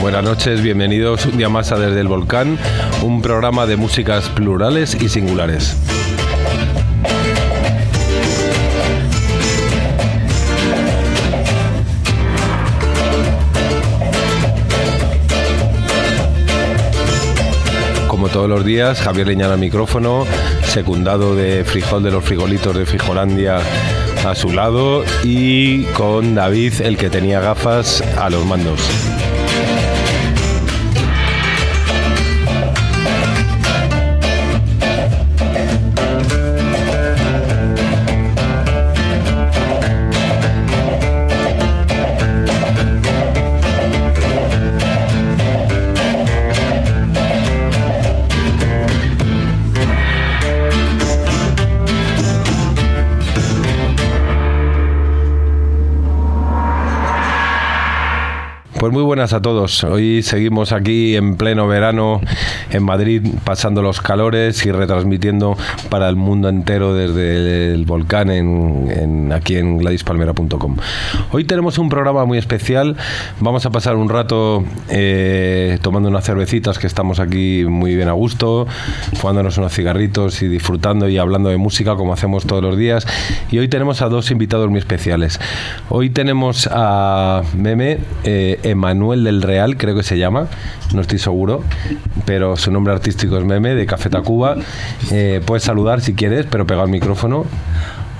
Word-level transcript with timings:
buenas 0.00 0.22
noches, 0.22 0.60
bienvenidos 0.60 1.24
un 1.24 1.38
día 1.38 1.48
más 1.48 1.72
a 1.72 1.78
Desde 1.78 2.00
el 2.00 2.08
Volcán, 2.08 2.58
un 3.02 3.22
programa 3.22 3.64
de 3.64 3.78
músicas 3.78 4.28
plurales 4.28 4.94
y 5.00 5.08
singulares. 5.08 5.74
Como 18.06 18.28
todos 18.28 18.50
los 18.50 18.66
días, 18.66 19.00
Javier 19.00 19.28
Leñana 19.28 19.54
al 19.54 19.60
micrófono, 19.60 20.26
secundado 20.64 21.34
de 21.34 21.64
Frijol 21.64 22.02
de 22.02 22.10
los 22.10 22.22
Frigolitos 22.22 22.76
de 22.76 22.84
Frijolandia 22.84 23.60
a 24.26 24.34
su 24.34 24.50
lado 24.50 25.04
y 25.24 25.84
con 25.94 26.34
David, 26.34 26.82
el 26.82 26.98
que 26.98 27.08
tenía 27.08 27.40
gafas, 27.40 28.02
a 28.18 28.28
los 28.28 28.44
mandos. 28.44 28.80
Pues 58.88 58.94
muy 58.94 59.04
buenas 59.04 59.34
a 59.34 59.42
todos. 59.42 59.84
Hoy 59.84 60.22
seguimos 60.22 60.72
aquí 60.72 61.14
en 61.14 61.36
pleno 61.36 61.68
verano 61.68 62.22
en 62.70 62.82
Madrid, 62.82 63.22
pasando 63.44 63.82
los 63.82 64.00
calores 64.00 64.64
y 64.64 64.72
retransmitiendo 64.72 65.58
para 65.90 66.08
el 66.08 66.16
mundo 66.16 66.48
entero 66.48 66.94
desde 66.94 67.74
el 67.74 67.84
volcán 67.84 68.30
en, 68.30 69.30
aquí 69.30 69.56
en 69.56 69.76
gladispalmera.com. 69.76 70.76
Hoy 71.32 71.44
tenemos 71.44 71.76
un 71.76 71.90
programa 71.90 72.24
muy 72.24 72.38
especial. 72.38 72.96
Vamos 73.40 73.66
a 73.66 73.70
pasar 73.70 73.94
un 73.96 74.08
rato 74.08 74.64
eh, 74.88 75.78
tomando 75.82 76.08
unas 76.08 76.24
cervecitas 76.24 76.78
que 76.78 76.86
estamos 76.86 77.20
aquí 77.20 77.66
muy 77.68 77.94
bien 77.94 78.08
a 78.08 78.12
gusto, 78.12 78.66
fumándonos 79.16 79.58
unos 79.58 79.74
cigarritos 79.74 80.40
y 80.40 80.48
disfrutando 80.48 81.10
y 81.10 81.18
hablando 81.18 81.50
de 81.50 81.58
música 81.58 81.94
como 81.94 82.14
hacemos 82.14 82.46
todos 82.46 82.62
los 82.62 82.78
días. 82.78 83.06
Y 83.50 83.58
hoy 83.58 83.68
tenemos 83.68 84.00
a 84.00 84.08
dos 84.08 84.30
invitados 84.30 84.70
muy 84.70 84.78
especiales. 84.78 85.38
Hoy 85.90 86.08
tenemos 86.08 86.66
a 86.72 87.42
Meme. 87.54 87.98
Eh, 88.24 88.58
Emanuel 88.78 89.24
del 89.24 89.42
Real, 89.42 89.76
creo 89.76 89.96
que 89.96 90.04
se 90.04 90.18
llama, 90.18 90.46
no 90.94 91.00
estoy 91.00 91.18
seguro, 91.18 91.64
pero 92.24 92.56
su 92.56 92.70
nombre 92.70 92.92
artístico 92.92 93.36
es 93.36 93.44
Meme, 93.44 93.74
de 93.74 93.86
Café 93.86 94.08
Tacuba. 94.08 94.56
Eh, 95.10 95.42
puedes 95.44 95.64
saludar 95.64 96.00
si 96.00 96.14
quieres, 96.14 96.46
pero 96.48 96.64
pega 96.64 96.84
el 96.84 96.88
micrófono. 96.88 97.44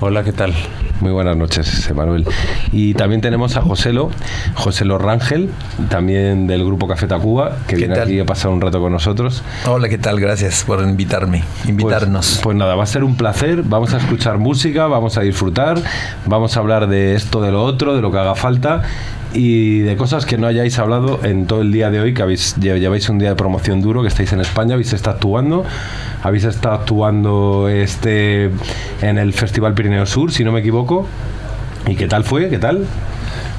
Hola, 0.01 0.23
¿qué 0.23 0.33
tal? 0.33 0.53
Muy 1.01 1.11
buenas 1.11 1.37
noches, 1.37 1.89
Emanuel. 1.89 2.25
Y 2.73 2.93
también 2.93 3.21
tenemos 3.21 3.55
a 3.55 3.61
Joselo, 3.61 4.09
Joselo 4.55 4.97
Rangel, 4.97 5.49
también 5.89 6.45
del 6.45 6.65
grupo 6.65 6.89
Café 6.89 7.07
Tacuba, 7.07 7.57
que 7.67 7.77
viene 7.77 7.97
aquí 7.97 8.19
a 8.19 8.25
pasar 8.25 8.51
un 8.51 8.59
rato 8.59 8.81
con 8.81 8.91
nosotros. 8.91 9.41
Hola, 9.65 9.87
¿qué 9.87 9.97
tal? 9.97 10.19
Gracias 10.19 10.65
por 10.65 10.81
invitarme, 10.81 11.43
invitarnos. 11.65 12.27
Pues, 12.27 12.41
pues, 12.43 12.57
nada, 12.57 12.75
va 12.75 12.83
a 12.83 12.87
ser 12.87 13.05
un 13.05 13.15
placer. 13.15 13.63
Vamos 13.63 13.93
a 13.93 13.97
escuchar 13.97 14.39
música, 14.39 14.87
vamos 14.87 15.17
a 15.17 15.21
disfrutar, 15.21 15.81
vamos 16.25 16.57
a 16.57 16.59
hablar 16.59 16.87
de 16.87 17.15
esto, 17.15 17.41
de 17.41 17.51
lo 17.51 17.63
otro, 17.63 17.95
de 17.95 18.01
lo 18.01 18.11
que 18.11 18.17
haga 18.17 18.35
falta 18.35 18.83
y 19.33 19.79
de 19.79 19.95
cosas 19.95 20.25
que 20.25 20.37
no 20.37 20.47
hayáis 20.47 20.79
hablado 20.79 21.19
en 21.23 21.45
todo 21.45 21.61
el 21.61 21.71
día 21.71 21.91
de 21.91 21.99
hoy, 21.99 22.13
que 22.13 22.21
habéis, 22.21 22.55
lleváis 22.55 23.09
un 23.09 23.19
día 23.19 23.29
de 23.29 23.35
promoción 23.35 23.81
duro, 23.81 24.01
que 24.01 24.07
estáis 24.07 24.33
en 24.33 24.41
España, 24.41 24.73
habéis 24.73 24.93
estado 24.93 25.17
actuando, 25.17 25.65
habéis 26.23 26.45
estado 26.45 26.75
actuando 26.75 27.69
este 27.69 28.49
en 29.01 29.17
el 29.17 29.33
Festival 29.33 29.73
Pirineo 29.73 30.05
Sur, 30.05 30.31
si 30.31 30.43
no 30.43 30.51
me 30.51 30.61
equivoco. 30.61 30.88
¿Y 31.87 31.95
qué 31.95 32.07
tal 32.07 32.23
fue? 32.23 32.49
¿Qué 32.49 32.57
tal? 32.57 32.87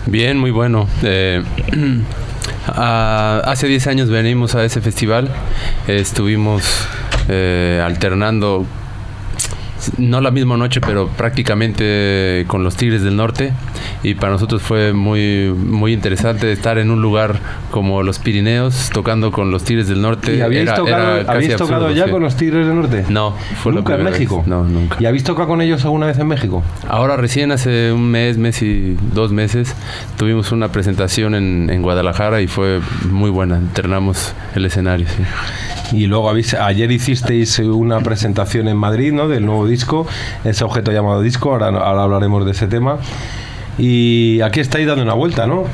Bien, 0.06 0.36
muy 0.36 0.50
bueno. 0.50 0.88
Eh, 1.04 1.40
hace 2.66 3.68
10 3.68 3.86
años 3.86 4.10
venimos 4.10 4.56
a 4.56 4.64
ese 4.64 4.80
festival, 4.80 5.28
estuvimos 5.86 6.64
eh, 7.28 7.80
alternando 7.84 8.66
no 9.98 10.20
la 10.20 10.30
misma 10.30 10.56
noche, 10.56 10.80
pero 10.80 11.08
prácticamente 11.08 12.44
con 12.46 12.62
los 12.64 12.76
Tigres 12.76 13.02
del 13.02 13.16
Norte. 13.16 13.52
Y 14.02 14.14
para 14.14 14.32
nosotros 14.32 14.62
fue 14.62 14.92
muy, 14.92 15.52
muy 15.54 15.92
interesante 15.92 16.50
estar 16.52 16.78
en 16.78 16.90
un 16.90 17.02
lugar 17.02 17.38
como 17.70 18.02
los 18.02 18.18
Pirineos, 18.18 18.90
tocando 18.92 19.30
con 19.32 19.50
los 19.50 19.64
Tigres 19.64 19.88
del 19.88 20.02
Norte. 20.02 20.36
¿Y 20.36 20.40
habéis 20.40 20.72
tocado, 20.74 21.90
ya 21.90 22.10
con 22.10 22.22
los 22.22 22.36
Tigres 22.36 22.66
del 22.66 22.76
Norte? 22.76 23.04
No, 23.08 23.34
fue 23.62 23.72
¿Nunca 23.72 23.94
en 23.94 24.04
México? 24.04 24.42
No, 24.46 24.64
nunca. 24.64 24.96
¿Y 25.00 25.06
habéis 25.06 25.24
tocado 25.24 25.48
con 25.48 25.60
ellos 25.60 25.84
alguna 25.84 26.06
vez 26.06 26.18
en 26.18 26.28
México? 26.28 26.62
Ahora 26.88 27.16
recién, 27.16 27.52
hace 27.52 27.92
un 27.92 28.10
mes, 28.10 28.38
mes 28.38 28.62
y 28.62 28.96
dos 29.12 29.32
meses, 29.32 29.74
tuvimos 30.16 30.52
una 30.52 30.72
presentación 30.72 31.34
en, 31.34 31.70
en 31.70 31.82
Guadalajara 31.82 32.40
y 32.40 32.46
fue 32.46 32.80
muy 33.10 33.30
buena. 33.30 33.56
Entrenamos 33.56 34.34
el 34.54 34.64
escenario, 34.64 35.06
sí. 35.08 35.22
Y 35.92 36.06
luego 36.06 36.30
ayer 36.30 36.92
hicisteis 36.92 37.58
una 37.58 38.00
presentación 38.00 38.68
en 38.68 38.76
Madrid, 38.76 39.12
¿no? 39.12 39.28
Del 39.28 39.44
nuevo 39.46 39.66
disco, 39.66 40.06
ese 40.44 40.64
objeto 40.64 40.92
llamado 40.92 41.20
disco, 41.20 41.52
ahora, 41.52 41.68
ahora 41.68 42.04
hablaremos 42.04 42.44
de 42.44 42.52
ese 42.52 42.66
tema. 42.66 42.98
Y 43.78 44.40
aquí 44.42 44.60
estáis 44.60 44.86
dando 44.86 45.02
una 45.02 45.14
vuelta, 45.14 45.46
¿no? 45.46 45.64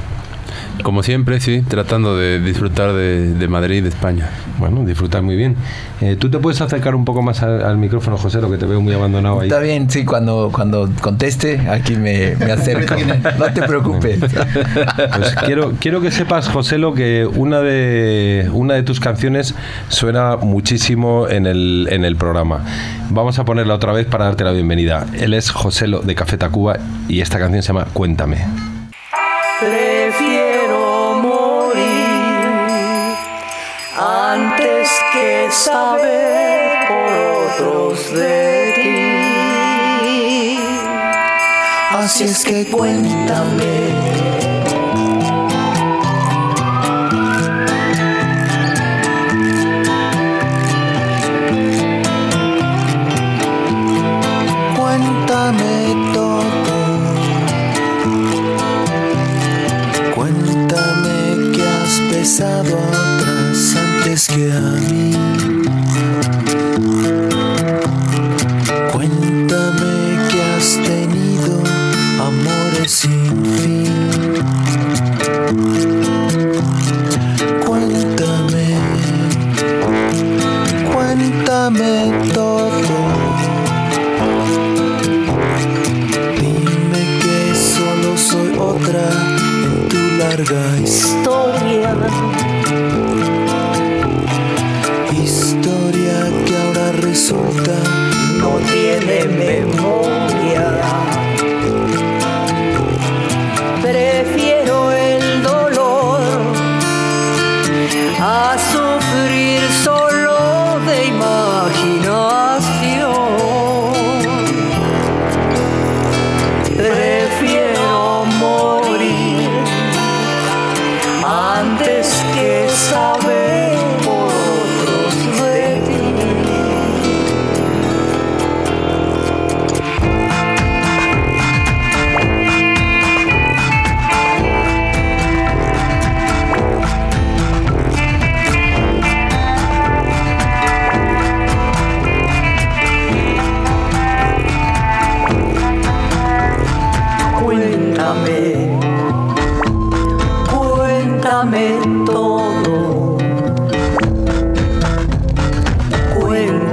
Como 0.82 1.02
siempre, 1.02 1.40
sí, 1.40 1.62
tratando 1.62 2.16
de 2.16 2.38
disfrutar 2.40 2.92
de, 2.92 3.34
de 3.34 3.48
Madrid 3.48 3.76
y 3.76 3.80
de 3.80 3.88
España. 3.88 4.30
Bueno, 4.58 4.84
disfrutar 4.84 5.22
muy 5.22 5.36
bien. 5.36 5.56
Eh, 6.00 6.16
¿Tú 6.18 6.30
te 6.30 6.38
puedes 6.38 6.60
acercar 6.60 6.94
un 6.94 7.04
poco 7.04 7.22
más 7.22 7.42
al, 7.42 7.62
al 7.64 7.78
micrófono, 7.78 8.16
José, 8.18 8.40
lo 8.40 8.50
que 8.50 8.58
te 8.58 8.66
veo 8.66 8.80
muy 8.80 8.92
abandonado 8.94 9.40
ahí? 9.40 9.48
Está 9.48 9.60
bien, 9.60 9.90
sí, 9.90 10.04
cuando, 10.04 10.50
cuando 10.52 10.88
conteste, 11.00 11.68
aquí 11.68 11.96
me, 11.96 12.36
me 12.36 12.52
acerco. 12.52 12.94
No 13.38 13.52
te 13.52 13.62
preocupes. 13.62 14.18
Pues 14.20 15.34
quiero, 15.44 15.72
quiero 15.80 16.00
que 16.00 16.10
sepas, 16.10 16.48
José, 16.48 16.78
lo 16.78 16.94
que 16.94 17.26
una 17.26 17.60
de, 17.60 18.48
una 18.52 18.74
de 18.74 18.82
tus 18.82 19.00
canciones 19.00 19.54
suena 19.88 20.36
muchísimo 20.36 21.28
en 21.28 21.46
el, 21.46 21.88
en 21.90 22.04
el 22.04 22.16
programa. 22.16 22.64
Vamos 23.10 23.38
a 23.38 23.44
ponerla 23.44 23.74
otra 23.74 23.92
vez 23.92 24.06
para 24.06 24.26
darte 24.26 24.44
la 24.44 24.52
bienvenida. 24.52 25.06
Él 25.18 25.34
es 25.34 25.50
José 25.50 25.86
de 25.86 26.14
Café 26.14 26.38
Tacuba 26.38 26.78
y 27.08 27.20
esta 27.20 27.38
canción 27.38 27.62
se 27.62 27.68
llama 27.68 27.86
Cuéntame. 27.92 28.75
Que 35.26 35.50
saber 35.50 36.86
por 36.88 37.12
otros 37.66 38.12
de 38.12 38.72
ti. 38.76 40.58
Así 41.90 42.24
es 42.24 42.44
que 42.44 42.66
cuéntame. 42.66 43.16
Cuéntame 43.16 43.95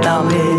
Cuéntame, 0.04 0.28
cuéntame 0.28 0.53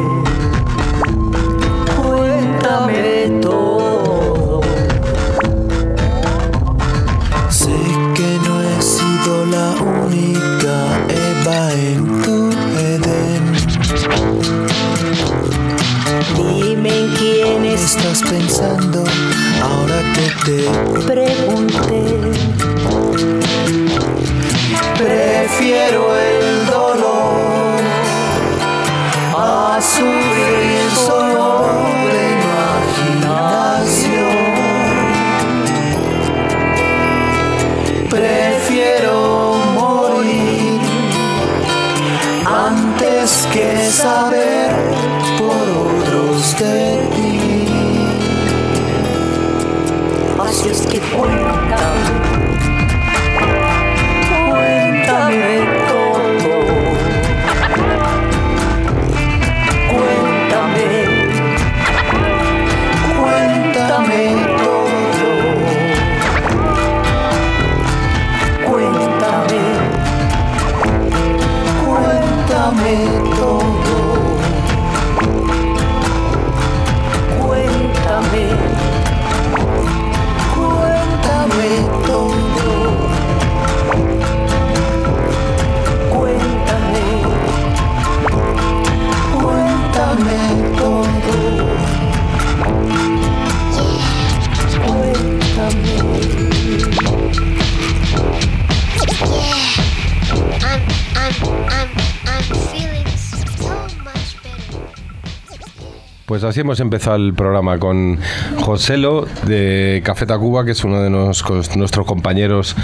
así 106.55 106.61
hemos 106.61 106.79
empezado 106.79 107.17
el 107.17 107.33
programa 107.33 107.77
con 107.79 108.17
Joselo 108.61 109.25
de 109.45 109.99
Café 110.05 110.25
Tacuba, 110.25 110.63
que 110.63 110.71
es 110.71 110.85
uno 110.85 111.01
de 111.01 111.09
nos- 111.09 111.43
nuestros 111.75 112.05
compañeros 112.05 112.77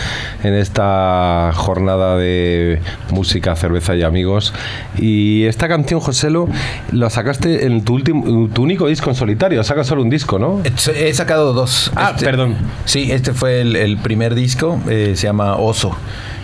en 0.44 0.56
esta 0.56 1.51
jornada 1.56 2.18
de 2.18 2.82
música, 3.12 3.56
cerveza 3.56 3.96
y 3.96 4.04
amigos. 4.04 4.54
Y 4.98 5.46
esta 5.46 5.70
canción, 5.70 6.01
Joselo, 6.01 6.50
la 6.92 7.10
sacaste 7.10 7.66
en 7.66 7.86
tu, 7.86 7.94
último, 7.94 8.50
tu 8.54 8.63
único 8.63 8.88
disco 8.88 9.10
en 9.10 9.16
solitario. 9.16 9.63
Sacas 9.63 9.88
solo 9.88 10.01
un 10.01 10.10
disco, 10.10 10.38
¿no? 10.38 10.62
He 10.94 11.13
sacado 11.13 11.54
dos. 11.54 11.94
Ah, 11.96 12.13
perdón. 12.20 12.58
Sí, 12.84 13.10
este 13.10 13.32
fue 13.32 13.62
el, 13.62 13.78
el 13.78 13.98
primer 14.00 14.36
disco, 14.36 14.82
eh, 14.90 15.13
se 15.16 15.28
llama 15.28 15.56
Oso. 15.56 15.96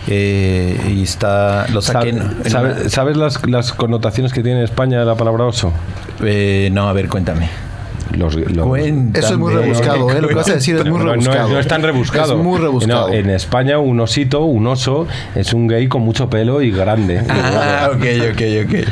Eh, 0.08 0.94
y 0.96 1.02
está. 1.02 1.66
Lo 1.72 1.82
saqué. 1.82 2.10
en- 2.10 2.18
en 2.44 2.50
¿Sabe- 2.50 2.72
una- 2.80 2.88
¿Sabes 2.88 3.16
las, 3.16 3.46
las 3.46 3.72
connotaciones 3.72 4.32
que 4.32 4.42
tiene 4.42 4.58
en 4.58 4.64
España 4.64 5.04
la 5.04 5.14
palabra 5.16 5.44
oso? 5.44 5.72
eh, 6.24 6.70
no, 6.72 6.88
a 6.88 6.92
ver, 6.92 7.08
cuéntame. 7.08 7.48
los, 8.16 8.34
los-. 8.34 8.78
Eso 9.14 9.32
es 9.34 9.36
muy 9.38 9.52
rebuscado, 9.52 10.10
¿eh? 10.10 10.20
Lo 10.22 10.28
que 10.28 10.34
vas 10.34 10.48
a 10.48 10.54
decir 10.54 10.76
es 10.76 10.84
muy 10.86 10.92
No, 10.98 11.04
no, 11.04 11.10
rebuscado. 11.12 11.48
no 11.50 11.58
es 11.58 11.68
tan 11.68 11.82
rebuscado. 11.82 12.36
Es 12.38 12.42
muy 12.42 12.58
rebuscado. 12.58 13.08
No, 13.08 13.14
en 13.14 13.28
España 13.28 13.78
un 13.78 14.00
osito, 14.00 14.44
un 14.44 14.66
oso, 14.66 15.06
es 15.34 15.52
un 15.52 15.68
gay 15.68 15.88
con 15.88 16.02
mucho 16.02 16.30
pelo 16.30 16.62
y 16.62 16.70
grande. 16.70 17.22
Ah, 17.28 17.90
ok, 17.94 18.04
ok, 18.32 18.42
ok. 18.64 18.88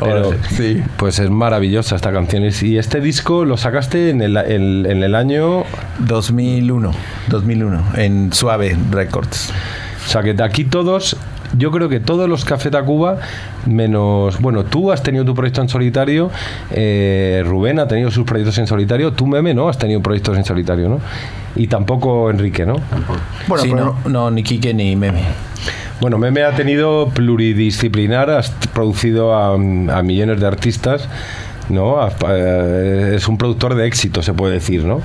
Pero, 0.00 0.30
sí. 0.56 0.82
Pues 0.96 1.18
es 1.18 1.28
maravillosa 1.30 1.96
esta 1.96 2.12
canción. 2.12 2.44
Y 2.62 2.78
este 2.78 3.00
disco 3.00 3.44
lo 3.44 3.56
sacaste 3.58 4.08
en 4.10 4.22
el, 4.22 4.36
el- 4.38 4.86
en 4.88 5.02
el 5.02 5.14
año... 5.14 5.64
2001, 5.98 6.92
2001, 7.28 7.82
en 7.96 8.32
Suave 8.32 8.76
Records. 8.90 9.52
O 10.06 10.08
sea 10.08 10.22
que 10.22 10.34
de 10.34 10.44
aquí 10.44 10.64
todos... 10.64 11.16
Yo 11.56 11.70
creo 11.70 11.88
que 11.88 12.00
todos 12.00 12.28
los 12.28 12.44
Café 12.44 12.70
Tacuba, 12.70 13.18
menos... 13.66 14.40
Bueno, 14.40 14.64
tú 14.64 14.90
has 14.90 15.02
tenido 15.02 15.24
tu 15.24 15.32
proyecto 15.34 15.62
en 15.62 15.68
solitario, 15.68 16.28
eh, 16.72 17.42
Rubén 17.46 17.78
ha 17.78 17.86
tenido 17.86 18.10
sus 18.10 18.24
proyectos 18.24 18.58
en 18.58 18.66
solitario, 18.66 19.12
tú, 19.12 19.26
Meme, 19.28 19.54
¿no? 19.54 19.68
Has 19.68 19.78
tenido 19.78 20.02
proyectos 20.02 20.36
en 20.36 20.44
solitario, 20.44 20.88
¿no? 20.88 21.00
Y 21.54 21.68
tampoco 21.68 22.30
Enrique, 22.30 22.66
¿no? 22.66 22.74
Bueno, 23.46 23.62
Sí, 23.62 23.70
pero 23.72 23.96
no, 24.04 24.10
no, 24.10 24.30
ni 24.32 24.42
Quique 24.42 24.74
ni 24.74 24.96
Meme. 24.96 25.22
Bueno, 26.00 26.18
Meme 26.18 26.42
ha 26.42 26.54
tenido 26.56 27.08
pluridisciplinar, 27.10 28.28
has 28.28 28.50
producido 28.74 29.32
a, 29.34 29.54
a 29.54 30.02
millones 30.02 30.40
de 30.40 30.46
artistas, 30.46 31.08
¿no? 31.68 31.96
Eh, 32.28 33.12
Es 33.16 33.28
un 33.28 33.38
productor 33.38 33.76
de 33.76 33.86
éxito, 33.86 34.20
se 34.20 34.34
puede 34.34 34.54
decir, 34.54 34.84
¿no? 34.84 35.00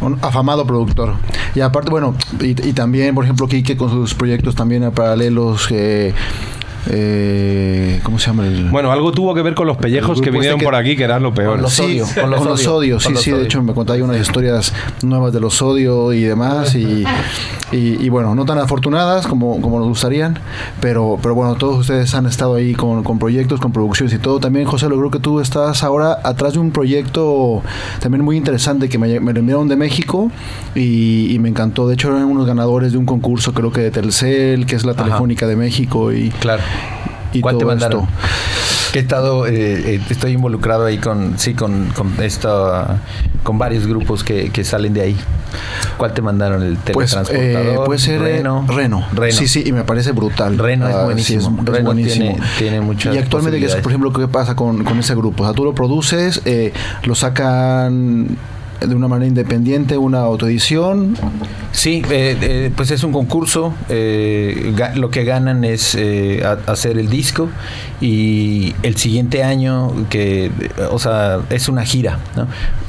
Un 0.00 0.18
afamado 0.22 0.66
productor. 0.66 1.14
Y 1.54 1.60
aparte, 1.60 1.90
bueno, 1.90 2.14
y, 2.40 2.50
y 2.50 2.72
también, 2.72 3.14
por 3.14 3.24
ejemplo, 3.24 3.48
Quique 3.48 3.76
con 3.76 3.90
sus 3.90 4.14
proyectos 4.14 4.54
también 4.54 4.84
a 4.84 4.90
paralelos. 4.90 5.68
eh, 5.70 6.14
eh, 6.90 8.00
¿Cómo 8.02 8.18
se 8.18 8.26
llama? 8.28 8.46
El, 8.46 8.70
Bueno, 8.70 8.90
algo 8.92 9.12
tuvo 9.12 9.34
que 9.34 9.42
ver 9.42 9.54
con 9.54 9.66
los 9.66 9.76
pellejos 9.76 10.18
El 10.18 10.24
que 10.24 10.30
vinieron 10.30 10.56
este 10.56 10.60
que- 10.60 10.64
por 10.64 10.74
aquí, 10.74 10.96
que 10.96 11.04
eran 11.04 11.22
lo 11.22 11.34
peor. 11.34 11.54
Con 11.54 11.62
los 11.62 11.72
Sí, 11.74 11.82
Odio, 12.00 12.06
con 12.20 12.30
los, 12.30 12.40
Odio, 12.40 12.74
odios, 12.76 13.02
sí, 13.02 13.06
con 13.06 13.14
los 13.14 13.22
sí, 13.22 13.30
de 13.30 13.36
Odio. 13.36 13.44
hecho 13.44 13.62
me 13.62 13.74
contáis 13.74 14.02
unas 14.02 14.16
historias 14.18 14.72
nuevas 15.02 15.32
de 15.32 15.40
los 15.40 15.60
odios 15.60 16.14
y 16.14 16.22
demás, 16.22 16.74
y, 16.74 17.04
y, 17.72 17.76
y 18.02 18.08
bueno, 18.08 18.34
no 18.34 18.44
tan 18.46 18.58
afortunadas 18.58 19.26
como, 19.26 19.60
como 19.60 19.78
nos 19.80 19.88
gustarían, 19.88 20.38
pero, 20.80 21.18
pero 21.20 21.34
bueno, 21.34 21.56
todos 21.56 21.78
ustedes 21.80 22.14
han 22.14 22.24
estado 22.26 22.54
ahí 22.54 22.74
con, 22.74 23.02
con 23.02 23.18
proyectos, 23.18 23.60
con 23.60 23.72
producciones 23.72 24.14
y 24.14 24.18
todo. 24.18 24.40
También, 24.40 24.64
José, 24.64 24.88
lo 24.88 24.96
creo 24.96 25.10
que 25.10 25.18
tú 25.20 25.40
estás 25.40 25.82
ahora 25.82 26.18
atrás 26.24 26.54
de 26.54 26.60
un 26.60 26.70
proyecto 26.70 27.60
también 28.00 28.24
muy 28.24 28.36
interesante 28.36 28.88
que 28.88 28.96
me, 28.98 29.20
me 29.20 29.32
lo 29.34 29.40
enviaron 29.40 29.68
de 29.68 29.76
México 29.76 29.87
y, 30.74 31.32
y 31.32 31.38
me 31.38 31.48
encantó. 31.48 31.88
De 31.88 31.94
hecho, 31.94 32.08
eran 32.08 32.24
unos 32.24 32.46
ganadores 32.46 32.92
de 32.92 32.98
un 32.98 33.06
concurso, 33.06 33.52
creo 33.54 33.72
que 33.72 33.80
de 33.80 33.90
Telcel, 33.90 34.66
que 34.66 34.76
es 34.76 34.84
la 34.84 34.92
Ajá. 34.92 35.04
Telefónica 35.04 35.46
de 35.46 35.56
México, 35.56 36.12
y, 36.12 36.30
Claro. 36.30 36.62
y 37.32 37.40
¿Cuál 37.40 37.56
te 37.56 37.60
todo 37.60 37.68
mandaron? 37.70 38.00
esto. 38.02 38.12
Que 38.92 39.00
he 39.00 39.02
estado, 39.02 39.46
eh, 39.46 39.52
eh, 39.96 40.00
estoy 40.08 40.32
involucrado 40.32 40.86
ahí 40.86 40.96
con, 40.96 41.38
sí, 41.38 41.52
con, 41.52 41.88
con 41.94 42.10
esta, 42.22 43.02
con 43.42 43.58
varios 43.58 43.86
grupos 43.86 44.24
que, 44.24 44.48
que 44.50 44.64
salen 44.64 44.94
de 44.94 45.02
ahí. 45.02 45.16
¿Cuál 45.98 46.14
te 46.14 46.22
mandaron? 46.22 46.62
El 46.62 46.76
Pues 46.92 47.10
teletransportador. 47.10 47.82
eh, 47.82 47.84
puede 47.84 47.98
ser 47.98 48.14
eh, 48.22 48.36
Reno. 48.36 48.64
Reno. 48.66 49.04
Reno. 49.12 49.32
Sí, 49.36 49.46
sí, 49.46 49.62
y 49.66 49.72
me 49.72 49.84
parece 49.84 50.12
brutal. 50.12 50.56
Reno 50.58 50.88
es 50.88 50.94
Ah, 50.94 51.04
buenísimo. 51.04 51.40
sí, 51.42 51.46
es- 51.54 51.58
es 51.68 51.74
Reno 51.74 51.84
buenísimo. 51.86 52.30
tiene- 52.32 52.46
tiene 52.58 52.80
muchas 52.80 53.14
Y 53.14 53.18
actualmente, 53.18 53.58
¿qué 53.58 53.66
es, 53.66 53.72
posibilidades. 53.74 53.82
por 53.82 53.92
ejemplo, 53.92 54.12
qué 54.12 54.28
pasa 54.28 54.56
con, 54.56 54.82
con 54.84 54.98
ese 54.98 55.14
grupo? 55.14 55.42
O 55.42 55.46
sea, 55.46 55.54
tú 55.54 55.64
lo 55.64 55.74
produces, 55.74 56.40
eh, 56.46 56.72
lo 57.04 57.14
sacan 57.14 58.28
de 58.80 58.94
una 58.94 59.08
manera 59.08 59.28
independiente, 59.28 59.96
una 59.98 60.20
autoedición. 60.20 61.14
Sí, 61.72 62.02
eh, 62.10 62.36
eh, 62.40 62.70
pues 62.74 62.90
es 62.90 63.02
un 63.04 63.12
concurso. 63.12 63.74
eh, 63.88 64.74
lo 64.94 65.10
que 65.10 65.24
ganan 65.24 65.64
es 65.64 65.94
eh, 65.94 66.42
hacer 66.66 66.98
el 66.98 67.08
disco 67.08 67.48
y 68.00 68.74
el 68.82 68.96
siguiente 68.96 69.42
año, 69.44 69.92
que, 70.08 70.50
o 70.90 70.98
sea, 70.98 71.40
es 71.50 71.68
una 71.68 71.84
gira. 71.84 72.18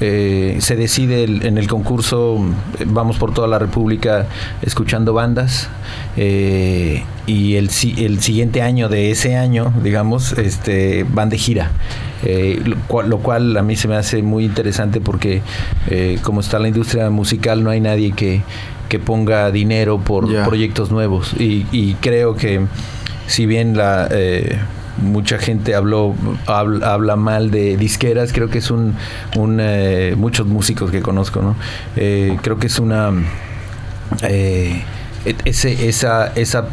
Eh, 0.01 0.57
se 0.59 0.75
decide 0.75 1.23
el- 1.23 1.45
en 1.45 1.57
el 1.57 1.67
concurso, 1.67 2.39
vamos 2.85 3.17
por 3.17 3.33
toda 3.33 3.47
la 3.47 3.59
República 3.59 4.27
escuchando 4.61 5.13
bandas 5.13 5.69
eh, 6.17 7.03
y 7.27 7.55
el, 7.55 7.69
el 7.97 8.19
siguiente 8.21 8.61
año 8.61 8.89
de 8.89 9.11
ese 9.11 9.35
año, 9.35 9.73
digamos, 9.83 10.33
este, 10.33 11.05
van 11.11 11.29
de 11.29 11.37
gira. 11.37 11.71
Eh, 12.23 12.61
lo, 12.65 12.75
cual, 12.87 13.09
lo 13.09 13.19
cual 13.19 13.55
a 13.57 13.61
mí 13.63 13.75
se 13.75 13.87
me 13.87 13.95
hace 13.95 14.21
muy 14.21 14.43
interesante 14.45 14.99
porque 14.99 15.41
eh, 15.89 16.19
como 16.21 16.41
está 16.41 16.59
la 16.59 16.67
industria 16.67 17.09
musical 17.09 17.63
no 17.63 17.69
hay 17.69 17.79
nadie 17.79 18.11
que, 18.11 18.41
que 18.89 18.99
ponga 18.99 19.51
dinero 19.51 19.99
por 19.99 20.27
proyectos 20.45 20.91
nuevos. 20.91 21.33
Y, 21.39 21.65
y 21.71 21.95
creo 22.01 22.35
que 22.35 22.61
si 23.27 23.45
bien 23.45 23.77
la 23.77 24.07
eh, 24.11 24.57
mucha 25.01 25.37
gente 25.37 25.75
habló 25.75 26.13
habla, 26.45 26.93
habla 26.93 27.15
mal 27.15 27.51
de 27.51 27.77
disqueras 27.77 28.33
creo 28.33 28.49
que 28.49 28.57
es 28.57 28.69
un, 28.69 28.95
un 29.37 29.59
eh, 29.61 30.13
muchos 30.17 30.45
músicos 30.45 30.91
que 30.91 31.01
conozco 31.01 31.41
no 31.41 31.55
Eh, 31.95 32.37
creo 32.41 32.57
que 32.59 32.67
es 32.67 32.79
una 32.79 33.11
eh, 34.23 34.81
e- 35.25 35.35
ese, 35.45 35.87
esa, 35.87 36.33
esa 36.35 36.65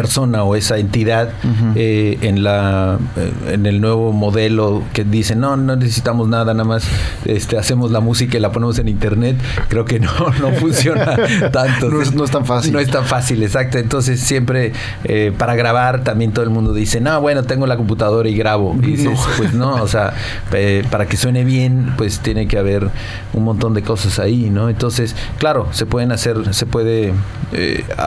persona 0.00 0.44
o 0.44 0.56
esa 0.56 0.76
entidad 0.76 1.30
eh, 1.74 2.18
en 2.20 2.42
la 2.44 2.98
eh, 3.16 3.32
en 3.54 3.64
el 3.64 3.80
nuevo 3.80 4.12
modelo 4.12 4.82
que 4.92 5.04
dicen 5.04 5.40
no 5.40 5.56
no 5.56 5.74
necesitamos 5.74 6.28
nada 6.28 6.52
nada 6.52 6.64
más 6.64 6.84
este 7.24 7.56
hacemos 7.56 7.90
la 7.90 8.00
música 8.00 8.36
y 8.36 8.40
la 8.40 8.52
ponemos 8.52 8.78
en 8.78 8.88
internet 8.88 9.36
creo 9.68 9.86
que 9.86 9.98
no 9.98 10.10
no 10.40 10.50
funciona 10.52 11.16
tanto. 11.52 11.88
No 11.88 12.02
es- 12.02 12.12
no 12.12 12.24
es 12.24 12.30
tan 12.30 12.44
fácil. 12.44 12.72
no 12.74 12.78
es 12.78 12.90
tan 12.90 13.04
fácil 13.06 13.42
exacto. 13.42 13.78
Entonces 13.78 14.20
siempre 14.20 14.72
eh, 15.04 15.32
para 15.36 15.54
grabar 15.54 16.04
también 16.04 16.32
todo 16.32 16.44
el 16.44 16.50
mundo 16.50 16.74
dice 16.74 17.00
no 17.00 17.18
bueno 17.22 17.44
tengo 17.44 17.66
la 17.66 17.76
computadora 17.78 18.28
y 18.28 18.36
grabo 18.36 18.76
y 18.82 18.86
dices 18.96 19.18
pues 19.38 19.54
no 19.54 19.76
o 19.82 19.88
sea 19.88 20.12
eh, 20.52 20.84
para 20.90 21.06
que 21.06 21.16
suene 21.16 21.42
bien 21.44 21.94
pues 21.96 22.20
tiene 22.20 22.46
que 22.48 22.58
haber 22.58 22.90
un 23.32 23.44
montón 23.44 23.72
de 23.72 23.80
cosas 23.82 24.18
ahí 24.18 24.50
no 24.50 24.68
entonces 24.68 25.16
claro 25.38 25.68
se 25.72 25.86
pueden 25.86 26.12
hacer 26.12 26.54
se 26.54 26.66
puede 26.66 27.14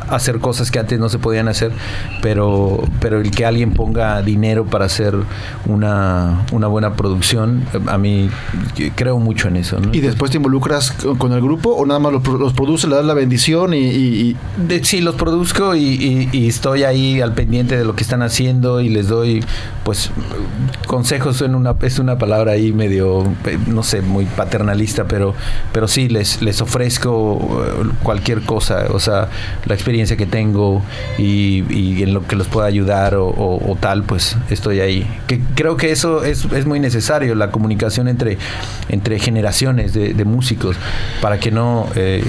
hacer 0.09 0.39
cosas 0.39 0.69
que 0.71 0.79
antes 0.79 0.99
no 0.99 1.09
se 1.09 1.17
podían 1.19 1.47
hacer 1.47 1.71
pero 2.21 2.83
pero 2.99 3.19
el 3.19 3.31
que 3.31 3.45
alguien 3.45 3.71
ponga 3.73 4.21
dinero 4.21 4.65
para 4.65 4.85
hacer 4.85 5.15
una, 5.65 6.45
una 6.51 6.67
buena 6.67 6.93
producción 6.93 7.63
a 7.87 7.97
mí 7.97 8.29
creo 8.95 9.19
mucho 9.19 9.47
en 9.47 9.57
eso 9.57 9.79
¿no? 9.79 9.89
¿Y 9.93 9.99
después 10.01 10.31
te 10.31 10.37
involucras 10.37 10.91
con, 10.91 11.31
el 11.33 11.41
grupo 11.41 11.69
o 11.71 11.85
nada 11.85 11.99
más 11.99 12.11
los, 12.11 12.25
los 12.27 12.53
produces, 12.53 12.89
le 12.89 12.95
das 12.95 13.05
la 13.05 13.13
bendición 13.13 13.73
y... 13.73 13.77
y- 13.77 14.19
y- 14.29 14.35
De- 14.67 14.83
sí, 14.83 15.01
los 15.01 15.15
produzco 15.15 15.75
y, 15.75 15.81
y- 15.83 16.29
y 16.31 16.47
estoy 16.47 16.83
ahí 16.83 17.21
al 17.21 17.33
pendiente 17.33 17.77
de 17.77 17.85
lo 17.85 17.95
que 17.95 18.03
están 18.03 18.21
haciendo 18.21 18.81
y 18.81 18.89
les 18.89 19.07
doy, 19.07 19.43
pues, 19.83 20.11
consejos. 20.87 21.41
En 21.41 21.55
una, 21.55 21.75
es 21.81 21.99
una 21.99 22.17
palabra 22.17 22.53
ahí 22.53 22.71
medio, 22.73 23.23
eh, 23.45 23.57
no 23.67 23.83
sé, 23.83 24.01
muy 24.01 24.25
paternalista, 24.25 25.05
pero, 25.07 25.33
pero 25.71 25.87
sí, 25.87 26.09
les, 26.09 26.41
les 26.41 26.61
ofrezco 26.61 27.63
eh, 27.65 27.89
cualquier 28.03 28.41
cosa, 28.41 28.85
o 28.91 28.99
sea, 28.99 29.29
la 29.65 29.73
experiencia 29.75 30.17
que 30.17 30.25
tengo 30.25 30.81
y, 31.17 31.63
y 31.69 32.03
en 32.03 32.13
lo 32.13 32.25
que 32.27 32.35
los 32.35 32.47
pueda 32.47 32.67
ayudar 32.67 33.15
o, 33.15 33.27
o- 33.27 33.71
o 33.71 33.75
tal, 33.75 34.03
pues 34.03 34.35
estoy 34.49 34.79
ahí. 34.79 35.07
Que 35.27 35.39
creo 35.55 35.77
que 35.77 35.91
eso 35.91 36.23
es, 36.23 36.45
es 36.45 36.65
muy 36.65 36.79
necesario, 36.79 37.35
la 37.35 37.51
comunicación 37.51 38.07
entre, 38.07 38.37
entre 38.89 39.19
generaciones 39.19 39.93
de, 39.93 40.13
de 40.13 40.25
músicos, 40.25 40.75
para 41.21 41.39
que 41.39 41.51
no... 41.51 41.87
eh, 41.95 42.23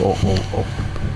o- 0.00 0.16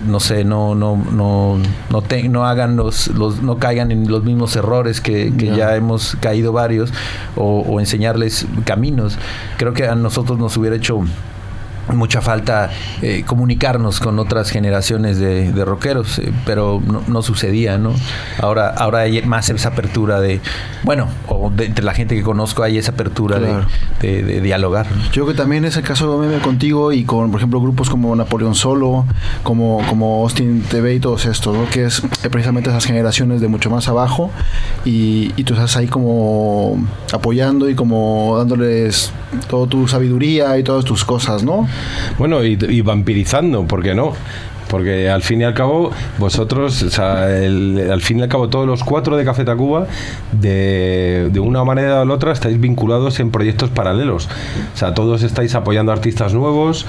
no 0.07 0.21
sé, 0.21 0.45
no, 0.45 0.77
no, 0.77 0.97
no, 0.97 1.59
no, 1.91 2.03
te- 2.03 2.29
no 2.29 2.47
hagan 2.47 2.77
los, 2.77 3.09
los, 3.09 3.43
no 3.43 3.59
caigan 3.59 3.91
en 3.91 4.09
los 4.09 4.23
mismos 4.23 4.55
errores 4.55 5.01
que, 5.01 5.33
que 5.37 5.47
Ya. 5.47 5.57
ya 5.57 5.77
hemos 5.77 6.17
caído 6.21 6.53
varios, 6.53 6.93
o, 7.35 7.61
o 7.67 7.81
enseñarles 7.81 8.47
caminos. 8.65 9.19
Creo 9.57 9.73
que 9.75 9.89
a 9.89 9.97
nosotros 9.97 10.39
nos 10.39 10.57
hubiera 10.57 10.77
hecho 10.77 11.01
mucha 11.95 12.21
falta 12.21 12.71
eh, 13.03 13.23
comunicarnos 13.27 14.01
con 14.01 14.19
otras 14.19 14.51
generaciones 14.51 15.19
de, 15.19 15.53
de 15.53 15.65
rockeros, 15.65 16.19
eh, 16.19 16.33
pero 16.45 16.83
no, 16.85 17.03
no 17.07 17.23
sucedía, 17.23 17.79
¿no? 17.79 17.93
Ahora, 18.41 18.69
ahora 18.71 19.01
hay 19.01 19.23
más 19.23 19.49
esa 19.51 19.69
apertura 19.69 20.21
de, 20.21 20.41
bueno, 20.83 21.09
o 21.29 21.51
de, 21.51 21.67
entre 21.67 21.85
la 21.85 21.95
gente 21.95 22.15
que 22.17 22.23
conozco 22.23 22.63
hay 22.63 22.79
esa 22.79 22.93
apertura 22.93 23.39
de- 23.39 23.47
Claro. 23.47 23.67
de, 24.01 24.23
de 24.23 24.41
dialogar. 24.41 24.87
Yo 25.07 25.25
creo 25.25 25.27
que 25.29 25.35
también 25.35 25.65
es 25.65 25.77
el 25.77 25.83
caso 25.85 26.21
de 26.21 26.27
Meme 26.27 26.41
contigo 26.43 26.93
y 26.93 27.05
con, 27.05 27.31
por 27.31 27.39
ejemplo, 27.41 27.61
grupos 27.61 27.89
como 27.89 28.15
Napoleón 28.17 28.55
Solo, 28.55 29.05
como, 29.43 29.81
como 29.89 30.23
Austin 30.23 30.63
TV 30.63 30.95
y 30.95 31.01
todos 31.01 31.25
estos, 31.27 31.57
¿no? 31.57 31.69
que 31.71 31.85
es 31.85 32.03
eh, 32.25 32.31
precisamente 32.31 32.71
esas 32.71 32.85
generaciones 32.85 33.41
de 33.41 33.49
mucho 33.49 33.71
más 33.71 33.89
abajo 33.89 34.31
y, 34.85 35.33
y 35.37 35.45
tú 35.45 35.55
estás 35.55 35.77
ahí 35.77 35.87
como 35.87 36.77
apoyando 37.13 37.69
y 37.71 37.75
como 37.75 38.35
dándoles 38.39 39.13
toda 39.49 39.67
tu 39.69 39.87
sabiduría 39.89 40.59
y 40.59 40.63
todas 40.63 40.85
tus 40.85 41.05
cosas, 41.05 41.43
¿no? 41.43 41.69
Bueno, 42.19 42.45
y, 42.45 42.59
y 42.69 42.81
vampirizando, 42.81 43.67
¿por 43.67 43.83
qué 43.83 43.95
no? 43.95 44.13
Porque 44.69 45.09
al 45.09 45.23
fin 45.23 45.41
y 45.41 45.45
al 45.45 45.55
cabo, 45.55 45.93
vosotros, 46.19 46.83
o 46.83 46.91
sea, 46.91 47.23
al 47.25 48.01
fin 48.01 48.19
y 48.19 48.23
al 48.23 48.29
cabo, 48.29 48.49
todos 48.49 48.67
los 48.67 48.83
cuatro 48.83 49.17
de 49.17 49.25
Café 49.25 49.45
Tacuba, 49.45 49.87
de, 50.33 51.29
de 51.31 51.39
una 51.41 51.63
manera 51.63 52.01
o 52.01 52.05
la 52.05 52.15
otra, 52.15 52.33
estáis 52.33 52.59
vinculados 52.59 53.21
en 53.21 53.31
proyectos 53.31 53.71
paralelos. 53.71 54.27
O 54.75 54.77
sea, 54.77 54.93
todos 54.93 55.23
estáis 55.23 55.55
apoyando 55.55 55.93
artistas 55.93 56.35
nuevos. 56.35 56.85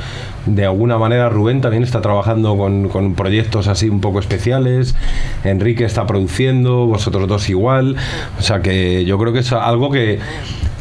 De 0.48 0.66
alguna 0.66 0.98
manera, 0.98 1.30
Rubén 1.30 1.62
también 1.62 1.84
está 1.84 2.02
trabajando 2.02 2.58
con, 2.58 2.90
con 2.90 3.14
proyectos 3.14 3.68
así 3.68 3.90
un 3.90 4.02
poco 4.02 4.20
especiales. 4.20 4.96
Enrique 5.44 5.86
está 5.86 6.08
produciendo, 6.08 6.88
vosotros 6.88 7.28
dos 7.28 7.48
igual. 7.48 7.96
O 8.40 8.42
sea, 8.42 8.62
que 8.64 9.06
yo 9.06 9.20
creo 9.20 9.34
que 9.34 9.40
es 9.40 9.52
algo 9.54 9.92
que 9.92 10.18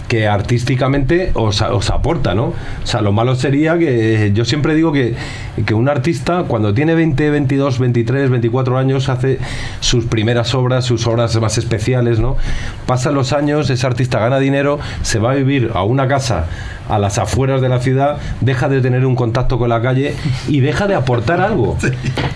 que 0.09 0.29
artísticamente 0.29 1.31
os, 1.35 1.61
os 1.63 1.91
aporta, 1.91 2.35
¿no? 2.35 2.47
O 2.47 2.87
sea, 2.87 3.01
lo 3.01 3.13
malo 3.13 3.35
sería 3.35 3.79
que 3.79 4.31
yo 4.35 4.45
siempre 4.45 4.75
digo 4.75 4.93
que, 4.93 5.15
que 5.65 5.75
un 5.75 5.89
artista 5.89 6.45
cuando 6.47 6.73
tiene 6.75 6.95
20, 6.95 7.31
22, 7.31 7.79
23, 7.79 8.31
24 8.31 8.79
años 8.79 9.09
hace 9.09 9.39
sus 9.81 10.07
primeras 10.07 10.55
obras, 10.55 10.85
sus 10.85 11.07
obras 11.07 11.39
más 11.41 11.59
especiales, 11.59 12.21
¿no? 12.21 12.37
Pasan 12.87 13.15
los 13.15 13.33
años, 13.33 13.69
ese 13.71 13.87
artista 13.87 14.19
gana 14.21 14.39
dinero, 14.39 14.79
se 15.03 15.19
va 15.19 15.33
a 15.33 15.35
vivir 15.35 15.71
a 15.75 15.83
una 15.83 16.09
casa 16.09 16.47
a 16.89 16.99
las 16.99 17.19
afueras 17.19 17.61
de 17.61 17.69
la 17.69 17.81
ciudad, 17.81 18.19
deja 18.41 18.69
de 18.69 18.81
tener 18.81 19.05
un 19.07 19.17
contacto 19.17 19.59
con 19.59 19.69
la 19.69 19.83
calle 19.83 20.15
y 20.49 20.61
deja 20.61 20.87
de 20.87 20.95
aportar 20.95 21.41
algo. 21.41 21.77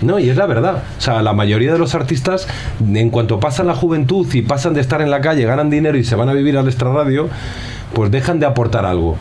No, 0.02 0.18
y 0.18 0.30
es 0.30 0.36
la 0.36 0.46
verdad. 0.46 0.82
O 0.98 1.00
sea, 1.00 1.22
la 1.22 1.32
mayoría 1.32 1.72
de 1.72 1.78
los 1.78 1.94
artistas, 1.94 2.48
en 2.84 3.10
cuanto 3.10 3.38
pasan 3.38 3.66
la 3.66 3.74
juventud 3.74 4.26
y 4.32 4.42
pasan 4.42 4.74
de 4.74 4.80
estar 4.80 5.02
en 5.02 5.10
la 5.10 5.20
calle, 5.20 5.44
ganan 5.44 5.70
dinero 5.70 5.98
y 5.98 6.04
se 6.04 6.16
van 6.16 6.28
a 6.28 6.32
vivir 6.32 6.56
al 6.56 6.66
extrarradio, 6.66 7.28
pues 7.92 8.10
dejan 8.10 8.40
de 8.40 8.46
aportar 8.46 8.84
algo. 8.84 9.16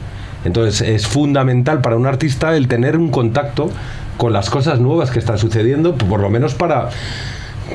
Entonces 0.45 0.81
es 0.81 1.07
fundamental 1.07 1.81
para 1.81 1.97
un 1.97 2.05
artista 2.05 2.55
el 2.55 2.67
tener 2.67 2.97
un 2.97 3.09
contacto 3.09 3.69
con 4.17 4.33
las 4.33 4.49
cosas 4.49 4.79
nuevas 4.79 5.11
que 5.11 5.19
están 5.19 5.37
sucediendo, 5.37 5.95
por 5.95 6.19
lo 6.19 6.29
menos 6.29 6.53
para 6.53 6.89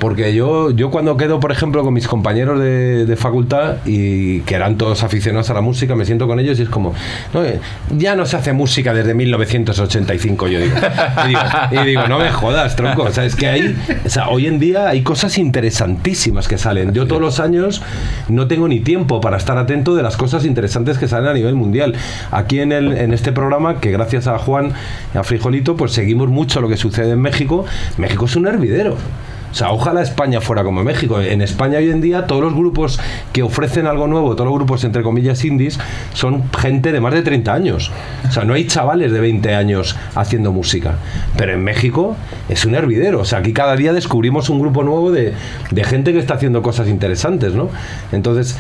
porque 0.00 0.34
yo, 0.34 0.70
yo 0.70 0.90
cuando 0.90 1.16
quedo, 1.16 1.40
por 1.40 1.52
ejemplo, 1.52 1.82
con 1.82 1.94
mis 1.94 2.08
compañeros 2.08 2.60
de, 2.60 3.06
de 3.06 3.16
facultad 3.16 3.76
y 3.84 4.40
que 4.40 4.54
eran 4.54 4.76
todos 4.76 5.02
aficionados 5.02 5.50
a 5.50 5.54
la 5.54 5.60
música, 5.60 5.94
me 5.94 6.04
siento 6.04 6.26
con 6.26 6.40
ellos 6.40 6.58
y 6.58 6.62
es 6.62 6.68
como, 6.68 6.94
no, 7.32 7.44
eh, 7.44 7.60
ya 7.90 8.16
no 8.16 8.26
se 8.26 8.36
hace 8.36 8.52
música 8.52 8.92
desde 8.94 9.14
1985, 9.14 10.48
yo 10.48 10.60
digo. 10.60 10.76
Y 11.24 11.28
digo, 11.28 11.40
y 11.70 11.86
digo, 11.86 12.08
no 12.08 12.18
me 12.18 12.30
jodas, 12.30 12.76
tronco. 12.76 13.02
O 13.02 13.12
sea, 13.12 13.24
es 13.24 13.36
que 13.36 13.46
hay, 13.48 13.76
o 14.04 14.08
sea, 14.08 14.28
hoy 14.28 14.46
en 14.46 14.58
día 14.58 14.88
hay 14.88 15.02
cosas 15.02 15.38
interesantísimas 15.38 16.48
que 16.48 16.58
salen. 16.58 16.92
Yo 16.92 17.06
todos 17.06 17.20
los 17.20 17.40
años 17.40 17.82
no 18.28 18.46
tengo 18.46 18.68
ni 18.68 18.80
tiempo 18.80 19.20
para 19.20 19.36
estar 19.36 19.58
atento 19.58 19.94
de 19.94 20.02
las 20.02 20.16
cosas 20.16 20.44
interesantes 20.44 20.98
que 20.98 21.08
salen 21.08 21.28
a 21.28 21.34
nivel 21.34 21.54
mundial. 21.54 21.94
Aquí 22.30 22.60
en, 22.60 22.72
el, 22.72 22.96
en 22.96 23.12
este 23.12 23.32
programa, 23.32 23.80
que 23.80 23.90
gracias 23.90 24.26
a 24.26 24.38
Juan 24.38 24.72
y 25.14 25.18
a 25.18 25.24
Frijolito, 25.24 25.76
pues 25.76 25.92
seguimos 25.92 26.28
mucho 26.28 26.60
lo 26.60 26.68
que 26.68 26.76
sucede 26.76 27.12
en 27.12 27.20
México. 27.20 27.64
México 27.98 28.24
es 28.26 28.36
un 28.36 28.46
hervidero. 28.46 28.96
O 29.54 29.56
sea, 29.56 29.70
ojalá 29.70 30.02
España 30.02 30.40
fuera 30.40 30.64
como 30.64 30.82
México. 30.82 31.20
En 31.20 31.40
España 31.40 31.78
hoy 31.78 31.88
en 31.88 32.00
día 32.00 32.26
todos 32.26 32.42
los 32.42 32.54
grupos 32.54 32.98
que 33.32 33.44
ofrecen 33.44 33.86
algo 33.86 34.08
nuevo, 34.08 34.34
todos 34.34 34.46
los 34.46 34.54
grupos 34.56 34.82
entre 34.82 35.04
comillas 35.04 35.44
indies, 35.44 35.78
son 36.12 36.50
gente 36.58 36.90
de 36.90 37.00
más 37.00 37.14
de 37.14 37.22
30 37.22 37.54
años. 37.54 37.92
O 38.28 38.32
sea, 38.32 38.42
no 38.42 38.54
hay 38.54 38.66
chavales 38.66 39.12
de 39.12 39.20
20 39.20 39.54
años 39.54 39.94
haciendo 40.16 40.50
música. 40.50 40.96
Pero 41.36 41.52
en 41.52 41.62
México 41.62 42.16
es 42.48 42.64
un 42.64 42.74
hervidero. 42.74 43.20
O 43.20 43.24
sea, 43.24 43.38
aquí 43.38 43.52
cada 43.52 43.76
día 43.76 43.92
descubrimos 43.92 44.50
un 44.50 44.58
grupo 44.58 44.82
nuevo 44.82 45.12
de, 45.12 45.34
de 45.70 45.84
gente 45.84 46.12
que 46.12 46.18
está 46.18 46.34
haciendo 46.34 46.60
cosas 46.60 46.88
interesantes, 46.88 47.54
¿no? 47.54 47.68
Entonces... 48.10 48.56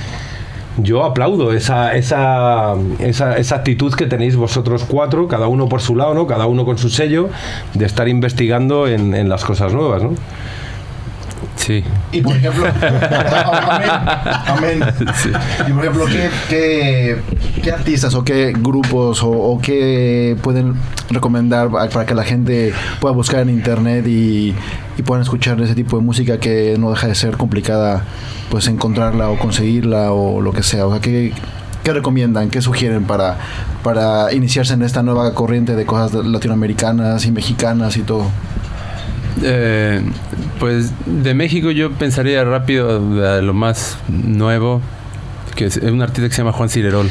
Yo 0.76 1.04
aplaudo 1.04 1.52
esa, 1.52 1.94
esa, 1.94 2.74
esa, 2.98 3.36
esa 3.36 3.54
actitud 3.54 3.94
que 3.94 4.06
tenéis 4.06 4.34
vosotros 4.34 4.84
cuatro, 4.88 5.28
cada 5.28 5.46
uno 5.46 5.68
por 5.68 5.80
su 5.80 5.94
lado, 5.94 6.14
¿no? 6.14 6.26
Cada 6.26 6.46
uno 6.46 6.64
con 6.64 6.78
su 6.78 6.90
sello, 6.90 7.28
de 7.74 7.86
estar 7.86 8.08
investigando 8.08 8.88
en, 8.88 9.14
en 9.14 9.28
las 9.28 9.44
cosas 9.44 9.72
nuevas, 9.72 10.02
¿no? 10.02 10.14
Sí. 11.56 11.82
Y 12.12 12.20
por 12.20 12.36
ejemplo, 12.36 12.66
amén, 13.66 13.90
amén. 14.46 14.84
Y 15.66 15.72
por 15.72 15.84
ejemplo, 15.84 16.04
¿qué, 16.06 16.28
qué, 16.48 17.16
qué 17.62 17.72
artistas 17.72 18.14
o 18.14 18.24
qué 18.24 18.52
grupos 18.56 19.22
o, 19.22 19.30
o 19.30 19.60
qué 19.60 20.36
pueden 20.42 20.74
recomendar 21.10 21.70
pa- 21.70 21.88
para 21.88 22.06
que 22.06 22.14
la 22.14 22.24
gente 22.24 22.72
pueda 23.00 23.14
buscar 23.14 23.40
en 23.40 23.50
internet 23.50 24.06
y, 24.06 24.54
y 24.98 25.02
puedan 25.04 25.22
escuchar 25.22 25.60
ese 25.60 25.74
tipo 25.74 25.96
de 25.96 26.02
música 26.02 26.38
que 26.38 26.76
no 26.78 26.90
deja 26.90 27.06
de 27.06 27.14
ser 27.14 27.36
complicada 27.36 28.04
pues 28.50 28.66
encontrarla 28.68 29.30
o 29.30 29.38
conseguirla 29.38 30.12
o 30.12 30.40
lo 30.40 30.52
que 30.52 30.62
sea? 30.62 30.86
O 30.86 30.90
sea, 30.92 31.00
¿qué, 31.00 31.32
qué 31.82 31.92
recomiendan? 31.92 32.50
¿Qué 32.50 32.60
sugieren 32.60 33.04
para, 33.04 33.38
para 33.82 34.32
iniciarse 34.32 34.74
en 34.74 34.82
esta 34.82 35.02
nueva 35.02 35.34
corriente 35.34 35.74
de 35.74 35.86
cosas 35.86 36.12
latinoamericanas 36.26 37.24
y 37.26 37.32
mexicanas 37.32 37.96
y 37.96 38.02
todo? 38.02 38.26
Eh, 39.42 40.00
pues 40.60 40.92
de 41.06 41.34
México 41.34 41.70
yo 41.70 41.90
pensaría 41.92 42.44
rápido 42.44 42.88
a 43.28 43.40
lo 43.42 43.52
más 43.54 43.98
nuevo, 44.08 44.80
que 45.56 45.66
es 45.66 45.76
un 45.78 46.00
artista 46.02 46.28
que 46.28 46.34
se 46.34 46.42
llama 46.42 46.52
Juan 46.52 46.68
Cirerol. 46.68 47.08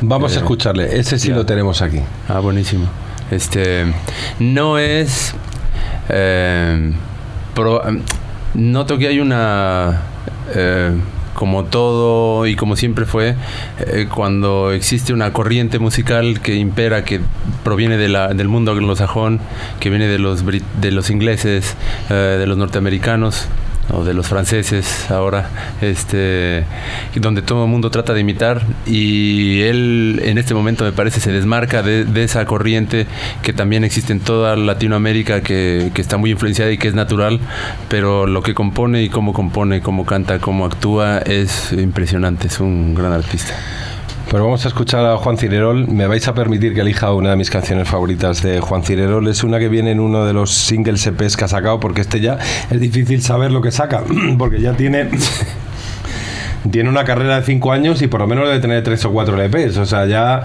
Vamos 0.00 0.32
a 0.32 0.36
Eh, 0.36 0.38
escucharle. 0.38 0.98
Ese 0.98 1.18
sí 1.18 1.28
ya. 1.28 1.36
lo 1.36 1.46
tenemos 1.46 1.80
aquí. 1.82 2.00
Ah, 2.28 2.40
buenísimo. 2.40 2.86
Este 3.30 3.84
no 4.40 4.78
es 4.78 5.34
eh, 6.08 6.92
pro- 7.54 7.82
noto 8.54 8.98
que 8.98 9.06
hay 9.06 9.20
una 9.20 10.00
eh, 10.54 10.90
como 11.34 11.64
todo 11.64 12.46
y 12.46 12.56
como 12.56 12.76
siempre 12.76 13.06
fue 13.06 13.36
eh, 13.78 14.08
cuando 14.12 14.72
existe 14.72 15.12
una 15.12 15.32
corriente 15.32 15.78
musical 15.78 16.40
que 16.40 16.56
impera 16.56 17.04
que 17.04 17.20
proviene 17.64 17.96
de 17.96 18.08
la, 18.08 18.28
del 18.28 18.48
mundo 18.48 18.72
anglosajón 18.72 19.40
que 19.78 19.90
viene 19.90 20.06
de 20.06 20.18
los 20.18 20.44
de 20.44 20.90
los 20.90 21.10
ingleses 21.10 21.76
eh, 22.08 22.14
de 22.14 22.46
los 22.46 22.58
norteamericanos 22.58 23.46
o 23.92 24.04
de 24.04 24.14
los 24.14 24.28
franceses 24.28 25.10
ahora, 25.10 25.48
este, 25.80 26.64
donde 27.14 27.42
todo 27.42 27.64
el 27.64 27.70
mundo 27.70 27.90
trata 27.90 28.14
de 28.14 28.20
imitar 28.20 28.62
y 28.86 29.62
él 29.62 30.20
en 30.24 30.38
este 30.38 30.54
momento 30.54 30.84
me 30.84 30.92
parece 30.92 31.20
se 31.20 31.32
desmarca 31.32 31.82
de, 31.82 32.06
esa 32.22 32.44
corriente 32.44 33.06
que 33.42 33.52
también 33.52 33.82
existe 33.82 34.12
en 34.12 34.20
toda 34.20 34.54
Latinoamérica 34.56 35.40
que, 35.40 35.90
que 35.94 36.02
está 36.02 36.18
muy 36.18 36.30
influenciada 36.30 36.70
y 36.70 36.78
que 36.78 36.88
es 36.88 36.94
natural, 36.94 37.40
pero 37.88 38.26
lo 38.26 38.42
que 38.42 38.54
compone 38.54 39.02
y 39.02 39.08
cómo 39.08 39.32
compone, 39.32 39.80
cómo 39.80 40.04
canta, 40.04 40.38
cómo 40.38 40.66
actúa 40.66 41.18
es 41.18 41.72
impresionante, 41.72 42.48
es 42.48 42.60
un 42.60 42.94
gran 42.94 43.12
artista. 43.12 43.54
Pues 44.30 44.40
vamos 44.40 44.64
a 44.64 44.68
escuchar 44.68 45.04
a 45.06 45.16
Juan 45.16 45.36
Cirerol. 45.38 45.88
Me 45.88 46.06
vais 46.06 46.28
a 46.28 46.34
permitir 46.34 46.72
que 46.72 46.82
elija 46.82 47.12
una 47.12 47.30
de 47.30 47.36
mis 47.36 47.50
canciones 47.50 47.88
favoritas 47.88 48.42
de 48.42 48.60
Juan 48.60 48.84
Cirerol. 48.84 49.26
Es 49.26 49.42
una 49.42 49.58
que 49.58 49.68
viene 49.68 49.90
en 49.90 49.98
uno 49.98 50.24
de 50.24 50.32
los 50.32 50.52
singles 50.52 51.04
EPs 51.04 51.36
que 51.36 51.46
ha 51.46 51.48
sacado, 51.48 51.80
porque 51.80 52.02
este 52.02 52.20
ya 52.20 52.38
es 52.70 52.80
difícil 52.80 53.22
saber 53.22 53.50
lo 53.50 53.60
que 53.60 53.72
saca, 53.72 54.04
porque 54.38 54.60
ya 54.60 54.72
tiene. 54.74 55.10
Tiene 56.70 56.88
una 56.88 57.04
carrera 57.04 57.36
de 57.40 57.46
cinco 57.46 57.72
años 57.72 58.02
y 58.02 58.06
por 58.06 58.20
lo 58.20 58.26
menos 58.26 58.46
debe 58.46 58.60
tener 58.60 58.82
tres 58.82 59.04
o 59.04 59.12
cuatro 59.12 59.36
LPs. 59.36 59.78
O 59.78 59.86
sea, 59.86 60.06
ya 60.06 60.42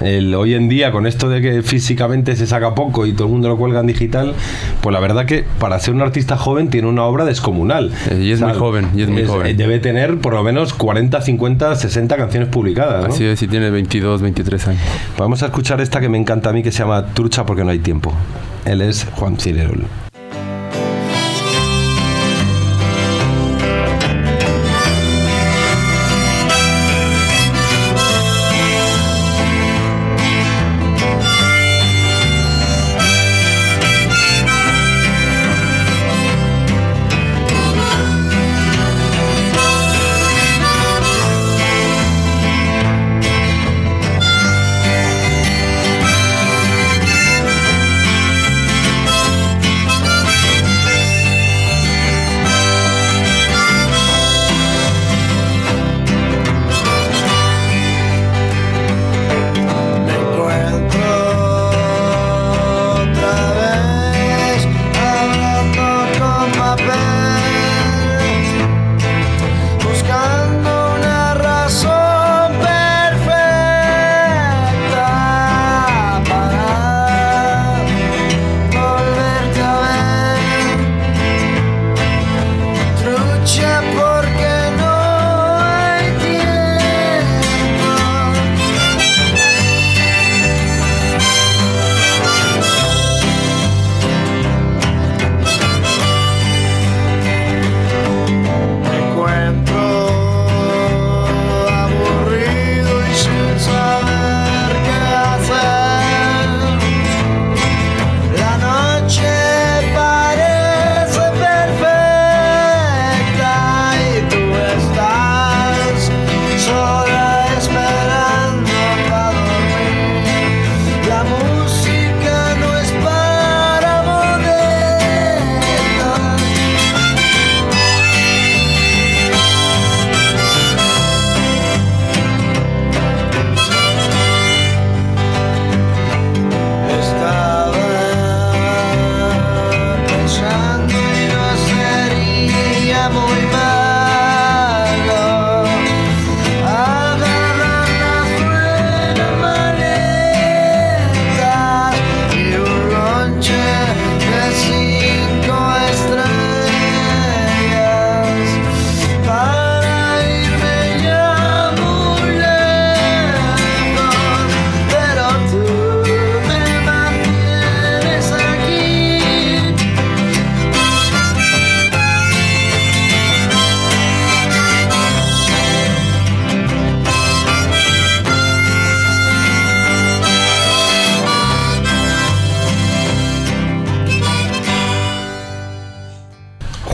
el, 0.00 0.34
hoy 0.34 0.54
en 0.54 0.68
día, 0.68 0.90
con 0.90 1.06
esto 1.06 1.28
de 1.28 1.40
que 1.40 1.62
físicamente 1.62 2.34
se 2.34 2.46
saca 2.46 2.74
poco 2.74 3.06
y 3.06 3.12
todo 3.12 3.26
el 3.26 3.32
mundo 3.32 3.48
lo 3.48 3.56
cuelga 3.56 3.80
en 3.80 3.86
digital, 3.86 4.34
pues 4.80 4.92
la 4.92 5.00
verdad 5.00 5.24
que 5.24 5.44
para 5.58 5.78
ser 5.78 5.94
un 5.94 6.02
artista 6.02 6.36
joven 6.36 6.68
tiene 6.68 6.88
una 6.88 7.04
obra 7.04 7.24
descomunal. 7.24 7.92
Eh, 8.10 8.20
y 8.22 8.32
es 8.32 8.40
muy 8.40 8.54
joven, 8.54 8.88
y 8.94 9.02
es 9.02 9.08
muy 9.08 9.24
joven. 9.24 9.56
Debe 9.56 9.78
tener 9.78 10.18
por 10.18 10.34
lo 10.34 10.42
menos 10.42 10.72
40, 10.74 11.20
50, 11.20 11.76
60 11.76 12.16
canciones 12.16 12.48
publicadas. 12.48 13.06
¿no? 13.06 13.14
Así 13.14 13.24
es, 13.24 13.40
y 13.42 13.48
tiene 13.48 13.70
22, 13.70 14.22
23 14.22 14.68
años. 14.68 14.82
Vamos 15.16 15.42
a 15.42 15.46
escuchar 15.46 15.80
esta 15.80 16.00
que 16.00 16.08
me 16.08 16.18
encanta 16.18 16.50
a 16.50 16.52
mí, 16.52 16.62
que 16.62 16.72
se 16.72 16.80
llama 16.80 17.06
Trucha 17.14 17.46
porque 17.46 17.64
no 17.64 17.70
hay 17.70 17.78
tiempo. 17.78 18.12
Él 18.64 18.80
es 18.82 19.06
Juan 19.14 19.38
Cirerol. 19.38 19.86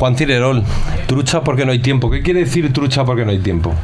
Juan 0.08 0.16
Cirerol, 0.16 0.62
trucha 1.06 1.42
porque 1.42 1.66
no 1.66 1.72
hay 1.72 1.80
tiempo. 1.80 2.10
¿Qué 2.10 2.22
quiere 2.22 2.40
decir 2.40 2.72
trucha 2.72 3.04
porque 3.04 3.26
no 3.26 3.30
hay 3.30 3.40
tiempo? 3.40 3.74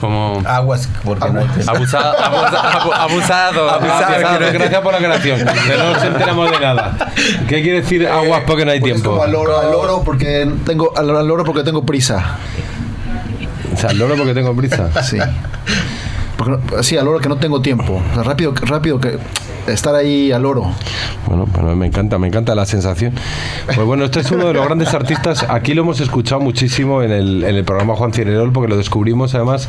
Como 0.00 0.42
Aguas, 0.46 0.88
porque 1.04 1.28
no 1.30 1.40
hay 1.40 1.46
abusado, 1.66 2.14
abusa- 2.18 2.80
abu- 2.80 2.92
abusado, 2.94 3.66
Gracias, 3.80 4.24
abusado. 4.24 4.52
gracias 4.52 4.80
por 4.80 4.92
la 4.92 4.98
aclaración. 4.98 5.38
Que 5.40 5.76
no 5.76 5.92
nos 5.92 6.02
enteramos 6.02 6.50
de 6.50 6.58
nada. 6.60 6.96
¿Qué 7.48 7.62
quiere 7.62 7.82
decir 7.82 8.06
aguas 8.08 8.42
porque 8.46 8.64
no 8.64 8.70
hay 8.70 8.80
Pues 8.80 8.92
tiempo? 8.94 9.10
como 9.10 9.22
al 9.24 9.32
loro, 9.32 9.58
al 9.60 9.70
loro 9.70 10.02
porque 10.04 10.50
tengo 10.64 10.90
al, 10.96 11.14
al 11.16 11.26
loro 11.28 11.44
porque 11.44 11.62
tengo 11.62 11.84
prisa. 11.84 12.38
O 13.74 13.76
sea, 13.76 13.92
loro 13.92 14.16
porque 14.16 14.32
tengo 14.34 14.54
prisa. 14.56 14.90
Sí. 15.02 15.18
Porque 16.38 16.82
sí, 16.82 16.96
al 16.96 17.04
loro 17.04 17.18
que 17.20 17.28
no 17.28 17.36
tengo 17.36 17.60
tiempo. 17.60 18.02
O 18.10 18.14
sea, 18.14 18.22
rápido, 18.22 18.54
rápido 18.62 18.98
que 19.00 19.18
estar 19.66 19.94
ahí 19.94 20.32
al 20.32 20.42
loro. 20.42 20.70
Bueno, 21.26 21.46
bueno, 21.46 21.74
me 21.76 21.86
encanta, 21.86 22.18
me 22.18 22.28
encanta 22.28 22.54
la 22.54 22.66
sensación. 22.66 23.14
Pues 23.66 23.86
bueno, 23.86 24.04
este 24.04 24.20
es 24.20 24.30
uno 24.30 24.46
de 24.46 24.54
los 24.54 24.64
grandes 24.64 24.92
artistas. 24.94 25.46
Aquí 25.48 25.74
lo 25.74 25.82
hemos 25.82 26.00
escuchado 26.00 26.40
muchísimo 26.40 27.02
en 27.02 27.12
el, 27.12 27.44
en 27.44 27.56
el 27.56 27.64
programa 27.64 27.94
Juan 27.94 28.12
Cirerol, 28.12 28.52
porque 28.52 28.68
lo 28.68 28.76
descubrimos 28.76 29.34
además 29.34 29.68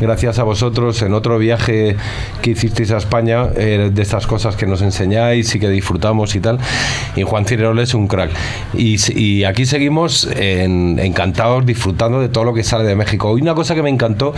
gracias 0.00 0.38
a 0.38 0.42
vosotros 0.42 1.00
en 1.02 1.14
otro 1.14 1.38
viaje 1.38 1.96
que 2.42 2.50
hicisteis 2.50 2.90
a 2.92 2.98
España, 2.98 3.48
eh, 3.56 3.90
de 3.92 4.02
estas 4.02 4.26
cosas 4.26 4.56
que 4.56 4.66
nos 4.66 4.82
enseñáis 4.82 5.54
y 5.54 5.58
que 5.60 5.68
disfrutamos 5.68 6.34
y 6.36 6.40
tal. 6.40 6.58
Y 7.16 7.22
Juan 7.22 7.44
Cirerol 7.46 7.78
es 7.78 7.94
un 7.94 8.08
crack. 8.08 8.30
Y, 8.74 8.96
y 9.18 9.44
aquí 9.44 9.66
seguimos 9.66 10.28
en- 10.36 10.98
encantados, 10.98 11.64
disfrutando 11.66 12.20
de 12.20 12.28
todo 12.28 12.44
lo 12.44 12.54
que 12.54 12.62
sale 12.62 12.84
de 12.84 12.94
México. 12.96 13.36
Y 13.38 13.42
una 13.42 13.54
cosa 13.54 13.74
que 13.74 13.82
me 13.82 13.90
encantó 13.90 14.34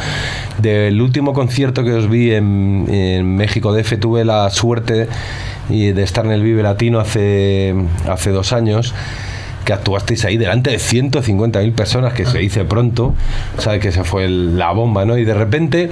del 0.58 1.00
último 1.00 1.32
concierto 1.32 1.84
que 1.84 1.92
os 1.92 2.08
vi 2.08 2.32
en, 2.32 2.86
en 2.90 3.36
México 3.36 3.72
DF, 3.72 3.98
tuve 3.98 4.24
la 4.24 4.50
suerte 4.50 5.08
de 5.68 6.02
estar 6.02 6.24
en 6.24 6.32
el 6.32 6.42
Vive 6.42 6.62
Latino 6.62 6.98
hace, 6.98 7.74
hace 8.08 8.30
dos 8.30 8.52
años 8.54 8.94
que 9.68 9.74
actuasteis 9.74 10.24
ahí 10.24 10.38
delante 10.38 10.70
de 10.70 10.78
150.000 10.78 11.74
personas, 11.74 12.14
que 12.14 12.24
se 12.24 12.38
dice 12.38 12.64
pronto, 12.64 13.14
sabe 13.58 13.80
que 13.80 13.92
se 13.92 14.02
fue 14.02 14.26
la 14.26 14.72
bomba, 14.72 15.04
¿no? 15.04 15.18
Y 15.18 15.26
de 15.26 15.34
repente 15.34 15.90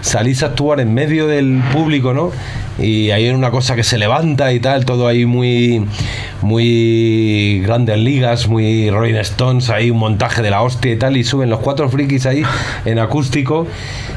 salís 0.00 0.44
a 0.44 0.46
actuar 0.46 0.78
en 0.78 0.94
medio 0.94 1.26
del 1.26 1.60
público, 1.72 2.14
¿no? 2.14 2.30
Y 2.78 3.10
hay 3.10 3.30
una 3.30 3.50
cosa 3.50 3.74
que 3.74 3.82
se 3.82 3.96
levanta 3.96 4.52
y 4.52 4.60
tal, 4.60 4.84
todo 4.84 5.08
ahí 5.08 5.24
muy, 5.24 5.86
muy 6.42 7.62
grandes 7.64 7.98
ligas, 7.98 8.48
muy 8.48 8.90
Rolling 8.90 9.14
Stones, 9.14 9.70
ahí 9.70 9.90
un 9.90 9.98
montaje 9.98 10.42
de 10.42 10.50
la 10.50 10.62
hostia 10.62 10.92
y 10.92 10.96
tal, 10.96 11.16
y 11.16 11.24
suben 11.24 11.48
los 11.48 11.60
cuatro 11.60 11.88
frikis 11.88 12.26
ahí 12.26 12.42
en 12.84 12.98
acústico, 12.98 13.66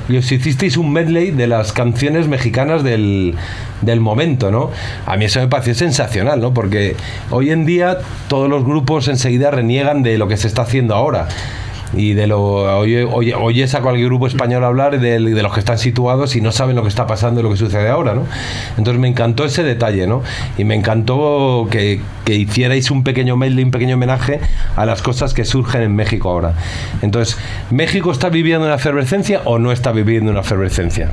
y 0.09 0.17
os 0.17 0.29
hicisteis 0.29 0.75
un 0.75 0.91
medley 0.91 1.31
de 1.31 1.47
las 1.47 1.71
canciones 1.71 2.27
mexicanas 2.27 2.83
del, 2.83 3.35
del 3.81 4.01
momento, 4.01 4.51
¿no? 4.51 4.71
A 5.05 5.15
mí 5.15 5.25
eso 5.25 5.39
me 5.39 5.47
pareció 5.47 5.73
sensacional, 5.73 6.41
¿no? 6.41 6.53
Porque 6.53 6.95
hoy 7.29 7.51
en 7.51 7.65
día 7.65 7.99
todos 8.27 8.49
los 8.49 8.65
grupos 8.65 9.07
enseguida 9.07 9.51
reniegan 9.51 10.03
de 10.03 10.17
lo 10.17 10.27
que 10.27 10.35
se 10.35 10.47
está 10.47 10.63
haciendo 10.63 10.95
ahora. 10.95 11.29
Y 11.95 12.13
de 12.13 12.27
lo 12.27 12.39
oye, 12.79 13.03
oye- 13.03 13.33
oyes 13.33 13.73
a 13.73 13.81
cualquier 13.81 14.07
grupo 14.07 14.27
español 14.27 14.63
hablar 14.63 14.99
de, 14.99 15.19
de 15.19 15.43
los 15.43 15.53
que 15.53 15.59
están 15.59 15.79
situados 15.79 16.35
y 16.35 16.41
no 16.41 16.51
saben 16.51 16.75
lo 16.75 16.83
que 16.83 16.87
está 16.87 17.07
pasando 17.07 17.39
y 17.39 17.43
lo 17.43 17.49
que 17.49 17.57
sucede 17.57 17.89
ahora, 17.89 18.13
¿no? 18.13 18.25
Entonces 18.77 18.99
me 19.01 19.07
encantó 19.07 19.43
ese 19.43 19.63
detalle, 19.63 20.05
¿no? 20.05 20.21
Y 20.57 20.65
me 20.65 20.75
encantó 20.75 21.67
que, 21.71 21.99
que 22.25 22.35
hicierais 22.35 22.91
un 22.91 23.03
pequeño 23.03 23.37
medley, 23.37 23.63
un 23.63 23.71
pequeño 23.71 23.95
homenaje 23.95 24.39
a 24.75 24.85
las 24.85 25.01
cosas 25.01 25.33
que 25.33 25.45
surgen 25.45 25.81
en 25.81 25.95
México 25.95 26.29
ahora. 26.29 26.53
Entonces, 27.01 27.37
¿México 27.71 28.11
está 28.11 28.29
viviendo 28.29 28.65
una 28.67 28.75
efervescencia 28.75 29.41
o 29.45 29.57
no 29.57 29.71
está 29.71 29.91
viviendo 29.91 30.29
una 30.31 30.41
efervescencia? 30.41 31.09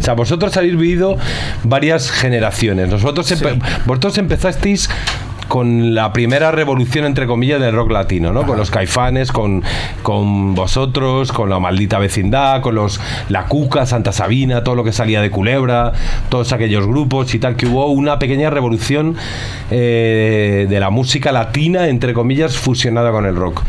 O 0.00 0.02
sea, 0.02 0.14
vosotros 0.14 0.56
habéis 0.56 0.76
vivido 0.76 1.16
varias 1.62 2.10
generaciones. 2.10 2.88
Nosotros 2.88 3.30
empe- 3.30 3.60
vosotros 3.86 4.18
empezasteis 4.18 4.88
con 5.48 5.94
la 5.94 6.12
primera 6.12 6.50
revolución, 6.52 7.04
entre 7.04 7.26
comillas, 7.26 7.60
del 7.60 7.74
rock 7.74 7.90
latino, 7.90 8.32
¿no? 8.32 8.44
Con 8.44 8.58
los 8.58 8.70
caifanes, 8.70 9.32
con, 9.32 9.62
con 10.02 10.54
vosotros, 10.54 11.32
con 11.32 11.50
la 11.50 11.58
maldita 11.58 11.98
vecindad, 11.98 12.60
con 12.60 12.74
los 12.74 13.00
La 13.28 13.46
Cuca, 13.46 13.86
Santa 13.86 14.12
Sabina, 14.12 14.62
todo 14.62 14.74
lo 14.74 14.84
que 14.84 14.92
salía 14.92 15.20
de 15.20 15.30
Culebra, 15.30 15.92
todos 16.28 16.52
aquellos 16.52 16.86
grupos 16.86 17.34
y 17.34 17.38
tal, 17.38 17.56
que 17.56 17.66
hubo 17.66 17.86
una 17.86 18.18
pequeña 18.18 18.50
revolución 18.50 19.16
eh, 19.70 20.66
de 20.68 20.80
la 20.80 20.90
música 20.90 21.32
latina, 21.32 21.88
entre 21.88 22.12
comillas, 22.12 22.56
fusionada 22.56 23.10
con 23.10 23.26
el 23.26 23.34
rock. 23.34 23.62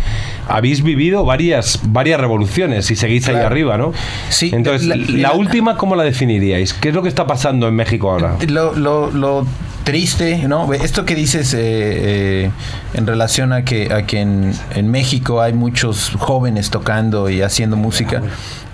Habéis 0.49 0.81
vivido 0.83 1.23
varias, 1.25 1.79
varias 1.83 2.19
revoluciones 2.19 2.89
y 2.91 2.95
seguís 2.95 3.27
ahí 3.27 3.33
Claro. 3.35 3.47
arriba, 3.47 3.77
¿no? 3.77 3.93
Sí, 4.29 4.49
Entonces, 4.53 4.87
la- 4.87 4.95
la, 4.95 5.05
la- 5.07 5.31
última, 5.33 5.77
¿cómo 5.77 5.95
la 5.95 6.03
definiríais? 6.03 6.73
¿Qué 6.73 6.89
es 6.89 6.95
lo 6.95 7.01
que 7.03 7.09
está 7.09 7.27
pasando 7.27 7.67
en 7.67 7.75
México 7.75 8.09
ahora? 8.11 8.35
Lo, 8.47 8.73
lo, 8.75 9.11
lo 9.11 9.45
triste, 9.83 10.47
¿no? 10.47 10.71
Esto 10.73 11.05
que 11.05 11.15
dices 11.15 11.53
eh, 11.53 11.59
eh, 11.61 12.51
en 12.93 13.07
relación 13.07 13.53
a 13.53 13.63
que, 13.63 13.91
a 13.93 14.05
que 14.05 14.19
en, 14.21 14.53
en 14.75 14.91
México 14.91 15.41
hay 15.41 15.53
muchos 15.53 16.11
jóvenes 16.17 16.69
tocando 16.69 17.29
y 17.29 17.41
haciendo 17.41 17.75
música, 17.75 18.21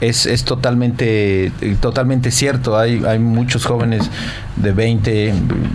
es, 0.01 0.25
es 0.25 0.43
totalmente, 0.43 1.51
totalmente 1.79 2.31
cierto. 2.31 2.77
Hay, 2.77 3.01
hay 3.07 3.19
muchos 3.19 3.65
jóvenes 3.65 4.09
de 4.57 4.71
20, 4.73 5.33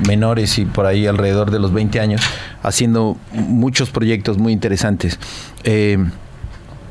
menores 0.09 0.59
y 0.59 0.67
por 0.67 0.85
ahí 0.85 1.07
alrededor 1.07 1.51
de 1.51 1.59
los 1.59 1.73
20 1.73 2.01
años, 2.01 2.21
haciendo 2.63 3.17
muchos 3.33 3.89
proyectos 3.91 4.37
muy 4.37 4.53
interesantes. 4.53 5.19
Eh, 5.65 5.90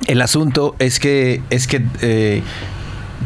el 0.08 0.22
asunto 0.22 0.76
es 0.80 1.00
que, 1.00 1.42
es 1.50 1.68
que 1.68 1.84
eh, 2.02 2.42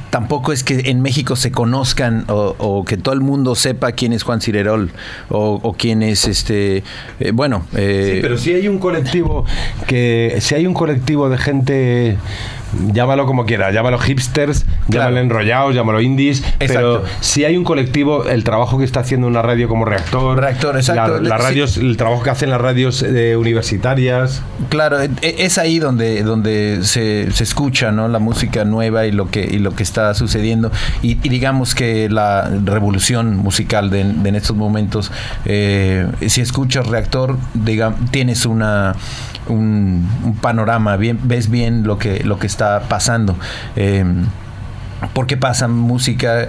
tampoco 0.09 0.51
es 0.51 0.63
que 0.63 0.91
en 0.91 1.01
México 1.01 1.35
se 1.35 1.51
conozcan 1.51 2.25
o, 2.27 2.83
que 2.85 2.97
todo 2.97 3.13
el 3.13 3.21
mundo 3.21 3.55
sepa 3.55 3.93
quién 3.93 4.13
es 4.13 4.23
Juan 4.23 4.41
Cirerol 4.41 4.91
o, 5.29 5.75
quién 5.77 6.03
es 6.03 6.27
este 6.27 6.83
eh, 7.19 7.31
bueno 7.31 7.65
eh, 7.75 8.11
Sí, 8.15 8.19
pero 8.21 8.37
si 8.37 8.53
hay 8.53 8.67
un 8.67 8.79
colectivo 8.79 9.45
que 9.87 10.37
si 10.39 10.55
hay 10.55 10.67
un 10.67 10.73
colectivo 10.73 11.29
de 11.29 11.37
gente 11.37 12.17
llámalo 12.93 13.25
como 13.25 13.45
quiera, 13.45 13.71
llámalo 13.71 13.97
hipsters, 13.99 14.63
Claro. 14.89 15.09
llámalo 15.09 15.17
enrollados, 15.19 15.75
llámalo 15.75 16.01
indies, 16.01 16.43
pero 16.59 16.95
Exacto. 16.97 17.03
si 17.21 17.45
hay 17.45 17.55
un 17.57 17.63
colectivo, 17.63 18.25
el 18.25 18.43
trabajo 18.43 18.77
que 18.77 18.83
está 18.85 18.99
haciendo 19.01 19.27
una 19.27 19.41
radio 19.41 19.67
como 19.67 19.85
Reactor, 19.85 20.37
Reactor, 20.39 20.75
exacto. 20.77 21.19
la- 21.21 21.37
Sí. 21.37 21.43
radios, 21.43 21.77
el 21.77 21.97
trabajo 21.97 22.23
que 22.23 22.29
hacen 22.29 22.49
las 22.49 22.59
radios 22.61 23.01
eh, 23.03 23.35
universitarias, 23.37 24.41
claro 24.69 25.01
e- 25.01 25.09
e- 25.21 25.35
es 25.39 25.57
ahí 25.57 25.79
donde 25.79 26.23
donde 26.23 26.79
se, 26.83 27.31
se 27.31 27.43
escucha 27.43 27.91
no 27.91 28.07
la 28.07 28.19
música 28.19 28.65
nueva 28.65 29.05
y 29.05 29.11
lo 29.11 29.29
que 29.29 29.41
y 29.43 29.59
lo 29.59 29.71
que 29.75 29.83
está 29.83 30.13
sucediendo 30.13 30.71
y, 31.01 31.11
y 31.23 31.29
digamos 31.29 31.75
que 31.75 32.09
la 32.09 32.49
revolución 32.63 33.37
musical 33.37 33.89
de, 33.89 34.03
de 34.03 34.29
en 34.29 34.35
estos 34.35 34.55
momentos 34.55 35.11
eh, 35.45 36.07
si 36.27 36.41
escuchas 36.41 36.87
reactor 36.87 37.37
diga, 37.53 37.93
tienes 38.11 38.45
una 38.45 38.95
un, 39.47 40.07
un 40.23 40.35
panorama 40.35 40.95
bien 40.97 41.19
ves 41.23 41.49
bien 41.49 41.83
lo 41.85 41.97
que 41.97 42.23
lo 42.23 42.37
que 42.39 42.47
está 42.47 42.81
pasando 42.89 43.35
Eh, 43.75 44.03
porque 45.13 45.35
pasan 45.35 45.71
música, 45.71 46.43
eh, 46.43 46.47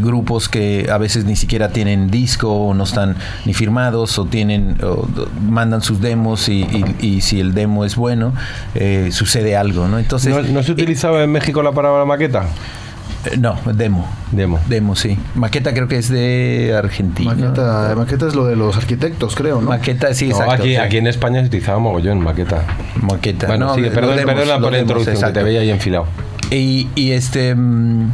grupos 0.00 0.48
que 0.48 0.88
a 0.90 0.96
veces 0.96 1.26
ni 1.26 1.36
siquiera 1.36 1.68
tienen 1.68 2.10
disco 2.10 2.50
o 2.50 2.72
no 2.72 2.84
están 2.84 3.16
ni 3.44 3.52
firmados 3.52 4.18
o 4.18 4.24
tienen 4.24 4.78
o 4.82 5.06
mandan 5.46 5.82
sus 5.82 6.00
demos 6.00 6.48
y, 6.48 6.62
y- 6.62 7.06
y 7.06 7.20
si 7.20 7.38
el 7.38 7.52
demo 7.52 7.84
es 7.84 7.94
bueno 7.96 8.32
eh, 8.74 9.10
sucede 9.12 9.56
algo, 9.58 9.88
¿no? 9.88 9.98
Entonces 9.98 10.34
¿no, 10.34 10.40
no 10.42 10.62
se 10.62 10.72
utilizaba 10.72 11.22
en 11.22 11.32
México 11.32 11.62
la 11.62 11.72
palabra 11.72 12.06
maqueta? 12.06 12.44
Eh, 13.26 13.36
no 13.38 13.58
demo, 13.74 14.08
Demo. 14.30 14.58
demo 14.68 14.96
sí. 14.96 15.16
Maqueta 15.34 15.72
creo 15.72 15.88
que 15.88 15.96
es 15.98 16.08
de 16.08 16.74
Argentina. 16.76 17.34
Maqueta, 17.34 17.94
maqueta 17.96 18.26
es 18.26 18.34
lo 18.34 18.46
de 18.46 18.56
los 18.56 18.76
arquitectos, 18.76 19.34
creo, 19.34 19.60
¿no? 19.60 19.68
Maqueta 19.70 20.12
sí, 20.14 20.26
No, 20.28 20.32
exacto. 20.32 20.52
aquí, 20.54 20.68
sí. 20.70 20.76
aquí 20.76 20.96
en 20.98 21.06
España 21.06 21.40
se 21.40 21.46
utilizaba 21.46 21.78
mogollón 21.78 22.20
maqueta. 22.20 22.64
Maqueta. 23.00 23.46
Bueno, 23.46 23.66
No, 23.66 23.74
sigue, 23.74 23.90
perdón, 23.90 24.16
demos, 24.16 24.34
perdona 24.34 24.54
por 24.60 24.72
la 24.72 24.78
demos, 24.78 24.80
introducción, 24.98 25.32
que 25.32 25.38
te 25.38 25.44
veía 25.44 25.60
ahí 25.60 25.70
enfilado. 25.70 26.06
Y, 26.50 26.88
y 26.94 27.12
este 27.12 27.54
mm, 27.54 28.10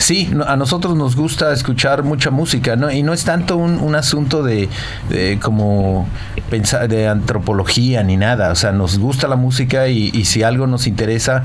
sí, 0.00 0.30
a 0.46 0.56
nosotros 0.56 0.96
nos 0.96 1.16
gusta 1.16 1.52
escuchar 1.52 2.02
mucha 2.02 2.30
música, 2.30 2.76
¿no? 2.76 2.90
Y 2.90 3.02
no 3.02 3.12
es 3.12 3.24
tanto 3.24 3.56
un, 3.56 3.78
un 3.78 3.94
asunto 3.94 4.42
de, 4.42 4.68
de 5.08 5.38
como 5.40 6.08
pensar 6.48 6.88
de 6.88 7.08
antropología 7.08 8.02
ni 8.02 8.16
nada. 8.16 8.50
O 8.50 8.54
sea, 8.54 8.72
nos 8.72 8.98
gusta 8.98 9.28
la 9.28 9.36
música 9.36 9.88
y, 9.88 10.10
y 10.12 10.24
si 10.24 10.42
algo 10.42 10.66
nos 10.66 10.86
interesa, 10.86 11.44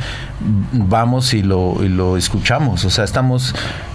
vamos 0.71 1.33
y 1.33 1.43
lo, 1.43 1.83
y 1.83 1.89
lo 1.89 2.17
escuchamos. 2.17 2.85
O 2.85 2.89
sea, 2.89 3.03
estamos 3.03 3.53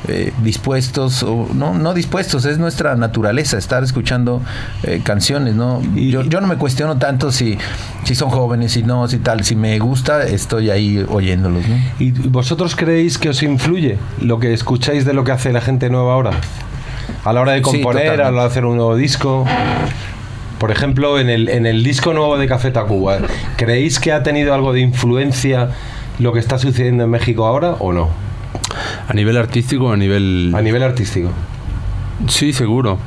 eh, 0.09 0.33
dispuestos, 0.43 1.23
o 1.23 1.49
no, 1.55 1.75
no 1.75 1.95
dispuestos, 1.95 2.45
es 2.45 2.59
nuestra 2.59 2.97
naturaleza 2.97 3.59
estar 3.59 3.83
escuchando 3.83 4.43
eh, 4.83 5.01
canciones, 5.05 5.55
¿no? 5.55 5.83
Yo, 5.95 6.23
yo 6.23 6.41
no 6.41 6.47
me 6.47 6.57
cuestiono 6.57 6.99
tanto 6.99 7.33
si, 7.33 7.59
si 8.05 8.15
son 8.15 8.31
jóvenes, 8.31 8.73
si 8.73 8.83
no, 8.83 9.09
si 9.09 9.19
tal. 9.19 9.45
Si 9.45 9.57
me 9.57 9.79
gusta, 9.79 10.25
estoy 10.25 10.71
ahí 10.71 11.05
oyéndolos, 11.09 11.67
¿no? 11.67 11.77
¿Y 11.99 12.11
vosotros 12.11 12.77
creéis 12.77 13.19
que 13.19 13.31
os 13.31 13.43
influye 13.43 13.99
lo 14.21 14.39
que 14.39 14.50
escucháis 14.53 15.05
de 15.05 15.13
lo 15.13 15.25
que 15.25 15.33
hace 15.33 15.53
la 15.53 15.61
gente 15.61 15.91
nueva 15.91 16.15
ahora? 16.15 16.31
A 17.25 17.33
la 17.33 17.41
hora 17.41 17.53
de 17.53 17.59
Sí, 17.59 17.65
componer, 17.65 18.13
a 18.13 18.17
la 18.17 18.29
hora 18.31 18.41
de 18.43 18.47
hacer 18.49 18.65
un 18.65 18.77
nuevo 18.77 18.97
disco. 18.97 19.45
Por 20.59 20.71
ejemplo, 20.71 21.19
en 21.19 21.31
el, 21.31 21.49
en 21.49 21.67
el 21.67 21.83
disco 21.83 22.13
nuevo 22.13 22.37
de 22.39 22.47
Café 22.47 22.71
Tacuba, 22.71 23.19
¿creéis 23.57 23.99
que 23.99 24.13
ha 24.13 24.23
tenido 24.23 24.53
algo 24.55 24.73
de 24.73 24.81
influencia 24.81 25.71
lo 26.19 26.33
que 26.33 26.39
está 26.39 26.59
sucediendo 26.59 27.05
en 27.05 27.11
México 27.11 27.47
ahora 27.47 27.77
o 27.79 27.93
no? 27.93 28.09
A 29.09 29.15
nivel 29.15 29.37
artístico 29.39 29.87
o 29.87 29.93
a 29.93 29.97
nivel... 29.97 30.53
A 30.55 30.61
nivel 30.61 30.83
artístico. 30.83 31.31
Sí, 32.29 32.53
seguro. 32.53 32.99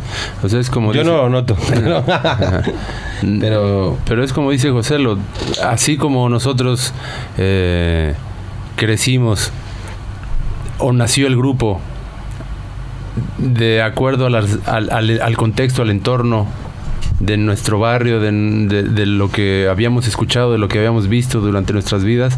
O 0.41 0.49
sea, 0.49 0.59
es 0.59 0.69
como... 0.71 0.91
Yo 0.93 1.01
dice- 1.01 1.11
no 1.11 1.17
lo 1.17 1.29
noto. 1.29 1.55
Pero 3.39 3.97
Pero 4.05 4.23
es 4.23 4.33
como 4.33 4.51
dice 4.51 4.71
José, 4.71 4.99
lo, 4.99 5.17
así 5.63 5.97
como 5.97 6.27
nosotros 6.29 6.93
eh, 7.37 8.15
crecimos 8.75 9.51
o 10.79 10.91
nació 10.93 11.27
el 11.27 11.35
grupo 11.37 11.79
de 13.37 13.81
acuerdo 13.81 14.25
al, 14.25 14.35
al- 14.35 15.21
al 15.21 15.37
contexto, 15.37 15.81
al 15.81 15.89
entorno 15.91 16.47
de 17.19 17.37
nuestro 17.37 17.79
barrio, 17.79 18.19
de, 18.19 18.31
de- 18.31 18.83
de 18.83 19.05
lo 19.05 19.29
que 19.31 19.67
habíamos 19.69 20.07
escuchado, 20.07 20.51
de 20.51 20.57
lo 20.57 20.67
que 20.67 20.77
habíamos 20.79 21.07
visto 21.07 21.39
durante 21.41 21.71
nuestras 21.73 22.03
vidas, 22.03 22.37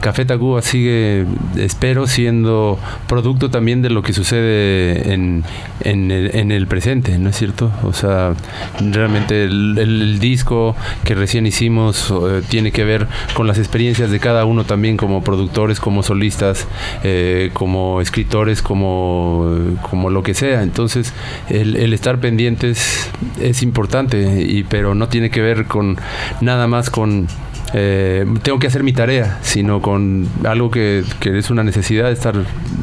Café 0.00 0.24
Tacuba 0.24 0.60
sigue, 0.62 1.24
espero, 1.56 2.06
siendo 2.06 2.78
producto 3.06 3.50
también 3.50 3.80
de 3.82 3.90
lo 3.90 4.02
que 4.02 4.12
sucede 4.12 5.12
en, 5.14 5.44
en 5.80 6.10
el, 6.10 6.34
en 6.36 6.52
el 6.52 6.66
presente, 6.66 7.18
¿no 7.18 7.30
es 7.30 7.36
cierto? 7.36 7.70
O 7.84 7.92
sea, 7.92 8.34
realmente 8.80 9.44
el, 9.44 9.76
el- 9.78 10.18
disco 10.18 10.74
que 11.04 11.14
recién 11.14 11.46
hicimos 11.46 12.10
eh, 12.10 12.42
tiene 12.48 12.72
que 12.72 12.82
ver 12.84 13.06
con 13.34 13.46
las 13.46 13.56
experiencias 13.58 14.10
de 14.10 14.18
cada 14.18 14.44
uno 14.46 14.64
también 14.64 14.96
como 14.96 15.22
productores, 15.22 15.78
como 15.78 16.02
solistas, 16.02 16.66
eh, 17.04 17.50
como 17.52 18.00
escritores, 18.00 18.62
como, 18.62 19.56
como 19.90 20.10
lo 20.10 20.22
que 20.24 20.34
sea. 20.34 20.62
Entonces, 20.62 21.12
el 21.50 21.92
estar 21.92 22.18
pendientes 22.18 23.08
es 23.40 23.62
importante, 23.62 24.07
y, 24.14 24.64
pero 24.64 24.94
no 24.94 25.08
tiene 25.08 25.30
que 25.30 25.40
ver 25.40 25.66
con 25.66 25.96
nada 26.40 26.66
más 26.66 26.90
con 26.90 27.26
eh, 27.74 28.24
tengo 28.42 28.58
que 28.58 28.66
hacer 28.66 28.82
mi 28.82 28.92
tarea, 28.92 29.38
sino 29.42 29.82
con 29.82 30.26
algo 30.44 30.70
que, 30.70 31.04
que 31.20 31.36
es 31.36 31.50
una 31.50 31.62
necesidad 31.62 32.10
estar 32.10 32.34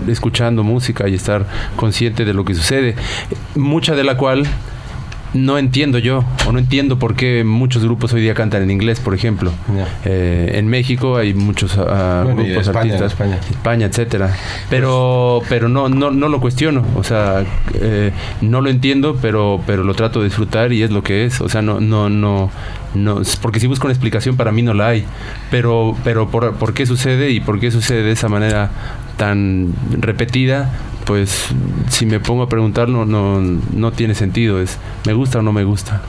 escuchando 0.08 0.64
música 0.64 1.08
y 1.08 1.16
estar 1.16 1.46
consciente 1.76 2.26
de 2.26 2.34
lo 2.34 2.46
que 2.46 2.54
sucede, 2.54 2.96
mucha 3.56 3.96
de 3.96 4.04
la 4.04 4.18
cual 4.18 4.46
no 5.36 5.58
entiendo 5.58 6.00
yo, 6.00 6.24
o 6.48 6.52
no 6.52 6.60
entiendo 6.60 6.98
por 6.98 7.16
qué 7.16 7.44
muchos 7.44 7.84
grupos 7.84 8.14
hoy 8.14 8.22
día 8.22 8.34
cantan 8.34 8.64
en 8.64 8.72
inglés, 8.72 9.00
por 9.00 9.14
ejemplo. 9.14 9.52
Eh, 10.06 10.54
en 10.56 10.68
México 10.68 11.18
hay 11.18 11.34
muchos 11.34 11.76
Bueno, 11.76 12.42
y 12.42 12.46
grupos 12.46 12.68
España, 12.68 12.80
artistas, 12.80 13.12
España. 13.12 13.40
España, 13.50 13.86
etcétera. 13.86 14.36
Pero, 14.70 15.42
pero 15.50 15.70
no, 15.70 15.90
no, 15.90 16.12
no 16.12 16.30
lo 16.30 16.40
cuestiono, 16.40 16.84
o 16.96 17.04
sea, 17.04 17.44
eh, 17.74 18.12
no 18.42 18.62
lo 18.62 18.70
entiendo, 18.70 19.18
pero, 19.22 19.62
pero 19.68 19.84
lo 19.84 19.94
trato 19.94 20.20
de 20.20 20.26
disfrutar 20.26 20.72
y 20.72 20.84
es 20.84 20.92
lo 20.92 21.04
que 21.04 21.26
es. 21.26 21.42
O 21.42 21.50
sea, 21.50 21.62
no, 21.62 21.80
no, 21.80 22.10
no, 22.10 22.50
no, 22.96 23.22
porque 23.42 23.60
si 23.60 23.68
busco 23.68 23.88
una 23.88 23.94
explicación 23.94 24.38
para 24.38 24.52
mí 24.52 24.62
no 24.62 24.74
la 24.74 24.88
hay. 24.88 25.06
Pero, 25.52 25.96
pero 26.04 26.30
por, 26.30 26.56
por 26.56 26.74
qué 26.74 26.86
sucede 26.86 27.32
y 27.32 27.40
por 27.40 27.60
qué 27.60 27.72
sucede 27.72 28.04
de 28.04 28.12
esa 28.12 28.30
manera 28.30 28.72
tan 29.18 29.74
repetida, 29.92 30.72
pues 31.06 31.48
si 31.90 32.06
me 32.06 32.20
pongo 32.20 32.44
a 32.44 32.50
preguntar 32.50 32.90
no, 32.90 33.06
no, 33.06 33.40
no 33.40 33.92
tiene 33.92 34.16
sentido. 34.16 34.60
Es 34.62 34.78
me 35.06 35.14
gusta 35.14 35.40
o 35.40 35.42
no 35.42 35.54
me 35.54 35.64
gusta. 35.64 36.02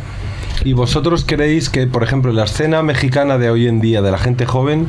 ¿Y 0.64 0.72
vosotros 0.72 1.24
creéis 1.24 1.68
que, 1.68 1.86
por 1.86 2.02
ejemplo, 2.02 2.32
la 2.32 2.44
escena 2.44 2.82
mexicana 2.82 3.38
de 3.38 3.50
hoy 3.50 3.68
en 3.68 3.80
día, 3.80 4.02
de 4.02 4.10
la 4.10 4.18
gente 4.18 4.46
joven, 4.46 4.88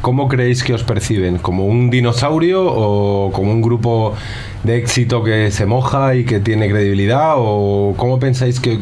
cómo 0.00 0.28
creéis 0.28 0.62
que 0.62 0.74
os 0.74 0.84
perciben? 0.84 1.38
¿Como 1.38 1.66
un 1.66 1.90
dinosaurio 1.90 2.64
o 2.64 3.32
como 3.32 3.50
un 3.50 3.62
grupo 3.62 4.14
de 4.64 4.76
éxito 4.76 5.24
que 5.24 5.50
se 5.50 5.66
moja 5.66 6.14
y 6.14 6.24
que 6.24 6.40
tiene 6.40 6.68
credibilidad? 6.68 7.34
¿O 7.36 7.94
cómo 7.96 8.18
pensáis 8.18 8.60
que, 8.60 8.78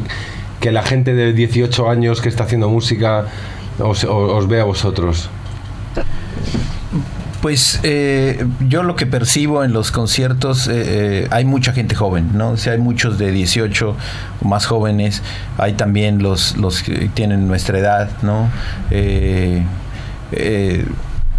que 0.59 0.71
la 0.71 0.83
gente 0.83 1.13
de 1.13 1.33
18 1.33 1.89
años 1.89 2.21
que 2.21 2.29
está 2.29 2.43
haciendo 2.43 2.69
música 2.69 3.25
os, 3.79 4.03
os 4.03 4.47
ve 4.47 4.61
a 4.61 4.63
vosotros? 4.63 5.29
Pues 7.41 7.79
eh, 7.83 8.45
yo 8.67 8.81
lo 8.83 8.95
que 8.95 9.05
percibo 9.05 9.63
en 9.63 9.71
los 9.71 9.91
conciertos, 9.91 10.67
eh, 10.67 10.73
eh, 10.75 11.27
hay 11.29 11.45
mucha 11.45 11.71
gente 11.71 11.93
joven, 11.93 12.31
¿no? 12.33 12.49
O 12.51 12.69
hay 12.69 12.77
muchos 12.79 13.19
de 13.19 13.31
18 13.31 13.95
o 14.41 14.47
más 14.47 14.65
jóvenes, 14.65 15.21
hay 15.57 15.73
también 15.73 16.21
los, 16.23 16.57
los 16.57 16.81
que 16.81 17.09
tienen 17.13 17.47
nuestra 17.47 17.77
edad, 17.77 18.09
¿no? 18.23 18.49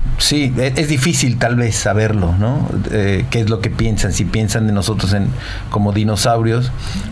Eh, 0.09 0.14
eh, 0.14 0.18
sí, 0.18 0.53
e- 0.59 0.73
es 0.77 0.88
difícil 0.88 1.38
tal 1.38 1.57
vez 1.57 1.77
saberlo, 1.77 2.35
¿no? 2.38 2.68
Eh, 2.90 3.25
¿Qué 3.31 3.40
es 3.40 3.51
lo 3.51 3.61
que 3.61 3.71
piensan? 3.71 4.12
Si 4.12 4.25
piensan 4.25 4.66
de 4.66 4.73
nosotros 4.73 5.12
en, 5.12 5.29
como 5.71 5.92
dinosaurios, 5.92 6.71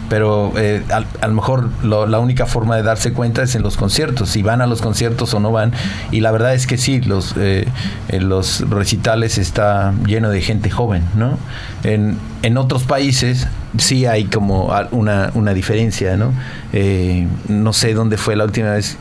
pero 0.09 0.53
eh, 0.57 0.83
al- 0.93 1.07
a 1.21 1.27
lo 1.29 1.35
mejor 1.35 1.71
la 1.83 2.19
única 2.19 2.47
forma 2.47 2.77
de 2.77 2.83
darse 2.83 3.13
cuenta 3.13 3.43
es 3.43 3.55
en 3.55 3.63
los 3.63 3.77
conciertos, 3.77 4.31
si 4.31 4.43
van 4.43 4.61
a 4.61 4.67
los 4.67 4.81
conciertos 4.83 5.33
o 5.35 5.41
no 5.41 5.53
van. 5.53 5.73
Y 6.11 6.21
la 6.21 6.31
verdad 6.31 6.55
es 6.55 6.67
que 6.67 6.79
sí, 6.79 7.01
los, 7.01 7.35
eh, 7.37 7.67
en 8.09 8.29
los 8.29 8.69
recitales 8.71 9.39
está 9.39 9.93
lleno 10.07 10.31
de 10.31 10.41
gente 10.41 10.71
joven, 10.71 11.03
¿no? 11.17 11.39
En, 11.85 12.17
en 12.43 12.57
otros 12.59 12.85
países 12.85 13.47
sí 13.79 14.07
hay 14.07 14.25
como 14.25 14.73
una, 14.93 15.31
una 15.35 15.53
diferencia, 15.55 16.17
¿no? 16.17 16.33
Eh, 16.73 17.27
no 17.49 17.73
sé 17.73 17.95
dónde 17.95 18.17
fue 18.17 18.37
la 18.37 18.45
última 18.45 18.71
vez 18.73 18.97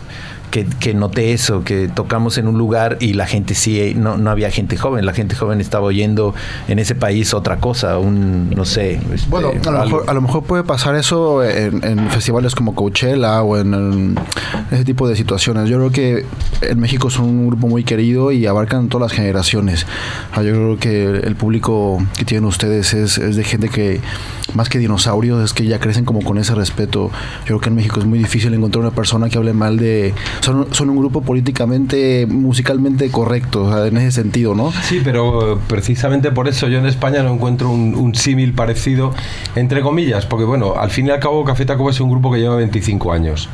que, 0.55 0.65
que 0.79 0.93
noté 0.93 1.33
eso, 1.33 1.65
que 1.65 1.89
tocamos 1.89 2.37
en 2.37 2.47
un 2.47 2.57
lugar 2.57 2.95
y 3.01 3.11
la 3.11 3.27
gente 3.27 3.55
sí, 3.55 3.93
no, 3.93 4.15
no 4.15 4.29
había 4.29 4.49
gente 4.51 4.77
joven, 4.77 5.05
la 5.05 5.11
gente 5.11 5.35
joven 5.35 5.59
estaba 5.59 5.83
oyendo 5.85 6.33
en 6.69 6.79
ese 6.79 6.95
país 6.95 7.33
otra 7.33 7.57
cosa, 7.57 7.97
un, 7.97 8.51
no 8.51 8.63
sé. 8.63 9.01
este, 9.13 9.29
Bueno, 9.29 9.49
a 9.49 9.71
lo, 9.71 9.83
mejor, 9.83 10.03
a 10.07 10.13
lo 10.13 10.21
mejor 10.21 10.43
puede 10.43 10.63
pasar 10.63 10.95
eso 10.95 11.43
en, 11.43 11.83
en 11.83 12.09
festivales 12.09 12.55
como 12.55 12.73
Coachella 12.73 13.43
o 13.43 13.57
en, 13.57 13.73
en 13.73 14.15
ese 14.71 14.85
tipo 14.85 15.09
de 15.09 15.17
situaciones. 15.17 15.67
Yo 15.67 15.75
creo 15.75 15.91
que 15.91 16.25
en 16.61 16.79
México 16.79 17.09
son 17.09 17.25
un 17.25 17.47
grupo 17.47 17.67
muy 17.67 17.83
querido 17.83 18.31
y 18.31 18.45
abarcan 18.45 18.87
todas 18.87 19.11
las 19.11 19.17
generaciones. 19.17 19.85
Ah, 20.31 20.41
Yo 20.41 20.53
creo 20.53 20.77
que 20.77 21.27
el 21.27 21.35
público 21.35 22.01
que 22.17 22.23
tienen 22.23 22.45
ustedes 22.45 22.93
es, 22.93 23.17
es 23.17 23.35
de 23.35 23.43
gente 23.43 23.67
que, 23.67 23.99
más 24.53 24.69
que 24.69 24.79
dinosaurios, 24.79 25.43
es 25.43 25.51
que 25.51 25.65
ya 25.65 25.81
crecen 25.81 26.05
como 26.05 26.21
con 26.21 26.37
ese 26.37 26.55
respeto. 26.55 27.11
Yo 27.41 27.45
creo 27.45 27.59
que 27.59 27.67
en 27.67 27.75
México 27.75 27.99
es 27.99 28.05
muy 28.05 28.19
difícil 28.19 28.53
encontrar 28.53 28.85
una 28.85 28.95
persona 28.95 29.27
que 29.27 29.37
hable 29.37 29.51
mal 29.51 29.75
de... 29.75 30.13
Son, 30.45 30.71
son 30.71 30.91
un 30.91 30.97
grupo 30.97 31.21
políticamente, 31.21 32.27
musicalmente 32.29 33.09
correcto, 33.09 33.83
en 33.83 33.97
ese 33.97 34.11
sentido, 34.11 34.53
¿no? 34.53 34.71
Sí, 34.83 35.01
pero 35.03 35.59
precisamente 35.67 36.31
por 36.31 36.47
eso 36.47 36.67
yo 36.67 36.77
en 36.77 36.85
España 36.85 37.23
no 37.23 37.33
encuentro 37.33 37.71
un, 37.71 37.95
un 37.95 38.13
símil 38.13 38.53
parecido, 38.53 39.11
entre 39.55 39.81
comillas, 39.81 40.27
porque 40.27 40.45
bueno, 40.45 40.75
al 40.77 40.91
fin 40.91 41.07
y 41.07 41.09
al 41.09 41.19
cabo 41.19 41.43
Café 41.45 41.65
Tacuba 41.65 41.89
es 41.89 41.99
un 41.99 42.11
grupo 42.11 42.31
que 42.31 42.37
lleva 42.37 42.57
25 42.57 43.11
años. 43.11 43.49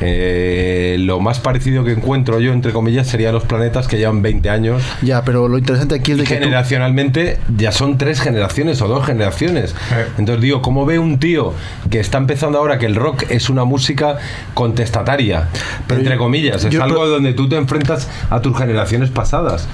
Eh, 0.00 0.96
lo 1.00 1.18
más 1.20 1.40
parecido 1.40 1.82
que 1.84 1.92
encuentro 1.92 2.38
yo, 2.40 2.52
entre 2.52 2.72
comillas, 2.72 3.06
serían 3.08 3.32
los 3.34 3.44
planetas 3.44 3.88
que 3.88 3.96
llevan 3.98 4.22
20 4.22 4.48
años. 4.50 4.82
Ya, 5.02 5.24
pero 5.24 5.48
lo 5.48 5.58
interesante 5.58 5.96
aquí 5.96 6.12
es 6.12 6.18
de 6.18 6.24
que... 6.24 6.34
tú- 6.36 6.40
generacionalmente 6.44 7.38
ya 7.56 7.72
son 7.72 7.98
tres 7.98 8.20
generaciones 8.20 8.80
o 8.80 8.88
dos 8.88 9.04
generaciones. 9.04 9.74
Entonces 10.18 10.42
digo, 10.42 10.62
¿cómo 10.62 10.86
ve 10.86 10.98
un 10.98 11.18
tío 11.18 11.52
que 11.90 11.98
está 12.00 12.18
empezando 12.18 12.58
ahora 12.58 12.78
que 12.78 12.86
el 12.86 12.94
rock 12.94 13.24
es 13.30 13.50
una 13.50 13.64
música 13.64 14.18
contestataria? 14.54 15.48
Pero 15.86 16.00
entre 16.00 16.14
yo- 16.14 16.20
comillas, 16.20 16.64
es 16.64 16.70
yo- 16.72 16.82
algo 16.82 16.98
pero- 17.00 17.10
donde 17.10 17.32
tú 17.32 17.48
te 17.48 17.56
enfrentas 17.56 18.08
a 18.30 18.40
tus 18.40 18.56
generaciones 18.56 19.10
pasadas. 19.10 19.66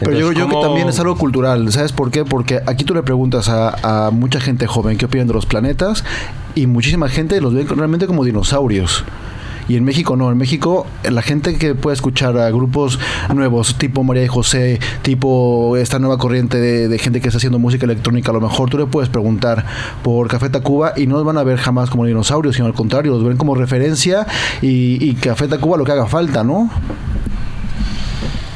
Pero 0.00 0.12
yo, 0.12 0.18
Entonces, 0.18 0.20
yo 0.20 0.34
creo 0.34 0.48
¿cómo- 0.48 0.60
que 0.62 0.66
también 0.68 0.88
es 0.88 1.00
algo 1.00 1.16
cultural, 1.18 1.72
¿sabes 1.72 1.90
por 1.92 2.10
qué? 2.12 2.24
Porque 2.24 2.60
aquí 2.66 2.84
tú 2.84 2.94
le 2.94 3.02
preguntas 3.02 3.48
a, 3.48 4.06
a 4.06 4.10
mucha 4.12 4.40
gente 4.40 4.66
joven 4.68 4.96
qué 4.96 5.06
opinan 5.06 5.26
de 5.26 5.34
los 5.34 5.44
planetas 5.46 6.04
y 6.54 6.66
muchísima 6.68 7.08
gente 7.08 7.40
los 7.40 7.52
ve 7.52 7.64
realmente 7.68 8.06
como 8.06 8.24
dinosaurios. 8.24 9.04
Y 9.68 9.76
en 9.76 9.84
México 9.84 10.16
no, 10.16 10.30
en 10.30 10.38
México 10.38 10.86
eh, 11.04 11.10
la 11.10 11.22
gente 11.22 11.56
que 11.56 11.74
puede 11.74 11.94
escuchar 11.94 12.36
a 12.38 12.50
grupos 12.50 12.98
nuevos, 13.34 13.76
tipo 13.76 14.02
María 14.02 14.24
y 14.24 14.28
José, 14.28 14.80
tipo 15.02 15.76
esta 15.76 15.98
nueva 15.98 16.18
corriente 16.18 16.58
de, 16.58 16.88
de 16.88 16.98
gente 16.98 17.20
que 17.20 17.28
está 17.28 17.36
haciendo 17.36 17.58
música 17.58 17.84
electrónica, 17.84 18.30
a 18.30 18.34
lo 18.34 18.40
mejor 18.40 18.70
tú 18.70 18.78
le 18.78 18.86
puedes 18.86 19.08
preguntar 19.08 19.64
por 20.02 20.28
Café 20.28 20.48
Tacuba 20.48 20.94
y 20.96 21.06
no 21.06 21.16
los 21.16 21.24
van 21.24 21.38
a 21.38 21.44
ver 21.44 21.58
jamás 21.58 21.90
como 21.90 22.06
dinosaurios, 22.06 22.56
sino 22.56 22.66
al 22.66 22.74
contrario, 22.74 23.12
los 23.12 23.24
ven 23.24 23.36
como 23.36 23.54
referencia 23.54 24.26
y, 24.62 25.04
y 25.04 25.14
Café 25.14 25.48
Tacuba 25.48 25.76
lo 25.76 25.84
que 25.84 25.92
haga 25.92 26.06
falta, 26.06 26.42
¿no? 26.44 26.70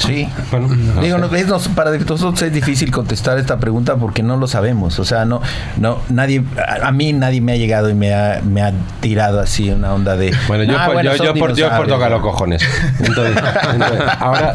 Sí. 0.07 0.29
Bueno, 0.51 0.69
no 0.69 1.01
Digo, 1.03 1.19
no, 1.19 1.35
es 1.35 1.47
nos- 1.47 1.69
para 1.69 1.91
nosotros 1.93 2.41
es 2.43 2.53
difícil 2.53 2.91
contestar 2.91 3.39
esta 3.39 3.59
pregunta 3.59 3.97
porque 3.97 4.23
no 4.23 4.37
lo 4.37 4.47
sabemos. 4.47 4.99
O 4.99 5.05
sea, 5.05 5.25
no, 5.25 5.41
no, 5.79 5.99
nadie, 6.09 6.43
a, 6.57 6.89
a 6.89 6.93
mí 6.93 7.13
nadie 7.13 7.41
me 7.41 7.53
ha 7.53 7.57
llegado 7.57 7.91
y 7.91 7.95
me 7.95 8.15
ha, 8.15 8.41
me 8.45 8.63
ha 8.63 8.73
tirado 9.01 9.41
así 9.41 9.71
una 9.71 9.95
onda 9.95 10.17
de. 10.17 10.35
Bueno, 10.49 10.65
yo, 10.65 10.77
"Ah, 10.79 10.85
por, 10.87 10.95
bueno, 10.95 11.15
yo, 11.17 11.25
yo 11.25 11.35
por, 11.35 11.35
yo 11.35 11.45
por 11.45 11.57
dinosaurios". 11.87 11.97
tocar 11.99 12.11
los 12.11 12.21
cojones. 12.21 12.63
Entonces, 13.01 13.37
entonces, 13.75 14.01
ahora, 14.19 14.55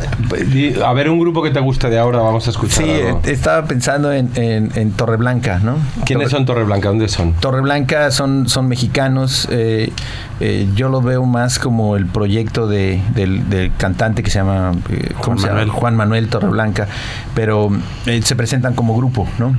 a 0.86 0.94
ver 0.94 1.10
un 1.10 1.20
grupo 1.20 1.42
que 1.44 1.52
te 1.52 1.60
guste 1.60 1.90
de 1.90 2.00
ahora, 2.00 2.20
vamos 2.20 2.48
a 2.48 2.50
escuchar. 2.52 2.84
Sí, 2.84 2.92
algo. 2.92 3.22
eh, 3.24 3.32
estaba 3.32 3.66
pensando 3.66 4.12
en, 4.12 4.30
en, 4.36 4.72
en 4.76 4.92
Torreblanca, 4.92 5.60
¿no? 5.60 5.78
¿Quiénes 6.06 6.30
son 6.30 6.46
Torreblanca? 6.46 6.90
¿Dónde 6.90 7.08
son? 7.08 7.34
Torreblanca 7.34 8.12
son, 8.12 8.48
son 8.50 8.68
mexicanos. 8.68 9.48
eh, 9.52 9.92
eh, 10.40 10.68
yo 10.76 10.90
lo 10.90 11.02
veo 11.02 11.26
más 11.26 11.58
como 11.58 11.96
el 11.96 12.06
proyecto 12.06 12.68
de, 12.68 13.02
del, 13.16 13.50
del 13.50 13.72
cantante 13.76 14.22
que 14.22 14.30
se 14.30 14.38
llama, 14.40 14.72
eh, 14.92 15.10
¿cómo 15.20 15.24
Juan 15.24 15.37
se 15.37 15.37
llama? 15.37 15.37
Juan 15.70 15.96
Manuel 15.96 16.28
Torreblanca, 16.30 16.88
pero 17.34 17.70
eh, 18.06 18.22
se 18.22 18.36
presentan 18.36 18.74
como 18.74 18.96
grupo, 18.96 19.28
¿no? 19.38 19.56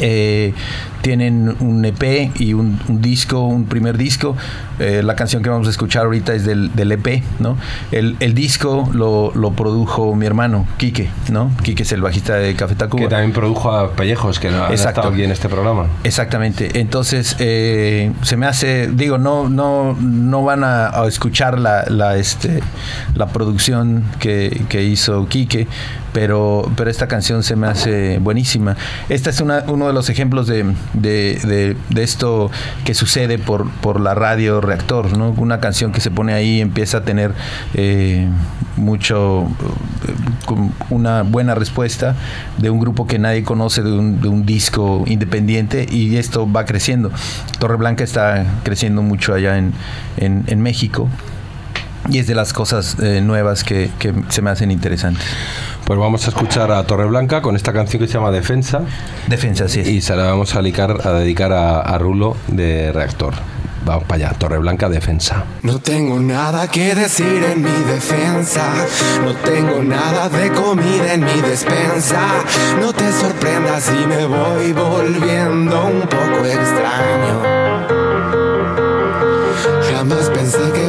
Eh, 0.00 0.54
tienen 1.02 1.56
un 1.60 1.84
EP 1.84 2.32
y 2.38 2.54
un, 2.54 2.78
un 2.88 3.00
disco, 3.00 3.40
un 3.40 3.64
primer 3.64 3.96
disco. 3.96 4.36
Eh, 4.78 5.02
la 5.02 5.16
canción 5.16 5.42
que 5.42 5.48
vamos 5.50 5.66
a 5.66 5.70
escuchar 5.70 6.04
ahorita 6.04 6.34
es 6.34 6.44
del, 6.44 6.74
del 6.74 6.92
EP, 6.92 7.22
¿no? 7.38 7.56
El, 7.92 8.16
el 8.20 8.34
disco 8.34 8.88
lo, 8.92 9.32
lo 9.34 9.52
produjo 9.52 10.14
mi 10.14 10.26
hermano, 10.26 10.66
Quique, 10.76 11.08
¿no? 11.30 11.50
Quique 11.62 11.82
es 11.82 11.92
el 11.92 12.00
bajista 12.02 12.34
de 12.34 12.54
Café 12.54 12.74
Tacuba. 12.74 13.02
Que 13.02 13.08
también 13.08 13.32
produjo 13.32 13.72
a 13.72 13.92
Pellejos, 13.92 14.38
que 14.38 14.50
no 14.50 14.64
han 14.64 14.72
estado 14.72 15.08
aquí 15.08 15.22
en 15.22 15.30
este 15.30 15.48
programa. 15.48 15.86
Exactamente. 16.04 16.80
Entonces, 16.80 17.36
eh, 17.38 18.12
se 18.22 18.36
me 18.36 18.46
hace, 18.46 18.88
digo, 18.88 19.18
no, 19.18 19.48
no, 19.48 19.96
no 20.00 20.44
van 20.44 20.64
a, 20.64 20.88
a 20.88 21.06
escuchar 21.08 21.58
la, 21.58 21.84
la, 21.88 22.16
este, 22.16 22.60
la 23.14 23.28
producción 23.28 24.04
que, 24.18 24.64
que 24.68 24.82
hizo 24.84 25.26
Quique, 25.28 25.66
pero, 26.12 26.70
pero 26.76 26.90
esta 26.90 27.08
canción 27.08 27.42
se 27.42 27.56
me 27.56 27.66
hace 27.66 28.18
buenísima. 28.18 28.76
Esta 29.08 29.30
es 29.30 29.40
una- 29.40 29.64
uno 29.68 29.86
de 29.86 29.92
los 29.92 30.08
ejemplos 30.10 30.46
de, 30.46 30.64
de, 30.94 31.38
de- 31.44 31.76
de 31.90 32.02
esto 32.02 32.50
que 32.84 32.94
sucede 32.94 33.38
por, 33.38 33.70
por 33.70 34.00
la 34.00 34.14
radio 34.14 34.60
reactor, 34.60 35.16
¿no? 35.16 35.30
Una 35.30 35.60
canción 35.60 35.92
que 35.92 36.00
se 36.00 36.10
pone 36.10 36.32
ahí 36.32 36.60
empieza 36.60 36.98
a 36.98 37.02
tener 37.02 37.32
eh, 37.74 38.28
mucho, 38.76 39.46
una 40.90 41.22
buena 41.22 41.54
respuesta 41.54 42.14
de 42.58 42.70
un 42.70 42.80
grupo 42.80 43.06
que 43.06 43.18
nadie 43.18 43.42
conoce, 43.42 43.82
de 43.82 43.92
un, 43.92 44.20
de 44.20 44.28
un 44.28 44.46
disco 44.46 45.04
independiente 45.06 45.86
y 45.90 46.16
esto 46.16 46.50
va 46.50 46.64
creciendo. 46.64 47.10
Torre 47.58 47.76
Blanca 47.76 48.04
está 48.04 48.44
creciendo 48.64 49.02
mucho 49.02 49.34
allá 49.34 49.58
en, 49.58 49.72
en, 50.16 50.44
en 50.46 50.60
México 50.62 51.08
y 52.08 52.18
es 52.18 52.26
de 52.26 52.34
las 52.34 52.52
cosas 52.52 52.96
eh, 53.00 53.20
nuevas 53.20 53.64
que, 53.64 53.90
que 53.98 54.14
se 54.28 54.42
me 54.42 54.50
hacen 54.50 54.70
interesantes. 54.70 55.24
Pues 55.84 55.98
vamos 55.98 56.26
a 56.26 56.30
escuchar 56.30 56.70
a 56.70 56.82
Torreblanca 56.84 57.40
con 57.40 57.56
esta 57.56 57.72
canción 57.72 58.00
que 58.00 58.06
se 58.08 58.14
llama 58.14 58.30
Defensa 58.30 58.82
Defensa, 59.26 59.64
es. 59.64 59.76
y 59.76 60.00
se 60.00 60.14
la 60.16 60.24
vamos 60.24 60.54
a 60.54 60.58
dedicar 60.60 61.06
a, 61.06 61.12
dedicar 61.12 61.52
a, 61.52 61.80
a 61.80 61.98
Rulo 61.98 62.36
de 62.48 62.92
Reactor. 62.92 63.34
Vamos 63.84 64.04
para 64.04 64.26
allá, 64.26 64.38
Torreblanca 64.38 64.88
Defensa. 64.90 65.44
No 65.62 65.78
tengo 65.78 66.20
nada 66.20 66.68
que 66.68 66.94
decir 66.94 67.42
en 67.42 67.62
mi 67.62 67.70
defensa. 67.90 68.70
No 69.24 69.34
tengo 69.36 69.82
nada 69.82 70.28
de 70.28 70.50
comida 70.50 71.14
en 71.14 71.24
mi 71.24 71.40
despensa. 71.40 72.20
No 72.80 72.92
te 72.92 73.10
sorprendas 73.12 73.84
si 73.84 74.06
me 74.06 74.26
voy 74.26 74.72
volviendo 74.72 75.86
un 75.86 76.00
poco 76.02 76.44
extraño. 76.44 77.40
Jamás 79.90 80.28
pensé 80.30 80.70
que 80.72 80.87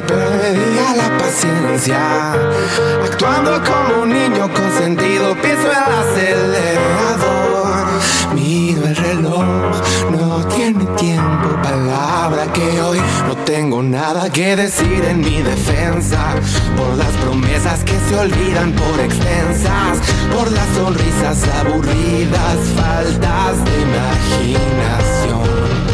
Actuando 3.03 3.61
como 3.63 4.03
un 4.03 4.09
niño 4.09 4.47
consentido, 4.53 5.33
pienso 5.41 5.71
el 5.71 5.77
acelerador. 5.77 7.87
Miro 8.33 8.85
el 8.85 8.95
reloj, 8.95 9.81
no 10.11 10.45
tiene 10.47 10.85
tiempo, 10.97 11.49
palabra 11.63 12.51
que 12.51 12.81
hoy 12.81 12.99
no 13.27 13.35
tengo 13.45 13.81
nada 13.81 14.29
que 14.29 14.57
decir 14.57 15.05
en 15.05 15.21
mi 15.21 15.41
defensa. 15.41 16.35
Por 16.75 16.97
las 16.97 17.11
promesas 17.23 17.85
que 17.85 17.97
se 18.07 18.15
olvidan 18.15 18.73
por 18.73 18.99
extensas, 18.99 19.99
por 20.35 20.51
las 20.51 20.67
sonrisas 20.75 21.47
aburridas, 21.59 22.57
faltas 22.75 23.63
de 23.65 23.81
imaginación. 23.81 25.88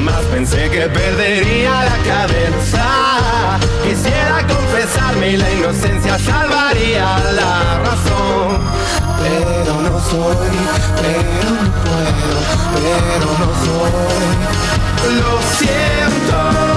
Jamás 0.00 0.24
pensé 0.32 0.70
que 0.70 0.88
perdería 0.88 1.84
la 1.84 1.98
cabeza. 2.10 3.58
Quisiera 3.82 4.46
confesarme 4.48 5.32
y 5.32 5.36
la 5.36 5.52
inocencia 5.52 6.18
salvaría 6.18 7.18
la 7.34 7.80
razón. 7.80 8.62
Pero 9.20 9.74
no 9.82 10.00
soy, 10.00 10.56
pero 11.02 11.50
no 11.52 11.70
puedo, 11.84 12.38
pero 12.72 13.28
no 13.40 13.48
soy. 13.62 15.12
Lo 15.20 15.32
siento. 15.58 16.69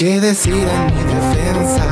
Que 0.00 0.18
decir 0.18 0.54
en 0.54 0.86
mi 0.94 1.02
defensa. 1.12 1.84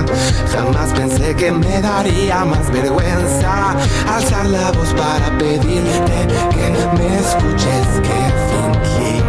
Jamás 0.50 0.94
pensé 0.94 1.36
que 1.36 1.52
me 1.52 1.82
daría 1.82 2.42
más 2.46 2.72
vergüenza 2.72 3.76
alzar 4.08 4.46
la 4.46 4.72
voz 4.72 4.94
para 4.94 5.36
pedirte 5.36 6.26
que 6.50 6.70
me 6.96 7.18
escuches 7.18 8.00
que 8.06 8.32
fingí. 8.48 9.22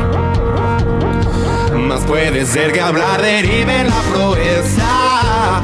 Más 1.75 2.05
puede 2.05 2.45
ser 2.45 2.71
que 2.71 2.79
hablar 2.79 3.21
derive 3.21 3.83
la 3.83 4.01
proeza 4.13 5.61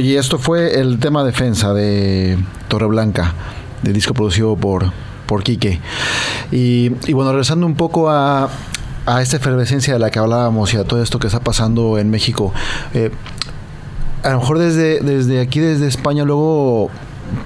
y 0.00 0.16
esto 0.16 0.38
fue 0.38 0.80
el 0.80 0.98
tema 0.98 1.24
defensa 1.24 1.74
de 1.74 2.38
Torreblanca, 2.68 3.34
de 3.82 3.92
disco 3.92 4.14
producido 4.14 4.56
por, 4.56 4.92
por 5.26 5.42
Quique. 5.42 5.80
Y, 6.50 6.88
bueno, 7.12 7.32
regresando 7.32 7.66
un 7.66 7.74
poco 7.74 8.08
a, 8.08 8.48
a 9.06 9.22
esta 9.22 9.36
efervescencia 9.36 9.92
de 9.92 9.98
la 9.98 10.10
que 10.10 10.18
hablábamos 10.18 10.72
y 10.72 10.78
a 10.78 10.84
todo 10.84 11.02
esto 11.02 11.18
que 11.18 11.26
está 11.26 11.40
pasando 11.40 11.98
en 11.98 12.10
México, 12.10 12.52
eh, 12.94 13.10
a 14.22 14.30
lo 14.30 14.40
mejor 14.40 14.58
desde, 14.58 15.00
desde 15.00 15.40
aquí, 15.40 15.60
desde 15.60 15.86
España, 15.86 16.24
luego 16.24 16.90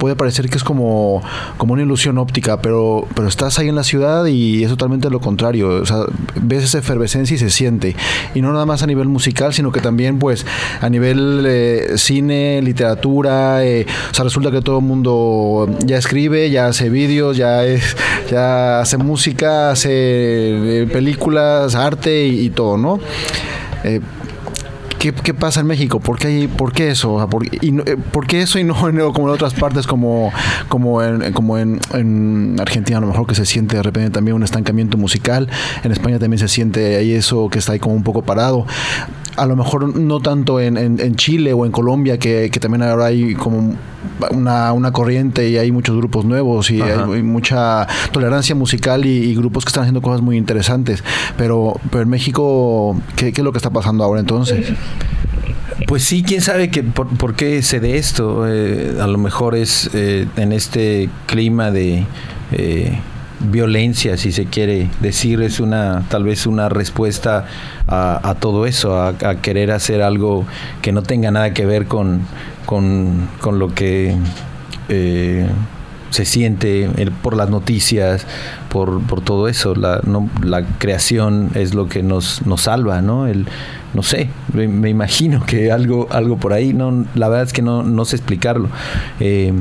puede 0.05 0.17
parecer 0.17 0.51
que 0.51 0.59
es 0.59 0.65
como, 0.65 1.23
como 1.57 1.73
una 1.73 1.83
ilusión 1.83 2.19
óptica, 2.19 2.61
pero, 2.61 3.09
pero 3.15 3.27
estás 3.27 3.59
ahí 3.59 3.71
en 3.71 3.75
la 3.75 3.85
ciudad 3.85 4.27
y 4.27 4.63
es 4.63 4.69
totalmente 4.69 5.09
lo 5.09 5.19
contrario. 5.19 5.81
O 5.81 5.87
sea, 5.87 6.01
ves 6.43 6.63
esa 6.63 6.77
efervescencia 6.77 7.37
y 7.37 7.39
se 7.39 7.49
siente. 7.49 7.97
Y 8.35 8.43
no 8.43 8.53
nada 8.53 8.67
más 8.67 8.83
a 8.83 8.87
nivel 8.87 9.09
musical, 9.09 9.55
sino 9.55 9.73
que 9.73 9.81
también 9.81 10.19
pues 10.19 10.45
a 10.83 10.91
nivel 10.91 11.47
eh, 11.49 11.93
cine, 11.97 12.61
literatura. 12.61 13.65
eh, 13.65 13.87
o 14.11 14.15
sea, 14.15 14.25
resulta 14.25 14.51
que 14.51 14.61
todo 14.61 14.81
el 14.81 14.85
mundo 14.85 15.75
ya 15.87 15.97
escribe, 15.97 16.51
ya 16.51 16.67
hace 16.67 16.91
vídeos, 16.91 17.39
ya, 17.39 17.65
es, 17.65 17.97
ya 18.31 18.81
hace 18.81 18.99
música, 18.99 19.71
hace 19.71 20.83
eh, 20.83 20.87
películas, 20.87 21.75
arte 21.75 22.27
y, 22.27 22.51
todo, 22.51 22.77
¿no? 22.77 23.01
¿Qué, 25.13 25.35
pasa 25.35 25.61
en 25.61 25.67
México? 25.67 26.01
¿Por 26.01 26.19
qué, 26.19 26.29
hay- 26.29 26.49
por 26.49 26.73
qué 26.73 26.91
eso? 26.91 27.15
O 27.15 27.19
sea, 27.19 27.27
¿por, 27.27 27.45
y 27.63 27.73
no- 27.73 27.83
eh, 27.87 27.97
¿por 27.97 28.27
qué 28.27 28.43
eso 28.43 28.59
y 28.59 28.65
no, 28.65 28.75
en- 28.89 28.99
como 29.13 29.29
en 29.29 29.35
otras 29.35 29.55
partes 29.55 29.87
como, 29.87 30.33
como, 30.69 31.03
en, 31.03 31.33
como 31.33 31.59
en 31.59 32.57
Argentina 32.61 32.99
a 32.99 33.01
lo 33.01 33.07
mejor 33.09 33.27
que 33.27 33.35
se 33.35 33.47
siente 33.47 33.77
de 33.77 33.83
repente 33.83 34.11
también 34.11 34.37
un 34.37 34.43
estancamiento 34.43 34.97
musical? 34.97 35.49
En 35.83 35.93
España 35.93 36.19
también 36.19 36.39
se 36.39 36.49
siente 36.49 36.97
ahí 36.97 37.13
eso 37.13 37.49
que 37.49 37.59
está 37.59 37.73
ahí 37.73 37.79
como 37.79 37.95
un 37.95 38.03
poco 38.03 38.23
parado. 38.23 38.67
A 39.37 39.47
lo 39.47 39.57
mejor 39.57 39.97
no 39.97 40.21
tanto 40.21 40.61
en, 40.61 40.77
en- 40.77 41.01
en 41.01 41.17
Chile 41.17 41.53
o 41.53 41.67
en 41.67 41.73
Colombia, 41.73 42.19
que, 42.19 42.51
que 42.53 42.61
también 42.61 42.83
ahora 42.83 43.07
hay 43.07 43.35
como 43.35 43.75
una, 44.31 44.73
una 44.73 44.93
corriente 44.93 45.49
y 45.49 45.57
hay 45.59 45.73
muchos 45.73 45.97
grupos 45.97 46.25
nuevos 46.25 46.71
y 46.71 46.81
hay, 46.81 46.91
Ajá. 46.93 47.07
hay 47.13 47.23
mucha 47.23 47.87
tolerancia 48.13 48.55
musical 48.55 49.05
y, 49.05 49.09
y 49.11 49.35
grupos 49.35 49.65
que 49.65 49.71
están 49.71 49.83
haciendo 49.83 50.03
cosas 50.03 50.21
muy 50.23 50.37
interesantes. 50.37 51.03
Pero, 51.37 51.81
pero 51.91 52.03
en 52.03 52.09
México, 52.11 52.97
¿qué, 53.17 53.33
qué 53.33 53.41
es 53.41 53.45
lo 53.45 53.51
que 53.53 53.59
está 53.59 53.71
pasando 53.71 54.05
ahora 54.05 54.21
entonces? 54.21 54.73
Pues 55.89 56.05
sí, 56.05 56.23
quién 56.23 56.41
sabe 56.41 56.71
que 56.71 56.83
por, 56.85 57.09
por 57.17 57.35
qué 57.35 57.61
se 57.63 57.81
de 57.81 57.99
esto. 57.99 58.45
Eh, 58.49 58.97
a 59.01 59.07
lo 59.09 59.19
mejor 59.19 59.55
es 59.57 59.91
eh, 59.95 60.27
en 60.37 60.53
este 60.53 61.09
clima 61.27 61.71
de 61.73 62.07
eh, 62.53 62.99
violencia, 63.41 64.17
si 64.17 64.33
se 64.33 64.47
quiere 64.47 64.89
decir, 65.01 65.43
es 65.43 65.61
una 65.61 66.05
tal 66.09 66.25
vez 66.25 66.47
una 66.47 66.69
respuesta 66.69 67.47
a, 67.87 68.29
a 68.29 68.35
todo 68.37 68.67
eso, 68.67 69.01
a, 69.01 69.15
querer 69.43 69.71
hacer 69.71 70.03
algo 70.03 70.45
que 70.83 70.93
no 70.93 71.03
tenga 71.03 71.31
nada 71.31 71.53
que 71.53 71.67
ver 71.67 71.87
con, 71.87 72.23
con, 72.67 73.29
con 73.41 73.59
lo 73.59 73.75
que 73.75 74.17
eh, 74.89 75.47
se 76.11 76.25
siente 76.25 76.89
por 77.23 77.37
las 77.37 77.51
noticias, 77.51 78.25
por, 78.69 79.03
por 79.03 79.21
todo 79.21 79.49
eso. 79.49 79.75
La, 79.75 80.01
no, 80.05 80.31
la 80.43 80.65
creación 80.79 81.51
es 81.55 81.75
lo 81.75 81.89
que 81.89 82.03
nos, 82.03 82.47
nos 82.47 82.63
salva, 82.63 83.03
¿no? 83.03 83.27
El, 83.27 83.47
no 83.95 84.03
sé, 84.03 84.29
me, 84.53 84.69
me 84.69 84.91
imagino 84.91 85.45
que 85.45 85.73
algo, 85.73 86.07
algo 86.11 86.37
por 86.37 86.53
ahí, 86.53 86.73
no, 86.73 87.05
la 87.15 87.29
verdad 87.29 87.47
es 87.47 87.53
que 87.53 87.63
no, 87.63 87.83
no 87.83 88.05
sé 88.05 88.17
explicarlo. 88.17 88.69
Eh, 89.19 89.53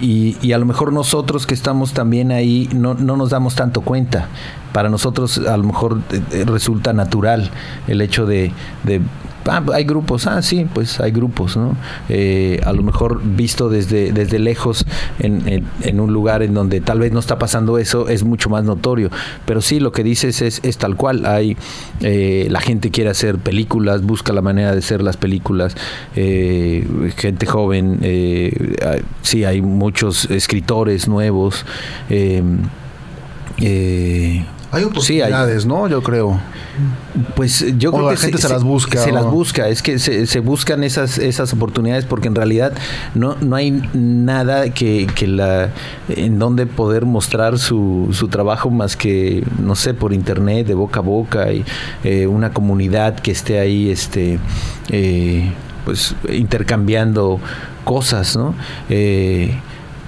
y, 0.00 0.36
y 0.42 0.52
a 0.52 0.58
lo 0.58 0.66
mejor 0.66 0.92
nosotros 0.92 1.46
que 1.46 1.54
estamos 1.54 1.92
también 1.92 2.32
ahí 2.32 2.68
no, 2.74 2.94
no 2.94 3.16
nos 3.16 3.30
damos 3.30 3.54
tanto 3.54 3.80
cuenta. 3.80 4.28
Para 4.72 4.88
nosotros 4.90 5.38
a 5.38 5.56
lo 5.56 5.64
mejor 5.64 6.00
eh, 6.10 6.20
eh, 6.32 6.44
resulta 6.46 6.92
natural 6.92 7.50
el 7.86 8.00
hecho 8.00 8.26
de, 8.26 8.52
de, 8.84 9.00
ah, 9.48 9.62
hay 9.72 9.84
grupos, 9.84 10.26
ah, 10.26 10.42
sí, 10.42 10.66
pues 10.72 11.00
hay 11.00 11.10
grupos, 11.10 11.56
¿no? 11.56 11.76
Eh, 12.08 12.60
a 12.64 12.72
lo 12.72 12.82
mejor 12.82 13.20
visto 13.24 13.68
desde, 13.68 14.12
desde 14.12 14.38
lejos 14.38 14.86
en, 15.18 15.64
en- 15.82 16.00
un 16.00 16.12
lugar 16.12 16.42
en 16.42 16.52
donde 16.54 16.80
tal 16.80 16.98
vez 17.00 17.12
no 17.12 17.20
está 17.20 17.38
pasando 17.38 17.78
eso, 17.78 18.08
es 18.08 18.22
mucho 18.24 18.50
más 18.50 18.64
notorio. 18.64 19.10
Pero 19.46 19.60
sí, 19.60 19.80
lo 19.80 19.92
que 19.92 20.02
dices 20.04 20.42
es, 20.42 20.60
es 20.62 20.76
tal 20.78 20.96
cual. 20.96 21.24
Hay, 21.26 21.56
eh, 22.00 22.46
la 22.50 22.60
gente 22.60 22.90
quiere 22.90 23.10
hacer 23.10 23.38
películas, 23.38 24.02
busca 24.02 24.32
la 24.32 24.42
manera 24.42 24.72
de 24.72 24.78
hacer 24.78 25.02
las 25.02 25.16
películas. 25.16 25.74
eh, 26.14 27.12
gente 27.16 27.46
joven, 27.46 27.98
eh, 28.02 28.74
sí, 29.22 29.44
hay 29.44 29.62
muchos 29.62 30.30
escritores 30.30 31.08
nuevos. 31.08 31.64
eh, 33.58 34.44
Hay 34.72 34.82
Sí, 35.00 35.20
hay- 35.20 35.32
oportunidades, 35.32 35.64
¿no? 35.66 35.88
Yo 35.88 36.02
creo. 36.02 36.40
pues 37.34 37.64
yo 37.78 37.90
O 37.90 37.92
creo 37.94 38.06
la 38.10 38.14
que 38.16 38.20
gente 38.20 38.38
se 38.38 38.48
las 38.50 38.62
busca, 38.62 38.98
Se 39.02 39.10
¿o? 39.10 39.14
las 39.14 39.24
busca, 39.24 39.68
es 39.68 39.80
que 39.80 39.98
se, 39.98 40.26
se 40.26 40.40
buscan 40.40 40.84
esas, 40.84 41.16
esas 41.18 41.52
oportunidades 41.54 42.04
porque 42.04 42.28
en 42.28 42.34
realidad 42.34 42.72
no, 43.14 43.36
no 43.40 43.56
hay 43.56 43.80
nada 43.94 44.68
que, 44.74 45.06
que 45.14 45.26
la 45.26 45.70
en 46.08 46.38
donde 46.38 46.66
poder 46.66 47.06
mostrar 47.06 47.58
su, 47.58 48.08
su 48.12 48.28
trabajo 48.28 48.68
más 48.70 48.96
que, 48.96 49.42
no 49.62 49.74
sé, 49.76 49.94
por 49.94 50.12
internet, 50.12 50.66
de 50.66 50.74
boca 50.74 51.00
a 51.00 51.02
boca, 51.02 51.52
y 51.52 51.64
eh, 52.04 52.26
una 52.26 52.52
comunidad 52.52 53.14
que 53.20 53.30
esté 53.30 53.58
ahí, 53.60 53.88
este, 53.90 54.38
eh, 54.90 55.50
pues 55.86 56.14
intercambiando 56.30 57.40
cosas, 57.84 58.36
¿no? 58.36 58.54
Eh, 58.90 59.54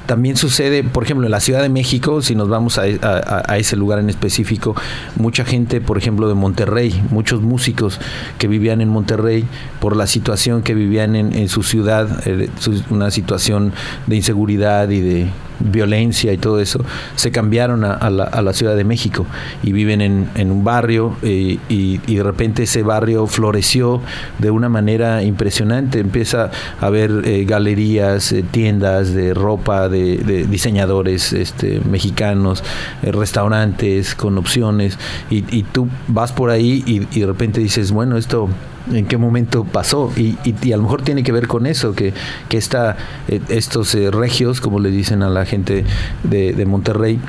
también 0.09 0.37
sucede, 0.37 0.83
por 0.85 1.05
ejemplo, 1.05 1.27
en 1.27 1.31
la 1.31 1.39
Ciudad 1.41 1.61
de 1.61 1.69
México, 1.69 2.23
si 2.23 2.35
nos 2.35 2.49
vamos 2.49 2.79
a, 2.79 2.83
a- 2.83 3.59
ese 3.59 3.77
lugar 3.77 3.99
en 3.99 4.09
específico, 4.09 4.75
mucha 5.17 5.45
gente, 5.45 5.83
por 5.83 5.99
ejemplo, 5.99 6.29
de 6.29 6.35
Monterrey, 6.35 6.99
muchos 7.11 7.43
músicos 7.43 8.01
que 8.39 8.49
vivían 8.49 8.81
en 8.81 8.89
Monterrey 8.89 9.45
por 9.81 9.95
la 9.97 10.07
situación 10.07 10.63
que 10.63 10.73
vivían 10.75 11.15
en, 11.15 11.35
en 11.35 11.51
su 11.51 11.63
ciudad, 11.63 12.23
eh, 12.27 12.49
una 12.89 13.11
situación 13.11 13.75
de 14.07 14.17
inseguridad 14.17 14.89
y 14.89 15.01
de 15.01 15.27
violencia 15.61 16.33
y 16.33 16.39
todo 16.39 16.61
eso, 16.61 16.85
se 17.17 17.31
cambiaron 17.31 17.85
a, 17.85 18.11
la, 18.11 18.25
a 18.25 18.43
la 18.43 18.53
Ciudad 18.53 18.77
de 18.77 18.85
México 18.85 19.27
y 19.63 19.73
viven 19.73 20.01
en, 20.01 20.51
un 20.51 20.65
barrio 20.65 21.17
eh, 21.23 21.59
y, 21.69 21.99
de 21.99 22.23
repente 22.23 22.65
ese 22.65 22.83
barrio 22.83 23.27
floreció 23.27 24.01
de 24.39 24.51
una 24.51 24.69
manera 24.69 25.23
impresionante. 25.23 26.01
Empieza 26.01 26.51
a 26.81 26.87
haber 26.87 27.23
eh, 27.25 27.45
galerías, 27.45 28.33
eh, 28.33 28.45
tiendas 28.51 29.13
de 29.15 29.35
ropa 29.35 29.89
de, 29.89 30.47
diseñadores 30.49 31.33
este, 31.33 31.81
mexicanos, 31.81 32.63
restaurantes 33.03 34.15
con 34.15 34.39
opciones 34.39 34.99
y, 35.31 35.63
tú 35.73 35.89
vas 36.07 36.33
por 36.33 36.51
ahí 36.51 36.83
y 36.87 37.21
de 37.21 37.27
repente 37.27 37.61
dices, 37.61 37.91
bueno, 37.93 38.17
esto 38.17 38.49
en 38.93 39.07
qué 39.07 39.17
momento 39.17 39.65
pasó 39.65 40.13
y, 40.17 40.37
y- 40.45 40.55
y 40.63 40.73
a 40.73 40.77
lo 40.77 40.83
mejor 40.85 41.03
tiene 41.03 41.23
que 41.23 41.33
ver 41.33 41.47
con 41.47 41.67
eso 41.67 41.95
que, 41.95 42.13
que 42.49 42.57
esta, 42.57 42.97
eh, 43.29 43.41
estos 43.49 43.95
eh, 43.95 44.11
regios 44.11 44.61
como 44.61 44.81
le 44.81 44.91
dicen 44.91 45.23
a 45.23 45.29
la 45.31 45.45
gente 45.45 45.85
de, 46.25 46.53
de 46.53 46.67
Monterrey 46.67 47.21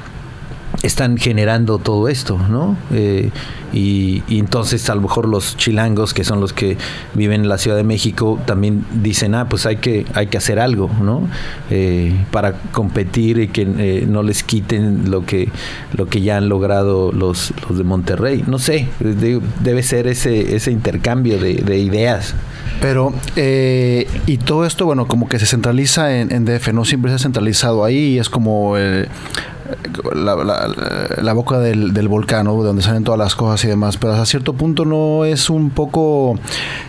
están 0.83 1.17
generando 1.17 1.77
todo 1.79 2.07
esto, 2.07 2.37
¿no? 2.49 2.77
Eh, 2.93 3.31
y, 3.73 4.23
entonces 4.29 4.89
a 4.89 4.95
lo 4.95 5.01
mejor 5.01 5.27
los 5.27 5.57
chilangos, 5.57 6.13
que 6.13 6.23
son 6.23 6.39
los 6.41 6.53
que 6.53 6.77
viven 7.13 7.41
en 7.41 7.49
la 7.49 7.57
Ciudad 7.57 7.77
de 7.77 7.83
México, 7.83 8.39
también 8.45 8.85
dicen, 9.01 9.35
ah, 9.35 9.47
pues 9.49 9.65
hay 9.65 9.77
que, 9.77 10.05
hay 10.13 10.27
que 10.27 10.37
hacer 10.37 10.59
algo, 10.59 10.89
¿no? 11.01 11.27
Eh, 11.69 12.15
para 12.31 12.53
competir 12.71 13.39
y 13.39 13.47
que 13.49 13.61
eh, 13.77 14.05
no 14.07 14.23
les 14.23 14.43
quiten 14.43 15.11
lo 15.11 15.25
que, 15.25 15.49
lo 15.95 16.07
que 16.07 16.21
ya 16.21 16.37
han 16.37 16.49
logrado 16.49 17.11
los, 17.11 17.53
los 17.67 17.77
de 17.77 17.83
Monterrey. 17.83 18.43
No 18.47 18.59
sé, 18.59 18.87
de- 18.99 19.41
debe 19.63 19.83
ser 19.83 20.07
ese, 20.07 20.55
ese 20.55 20.71
intercambio 20.71 21.37
de, 21.39 21.55
de 21.55 21.77
ideas. 21.79 22.33
Pero, 22.81 23.13
eh, 23.35 24.07
y 24.25 24.37
todo 24.37 24.65
esto, 24.65 24.85
bueno, 24.85 25.07
como 25.07 25.27
que 25.27 25.37
se 25.39 25.45
centraliza 25.45 26.17
en, 26.17 26.31
en 26.31 26.45
DF, 26.45 26.71
no 26.73 26.85
siempre 26.85 27.11
se 27.11 27.15
ha 27.15 27.19
centralizado 27.19 27.83
ahí, 27.83 28.15
y 28.15 28.19
es 28.19 28.29
como 28.29 28.77
eh, 28.77 29.07
la, 30.15 30.35
la- 31.21 31.33
boca 31.33 31.59
del, 31.59 31.93
del 31.93 32.07
volcán, 32.07 32.45
¿no? 32.45 32.59
De 32.61 32.67
donde 32.67 32.81
salen 32.81 33.03
todas 33.03 33.17
las 33.19 33.35
cosas 33.35 33.63
y 33.65 33.67
demás, 33.67 33.97
pero 33.97 34.13
hasta 34.13 34.25
cierto 34.25 34.53
punto 34.53 34.85
no 34.85 35.25
es 35.25 35.49
un 35.49 35.69
poco 35.69 36.37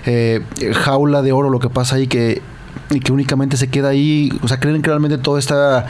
eh, 0.07 0.43
jaula 0.74 1.22
de 1.22 1.33
oro 1.33 1.51
lo 1.51 1.59
que 1.59 1.68
pasa 1.70 1.97
ahí 1.97 2.07
que 2.07 2.43
y 2.93 2.99
que 3.01 3.12
únicamente 3.12 3.57
se 3.57 3.68
queda 3.68 3.91
ahí, 3.91 4.33
o 4.43 4.49
sea, 4.49 4.59
creen 4.59 4.83
que 4.83 4.89
realmente 4.91 5.16
toda 5.18 5.39
esta 5.39 5.87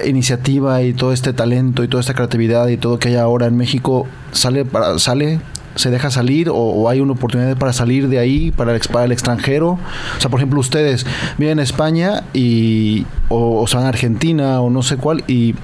eh, 0.00 0.08
iniciativa 0.08 0.82
y 0.82 0.92
todo 0.92 1.12
este 1.12 1.32
talento 1.32 1.84
y 1.84 1.88
toda 1.88 2.00
esta 2.00 2.14
creatividad 2.14 2.66
y 2.68 2.76
todo 2.76 2.98
que 2.98 3.08
hay 3.10 3.14
ahora 3.16 3.46
en 3.46 3.56
México 3.56 4.06
sale 4.32 4.64
para 4.64 4.98
sale 4.98 5.40
se 5.76 5.90
deja 5.90 6.10
salir 6.10 6.48
o, 6.48 6.56
o 6.56 6.88
hay 6.88 7.00
una 7.00 7.12
oportunidad 7.12 7.56
para 7.56 7.72
salir 7.72 8.08
de 8.08 8.18
ahí 8.18 8.50
para 8.50 8.74
el, 8.74 8.80
para 8.90 9.04
el 9.04 9.12
extranjero 9.12 9.78
o 10.16 10.20
sea 10.20 10.30
por 10.30 10.40
ejemplo 10.40 10.58
ustedes 10.60 11.06
viven 11.38 11.58
en 11.58 11.62
España 11.62 12.24
y 12.34 13.06
o, 13.28 13.60
o 13.62 13.66
sea 13.66 13.80
en 13.80 13.86
Argentina 13.86 14.60
o 14.60 14.70
no 14.70 14.82
sé 14.82 14.96
cuál 14.96 15.22
y 15.28 15.54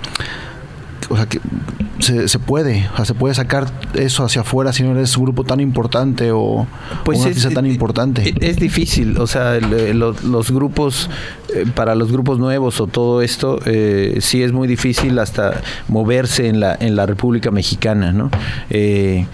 o 1.10 1.16
sea 1.16 1.26
que 1.26 1.40
se, 1.98 2.26
se 2.28 2.38
puede 2.38 2.88
o 2.92 2.96
sea 2.96 3.04
se 3.04 3.14
puede 3.14 3.34
sacar 3.34 3.66
eso 3.94 4.24
hacia 4.24 4.40
afuera 4.42 4.72
si 4.72 4.82
no 4.82 4.92
eres 4.92 5.16
un 5.16 5.24
grupo 5.24 5.44
tan 5.44 5.60
importante 5.60 6.30
o 6.32 6.66
Pues 7.04 7.18
un 7.20 7.28
es- 7.28 7.54
tan 7.54 7.66
importante 7.66 8.28
eh, 8.28 8.34
Es 8.40 8.56
difícil, 8.56 9.18
o 9.18 9.26
sea, 9.26 9.56
el- 9.56 9.98
los, 9.98 10.22
los 10.24 10.50
grupos, 10.50 11.10
eh, 11.54 11.64
para 11.74 11.94
los 11.94 12.10
grupos 12.10 12.38
nuevos 12.38 12.80
o 12.80 12.86
todo 12.86 13.20
esto, 13.22 13.60
eh, 13.66 14.18
sí 14.20 14.42
es 14.42 14.52
muy 14.52 14.66
difícil 14.68 15.18
hasta 15.18 15.60
moverse 15.88 16.48
en 16.48 16.60
la, 16.60 16.76
en 16.80 16.96
la 16.96 17.04
República 17.06 17.50
Mexicana, 17.50 18.12
¿no? 18.12 18.30
Eh, 18.70 19.26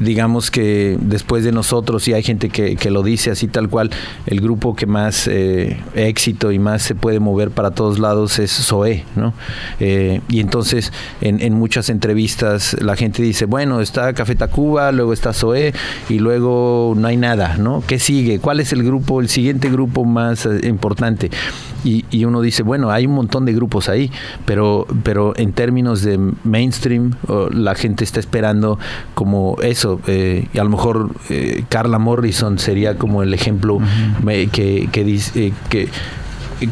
digamos 0.00 0.50
que 0.50 0.98
después 1.00 1.44
de 1.44 1.52
nosotros, 1.52 2.06
y 2.08 2.12
hay 2.12 2.22
gente 2.22 2.48
que, 2.48 2.76
que 2.76 2.90
lo 2.90 3.02
dice 3.02 3.30
así 3.30 3.48
tal 3.48 3.68
cual, 3.68 3.90
el 4.26 4.40
grupo 4.40 4.74
que 4.74 4.86
más 4.86 5.28
eh, 5.28 5.78
éxito 5.94 6.52
y 6.52 6.58
más 6.58 6.82
se 6.82 6.94
puede 6.94 7.20
mover 7.20 7.50
para 7.50 7.70
todos 7.70 7.98
lados 7.98 8.38
es 8.38 8.50
Zoé, 8.52 9.04
¿no? 9.14 9.32
Eh, 9.80 10.20
y 10.28 10.40
entonces 10.40 10.92
en, 11.20 11.40
en 11.40 11.54
muchas 11.54 11.88
entrevistas 11.88 12.76
la 12.80 12.96
gente 12.96 13.22
dice, 13.22 13.46
bueno, 13.46 13.80
está 13.80 14.12
Café 14.12 14.34
Tacuba, 14.34 14.92
luego 14.92 15.12
está 15.12 15.32
Zoé 15.32 15.72
y 16.08 16.18
luego 16.18 16.94
no 16.96 17.08
hay 17.08 17.16
nada, 17.16 17.56
¿no? 17.56 17.82
¿Qué 17.86 17.98
sigue? 17.98 18.38
¿Cuál 18.38 18.60
es 18.60 18.72
el 18.72 18.82
grupo, 18.82 19.20
el 19.20 19.28
siguiente 19.28 19.70
grupo 19.70 20.04
más 20.04 20.46
eh, 20.46 20.60
importante? 20.64 21.30
Y, 21.84 22.04
y 22.10 22.24
uno 22.24 22.40
dice, 22.40 22.64
bueno, 22.64 22.90
hay 22.90 23.06
un 23.06 23.12
montón 23.12 23.44
de 23.44 23.52
grupos 23.52 23.88
ahí, 23.88 24.10
pero, 24.44 24.86
pero 25.04 25.34
en 25.36 25.52
términos 25.52 26.02
de 26.02 26.18
mainstream, 26.42 27.12
la 27.52 27.74
gente 27.76 28.02
está 28.02 28.18
esperando 28.18 28.78
como 29.14 29.56
eso. 29.62 29.85
Eh, 30.06 30.48
y 30.52 30.58
a 30.58 30.64
lo 30.64 30.70
mejor 30.70 31.10
eh, 31.30 31.64
Carla 31.68 31.98
Morrison 31.98 32.58
sería 32.58 32.96
como 32.96 33.22
el 33.22 33.34
ejemplo 33.34 33.78
que, 34.52 34.88
que 34.90 35.04
dice 35.04 35.46
eh, 35.46 35.52
que 35.68 35.88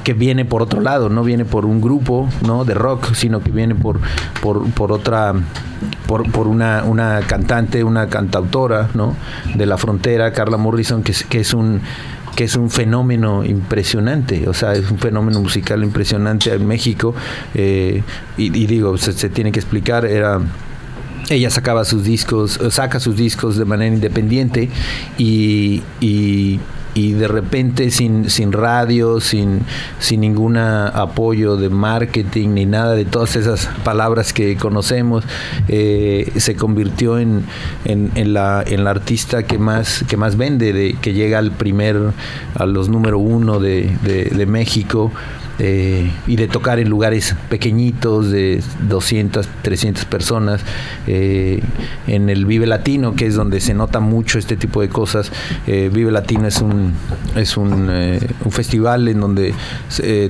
que 0.02 0.14
viene 0.14 0.46
por 0.46 0.62
otro 0.62 0.80
lado, 0.80 1.10
no 1.10 1.22
viene 1.22 1.44
por 1.44 1.66
un 1.66 1.80
grupo 1.80 2.28
no 2.46 2.64
de 2.64 2.72
rock, 2.72 3.12
sino 3.12 3.42
que 3.42 3.50
viene 3.50 3.74
por, 3.74 4.00
por, 4.40 4.64
por 4.70 4.92
otra 4.92 5.34
por, 6.06 6.30
por 6.30 6.46
una, 6.46 6.84
una 6.84 7.20
cantante, 7.26 7.84
una 7.84 8.08
cantautora, 8.08 8.88
¿no? 8.94 9.14
De 9.54 9.66
la 9.66 9.76
frontera, 9.76 10.32
Carla 10.32 10.56
Morrison, 10.56 11.02
que 11.02 11.12
es, 11.12 11.24
que 11.24 11.40
es 11.40 11.52
un 11.52 11.82
que 12.34 12.44
es 12.44 12.56
un 12.56 12.68
fenómeno 12.68 13.44
impresionante, 13.44 14.48
o 14.48 14.54
sea, 14.54 14.72
es 14.72 14.90
un 14.90 14.98
fenómeno 14.98 15.40
musical 15.40 15.84
impresionante 15.84 16.52
en 16.52 16.66
México, 16.66 17.14
eh, 17.54 18.02
y, 18.36 18.46
y 18.46 18.66
digo, 18.66 18.98
se, 18.98 19.12
se 19.12 19.28
tiene 19.28 19.52
que 19.52 19.60
explicar, 19.60 20.04
era 20.04 20.40
ella 21.30 21.50
sacaba 21.50 21.84
sus 21.84 22.04
discos, 22.04 22.58
eh, 22.60 22.70
saca 22.70 23.00
sus 23.00 23.16
discos 23.16 23.56
de 23.56 23.64
manera 23.64 23.94
independiente 23.94 24.68
y, 25.18 25.82
y- 26.00 26.60
de 26.96 27.26
repente 27.26 27.90
sin, 27.90 28.30
sin 28.30 28.52
radio, 28.52 29.18
sin, 29.20 29.62
sin 29.98 30.20
ningún 30.20 30.56
apoyo 30.56 31.56
de 31.56 31.68
marketing 31.68 32.50
ni 32.50 32.66
nada 32.66 32.94
de 32.94 33.04
todas 33.04 33.34
esas 33.34 33.66
palabras 33.82 34.32
que 34.32 34.56
conocemos, 34.56 35.24
eh, 35.66 36.30
se 36.36 36.54
convirtió 36.54 37.18
en, 37.18 37.42
en, 37.84 38.12
en 38.14 38.32
la, 38.32 38.62
en 38.64 38.84
la 38.84 38.90
artista 38.90 39.42
que 39.42 39.58
más, 39.58 40.04
que 40.06 40.16
más 40.16 40.36
vende, 40.36 40.72
de, 40.72 40.94
que 41.02 41.12
llega 41.14 41.38
al 41.40 41.50
primer, 41.50 41.98
a 42.54 42.64
los 42.64 42.88
número 42.88 43.18
uno 43.18 43.58
de, 43.58 43.90
de- 44.04 44.26
de 44.26 44.46
México 44.46 45.10
eh, 45.58 46.10
y 46.26 46.36
de 46.36 46.48
tocar 46.48 46.78
en 46.80 46.88
lugares 46.88 47.36
pequeñitos 47.48 48.30
de 48.30 48.62
200, 48.88 49.46
300 49.62 50.04
personas, 50.06 50.60
eh, 51.06 51.60
en 52.06 52.28
el 52.28 52.44
Vive 52.46 52.66
Latino, 52.66 53.14
que 53.14 53.26
es 53.26 53.34
donde 53.34 53.60
se 53.60 53.72
nota 53.74 54.00
mucho 54.00 54.38
este 54.38 54.56
tipo 54.56 54.80
de 54.80 54.88
cosas. 54.88 55.30
Eh, 55.66 55.90
Vive 55.92 56.10
Latino 56.10 56.46
es 56.48 56.60
un, 56.60 56.92
es 57.36 57.56
un, 57.56 57.88
eh, 57.90 58.20
festival 58.50 59.06
en 59.08 59.20
donde 59.20 59.54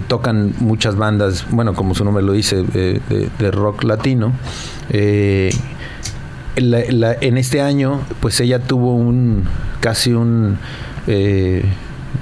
tocan 0.08 0.52
muchas 0.60 0.96
bandas, 0.96 1.46
bueno, 1.50 1.74
como 1.74 1.94
su 1.94 2.04
nombre 2.04 2.22
lo 2.22 2.32
dice, 2.32 2.62
de, 2.62 3.50
rock 3.50 3.84
latino. 3.84 4.32
La- 6.56 6.84
la- 6.88 7.16
en 7.20 7.36
este 7.36 7.60
año, 7.60 8.00
pues 8.20 8.38
ella 8.40 8.60
tuvo 8.60 8.94
un 8.94 9.44
casi 9.80 10.12
un 10.12 10.58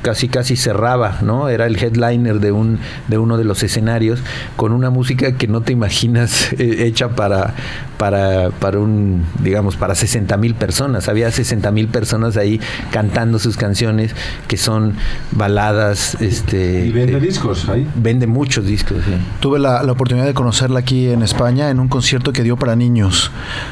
casi 0.01 0.29
casi 0.29 0.57
cerraba, 0.57 1.19
¿no? 1.23 1.49
Era 1.49 1.67
el 1.67 1.77
headliner 1.77 2.41
de 2.41 2.53
un 2.53 2.79
de 3.09 3.19
uno 3.19 3.37
de 3.37 3.45
los 3.45 3.63
escenarios 3.63 4.21
con 4.57 4.73
una 4.73 4.91
música 4.91 5.33
que 5.37 5.47
no 5.49 5.61
te 5.61 5.73
imaginas 5.73 6.53
eh, 6.59 6.87
hecha 6.87 7.11
para 7.11 7.55
para 7.99 8.51
para 8.51 8.79
un 8.79 9.25
digamos 9.41 9.77
para 9.77 9.95
60 9.95 10.37
mil 10.39 10.55
personas. 10.55 11.09
Había 11.09 11.31
60 11.31 11.71
mil 11.71 11.89
personas 11.89 12.37
ahí 12.37 12.61
cantando 12.91 13.39
sus 13.39 13.57
canciones 13.57 14.15
que 14.49 14.57
son 14.57 14.95
baladas, 15.33 16.17
este. 16.21 16.87
¿Y 16.87 16.93
vende 16.93 17.19
eh, 17.19 17.21
discos 17.21 17.69
ahí? 17.69 17.87
Vende 17.95 18.27
muchos 18.27 18.67
discos. 18.67 18.99
sí. 19.05 19.13
Tuve 19.41 19.59
la, 19.59 19.83
la 19.83 19.93
oportunidad 19.93 20.27
de 20.27 20.35
conocerla 20.35 20.81
aquí 20.81 21.09
en 21.09 21.23
España 21.23 21.71
en 21.71 21.81
un 21.81 21.89
concierto 21.89 22.33
que 22.33 22.43
dio 22.43 22.57
para 22.57 22.77
niños. 22.77 23.31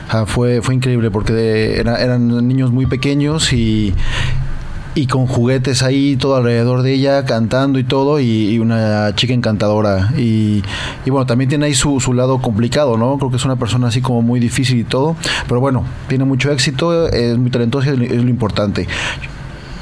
Ah, 0.09 0.25
fue, 0.27 0.61
fue 0.63 0.75
increíble 0.75 1.11
porque 1.11 1.33
de- 1.33 1.79
era- 1.81 1.97
eran 2.03 2.29
niños 2.49 2.71
muy 2.73 2.87
pequeños 2.87 3.53
y, 3.53 3.95
y 4.95 5.07
con 5.07 5.27
juguetes 5.27 5.83
ahí 5.83 6.17
todo 6.17 6.37
alrededor 6.37 6.83
de 6.83 6.93
ella, 6.93 7.25
cantando 7.25 7.79
y 7.79 7.85
todo, 7.85 8.21
y, 8.21 8.59
una 8.59 9.15
chica 9.15 9.33
encantadora. 9.33 10.13
Y, 10.17 10.63
y 11.05 11.11
bueno, 11.11 11.27
también 11.27 11.49
tiene 11.49 11.67
ahí 11.67 11.75
su, 11.75 12.01
su 12.01 12.13
lado 12.13 12.39
complicado, 12.39 12.97
¿no? 12.97 13.17
Creo 13.19 13.31
que 13.31 13.37
es 13.37 13.45
una 13.45 13.57
persona 13.57 13.89
así 13.89 14.01
como 14.01 14.23
muy 14.23 14.41
difícil 14.41 14.79
y 14.79 14.85
todo, 14.85 15.17
pero 15.49 15.61
bueno, 15.61 15.85
tiene 16.09 16.25
mucho 16.25 16.51
éxito, 16.51 17.09
es 17.09 17.39
muy 17.39 17.51
talentosa 17.51 17.91
y 17.91 18.05
es 18.05 18.23
lo 18.23 18.29
importante. 18.29 18.87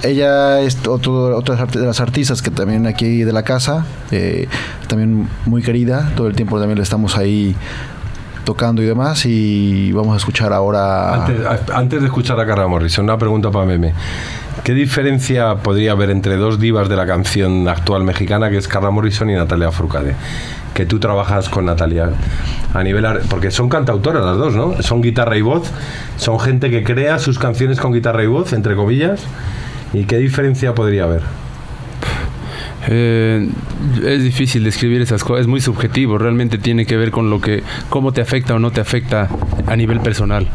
Ella 0.02 0.60
es 0.60 0.86
otro, 0.86 1.36
otra 1.36 1.66
de 1.66 1.86
las 1.86 2.00
artistas 2.00 2.40
que 2.40 2.50
también 2.50 2.86
aquí 2.86 3.24
de 3.24 3.32
la 3.32 3.42
casa, 3.42 3.84
eh, 4.12 4.46
también 4.86 5.28
muy 5.44 5.62
querida, 5.62 6.12
todo 6.16 6.28
el 6.28 6.36
tiempo 6.36 6.58
también 6.58 6.76
le 6.76 6.84
estamos 6.84 7.16
ahí 7.16 7.56
tocando 8.44 8.80
y 8.80 8.86
demás 8.86 9.26
y 9.26 9.92
vamos 9.92 10.14
a 10.14 10.16
escuchar 10.16 10.52
ahora... 10.52 11.26
Antes, 11.26 11.46
antes 11.74 12.00
de 12.00 12.06
escuchar 12.06 12.38
a 12.38 12.46
Carla 12.46 12.68
Morrison, 12.68 13.04
una 13.04 13.18
pregunta 13.18 13.50
para 13.50 13.66
Meme. 13.66 13.92
¿Qué 14.68 14.74
diferencia 14.74 15.54
podría 15.54 15.92
haber 15.92 16.10
entre 16.10 16.36
dos 16.36 16.60
divas 16.60 16.90
de 16.90 16.96
la 16.96 17.06
canción 17.06 17.66
actual 17.68 18.04
mexicana, 18.04 18.50
que 18.50 18.58
es 18.58 18.68
Carla 18.68 18.90
Morrison 18.90 19.30
y 19.30 19.32
Natalia 19.32 19.72
Furcade? 19.72 20.14
Que 20.74 20.84
tú 20.84 20.98
trabajas 20.98 21.48
con 21.48 21.64
Natalia 21.64 22.10
a 22.74 22.82
nivel... 22.82 23.06
Porque 23.30 23.50
son 23.50 23.70
cantautoras 23.70 24.22
las 24.22 24.36
dos, 24.36 24.54
¿no? 24.54 24.82
Son 24.82 25.00
guitarra 25.00 25.38
y 25.38 25.40
voz. 25.40 25.70
Son 26.18 26.38
gente 26.38 26.68
que 26.68 26.84
crea 26.84 27.18
sus 27.18 27.38
canciones 27.38 27.80
con 27.80 27.94
guitarra 27.94 28.22
y 28.22 28.26
voz, 28.26 28.52
entre 28.52 28.76
comillas. 28.76 29.22
¿Y 29.94 30.04
qué 30.04 30.18
diferencia 30.18 30.74
podría 30.74 31.04
haber? 31.04 31.22
Eh, 32.88 33.48
es 34.04 34.22
difícil 34.22 34.64
describir 34.64 35.00
esas 35.00 35.24
cosas, 35.24 35.42
es 35.42 35.46
muy 35.46 35.62
subjetivo, 35.62 36.18
realmente 36.18 36.58
tiene 36.58 36.84
que 36.84 36.98
ver 36.98 37.10
con 37.10 37.30
lo 37.30 37.40
que, 37.40 37.62
cómo 37.88 38.12
te 38.12 38.20
afecta 38.20 38.54
o 38.54 38.58
no 38.58 38.70
te 38.70 38.82
afecta 38.82 39.28
a 39.66 39.76
nivel 39.76 40.00
personal. 40.00 40.46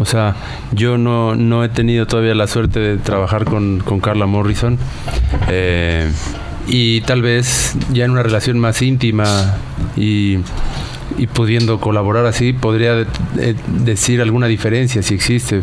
O 0.00 0.04
sea, 0.06 0.34
yo 0.72 0.98
no, 0.98 1.36
no 1.36 1.62
he 1.62 1.68
tenido 1.68 2.06
todavía 2.06 2.34
la 2.34 2.46
suerte 2.46 2.80
de 2.80 2.96
trabajar 2.96 3.44
con, 3.44 3.80
con 3.80 4.00
Carla 4.00 4.26
Morrison. 4.26 4.78
eh, 5.48 6.10
y 6.66 7.00
tal 7.02 7.22
vez 7.22 7.74
ya 7.92 8.04
en 8.04 8.12
una 8.12 8.22
relación 8.22 8.58
más 8.58 8.80
íntima 8.82 9.56
y, 9.96 10.38
y 11.18 11.26
pudiendo 11.26 11.80
colaborar 11.80 12.26
así, 12.26 12.52
podría 12.52 12.94
de- 12.94 13.06
de- 13.34 13.56
decir 13.82 14.20
alguna 14.20 14.46
diferencia 14.46 15.02
si 15.02 15.14
existe. 15.14 15.62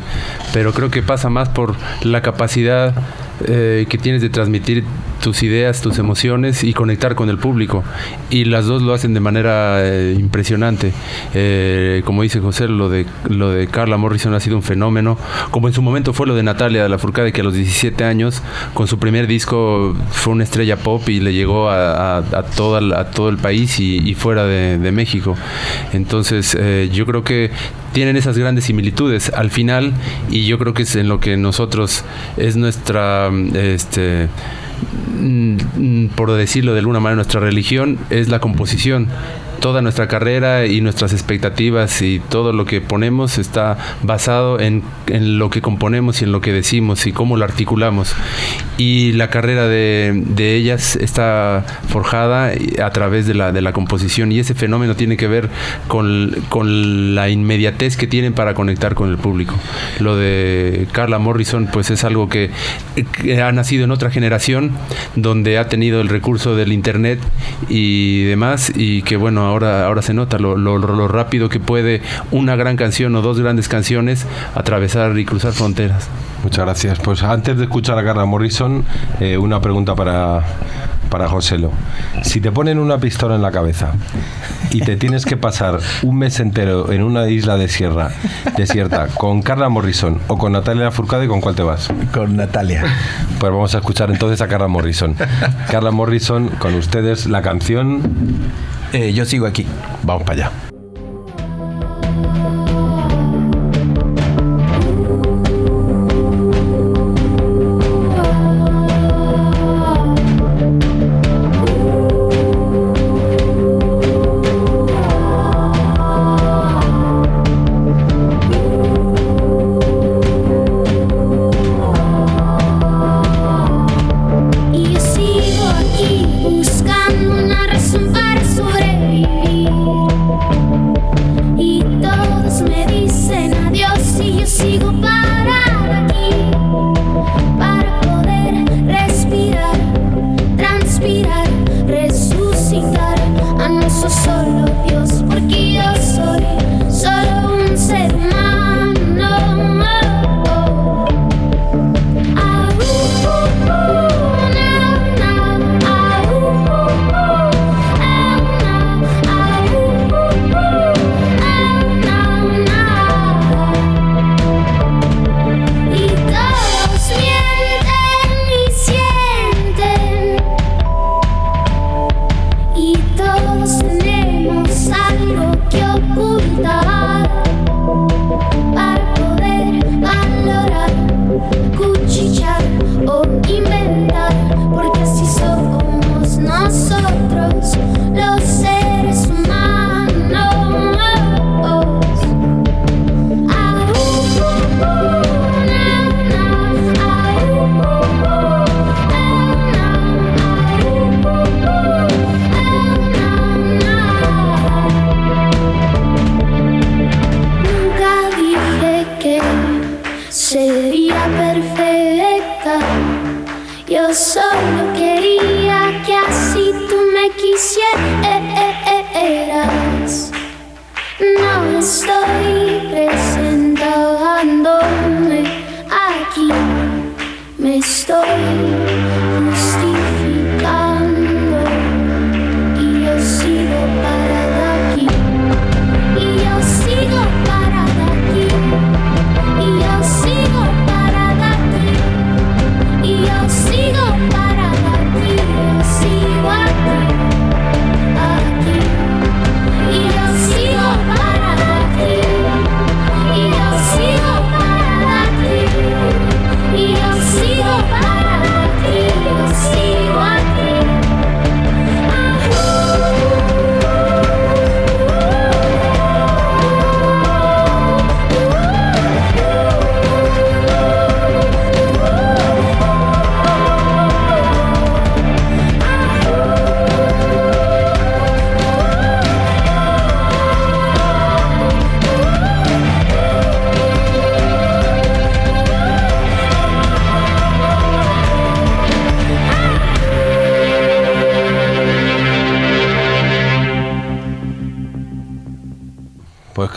Pero 0.53 0.73
creo 0.73 0.89
que 0.91 1.01
pasa 1.03 1.29
más 1.29 1.49
por 1.49 1.75
la 2.01 2.21
capacidad 2.21 2.93
eh, 3.45 3.85
que 3.89 3.97
tienes 3.97 4.21
de 4.21 4.29
transmitir 4.29 4.83
tus 5.21 5.43
ideas, 5.43 5.81
tus 5.81 5.97
emociones 5.99 6.63
y 6.63 6.73
conectar 6.73 7.15
con 7.15 7.29
el 7.29 7.37
público. 7.37 7.83
Y 8.29 8.45
las 8.45 8.65
dos 8.65 8.81
lo 8.81 8.93
hacen 8.93 9.13
de 9.13 9.19
manera 9.19 9.77
eh, 9.85 10.15
impresionante. 10.17 10.93
Eh, 11.33 12.01
como 12.05 12.21
dice 12.23 12.39
José, 12.39 12.67
lo 12.67 12.89
de, 12.89 13.05
lo 13.29 13.49
de 13.51 13.67
Carla 13.67 13.97
Morrison 13.97 14.33
ha 14.33 14.39
sido 14.39 14.55
un 14.55 14.63
fenómeno. 14.63 15.17
Como 15.51 15.67
en 15.67 15.73
su 15.73 15.81
momento 15.81 16.13
fue 16.13 16.27
lo 16.27 16.35
de 16.35 16.43
Natalia 16.43 16.83
de 16.83 16.89
la 16.89 16.97
Furcade, 16.97 17.31
que 17.33 17.41
a 17.41 17.43
los 17.43 17.53
17 17.53 18.03
años, 18.03 18.41
con 18.73 18.87
su 18.87 18.99
primer 18.99 19.27
disco, 19.27 19.95
fue 20.11 20.33
una 20.33 20.43
estrella 20.43 20.77
pop 20.77 21.07
y 21.09 21.19
le 21.19 21.33
llegó 21.33 21.69
a, 21.69 22.17
a- 22.17 22.43
toda 22.55 22.99
a 22.99 23.11
todo 23.11 23.29
el 23.29 23.37
país 23.37 23.79
y, 23.79 24.13
fuera 24.15 24.45
de, 24.45 24.77
de 24.77 24.91
México. 24.91 25.35
Entonces, 25.93 26.57
yo 26.91 27.05
creo 27.05 27.23
que 27.23 27.51
tienen 27.97 28.15
esas 28.15 28.37
grandes 28.37 28.65
similitudes 28.65 29.31
al 29.33 29.49
final 29.49 29.91
y 30.29 30.45
yo 30.45 30.59
creo 30.59 30.75
que 30.75 30.83
es 30.83 30.95
en 30.95 31.09
lo 31.09 31.19
que 31.19 31.35
nosotros 31.35 32.03
es 32.37 32.55
nuestra 32.55 33.31
este 33.55 34.27
mm, 35.19 35.57
mm, 35.77 36.09
por 36.09 36.31
decirlo 36.33 36.73
de 36.73 36.79
alguna 36.81 36.99
manera 36.99 37.15
nuestra 37.15 37.39
religión 37.39 37.97
es 38.11 38.29
la 38.29 38.39
composición 38.39 39.07
toda 39.59 39.81
nuestra 39.81 40.07
carrera 40.07 40.65
y 40.65 40.81
nuestras 40.81 41.13
expectativas 41.13 42.01
y 42.01 42.19
todo 42.19 42.53
lo 42.53 42.65
que 42.65 42.81
ponemos 42.81 43.37
está 43.37 43.77
basado 44.03 44.59
en, 44.59 44.83
en 45.07 45.39
lo 45.39 45.49
que 45.49 45.61
componemos 45.61 46.21
y 46.21 46.25
en 46.25 46.31
lo 46.31 46.41
que 46.41 46.53
decimos 46.53 47.05
y 47.07 47.11
cómo 47.11 47.37
lo 47.37 47.45
articulamos. 47.45 48.15
Y 48.77 49.13
la 49.13 49.29
carrera 49.29 49.67
de, 49.67 50.23
de 50.25 50.55
ellas 50.55 50.95
está 50.95 51.65
forjada 51.89 52.51
a 52.83 52.89
través 52.91 53.27
de 53.27 53.33
la, 53.33 53.51
de 53.51 53.61
la 53.61 53.73
composición 53.73 54.31
y 54.31 54.39
ese 54.39 54.53
fenómeno 54.53 54.95
tiene 54.95 55.17
que 55.17 55.27
ver 55.27 55.49
con, 55.87 56.35
con 56.49 57.15
la 57.15 57.29
inmediatez 57.29 57.97
que 57.97 58.07
tienen 58.07 58.33
para 58.33 58.53
conectar 58.53 58.95
con 58.95 59.09
el 59.09 59.17
público. 59.17 59.55
Lo 59.99 60.15
de 60.15 60.87
Carla 60.91 61.19
Morrison 61.19 61.69
pues 61.71 61.89
es 61.89 62.03
algo 62.03 62.29
que, 62.29 62.51
que 63.23 63.41
ha 63.41 63.51
nacido 63.51 63.83
en 63.83 63.91
otra 63.91 64.11
generación 64.11 64.71
donde 65.15 65.57
ha 65.57 65.67
tenido 65.67 66.01
el 66.01 66.09
recurso 66.09 66.55
del 66.55 66.71
internet 66.71 67.19
y 67.69 68.23
demás 68.25 68.71
y 68.75 69.01
que 69.01 69.17
bueno 69.17 69.46
ahora 69.47 69.85
ahora 69.85 70.01
se 70.01 70.13
nota 70.13 70.37
lo, 70.37 70.55
lo- 70.57 70.77
lo 70.77 71.07
rápido 71.07 71.49
que 71.49 71.59
puede 71.59 72.01
una 72.31 72.55
gran 72.55 72.75
canción 72.75 73.15
o 73.15 73.21
dos 73.21 73.39
grandes 73.39 73.67
canciones 73.67 74.25
atravesar 74.55 75.17
y 75.17 75.25
cruzar 75.25 75.53
fronteras. 75.53 76.07
Muchas 76.43 76.65
gracias. 76.65 76.99
Pues 76.99 77.23
antes 77.23 77.57
de 77.57 77.63
escuchar 77.63 77.97
a 77.97 78.03
Carla 78.03 78.25
Morrison, 78.25 78.85
eh, 79.19 79.37
una 79.37 79.59
pregunta 79.59 79.95
para, 79.95 80.43
para 81.09 81.27
Joselo. 81.27 81.71
Si 82.23 82.39
te 82.41 82.51
ponen 82.51 82.77
una 82.77 82.99
pistola 82.99 83.35
en 83.35 83.41
la 83.41 83.51
cabeza 83.51 83.91
y 84.71 84.81
te 84.81 84.97
tienes 84.97 85.25
que 85.25 85.35
pasar 85.35 85.79
un 86.03 86.17
mes 86.19 86.39
entero 86.39 86.91
en 86.91 87.01
una 87.01 87.27
isla 87.27 87.57
de 87.57 87.67
sierra, 87.67 88.11
desierta 88.55 89.07
con 89.07 89.41
Carla 89.41 89.67
Morrison 89.69 90.19
o 90.27 90.37
con 90.37 90.51
Natalia 90.51 90.91
Furcade, 90.91 91.27
¿con 91.27 91.41
cuál 91.41 91.55
te 91.55 91.63
vas? 91.63 91.89
Con 92.13 92.35
Natalia. 92.37 92.83
Pues 93.39 93.51
vamos 93.51 93.73
a 93.73 93.79
escuchar 93.79 94.11
entonces 94.11 94.39
a 94.41 94.47
Carla 94.47 94.67
Morrison. 94.67 95.15
Carla 95.71 95.89
Morrison, 95.91 96.49
con 96.59 96.75
ustedes 96.75 97.25
la 97.25 97.41
canción 97.41 98.01
Eh, 98.93 99.13
yo 99.13 99.25
sigo 99.25 99.45
aquí. 99.45 99.65
Vamos 100.03 100.23
para 100.23 100.45
allá. 100.45 100.66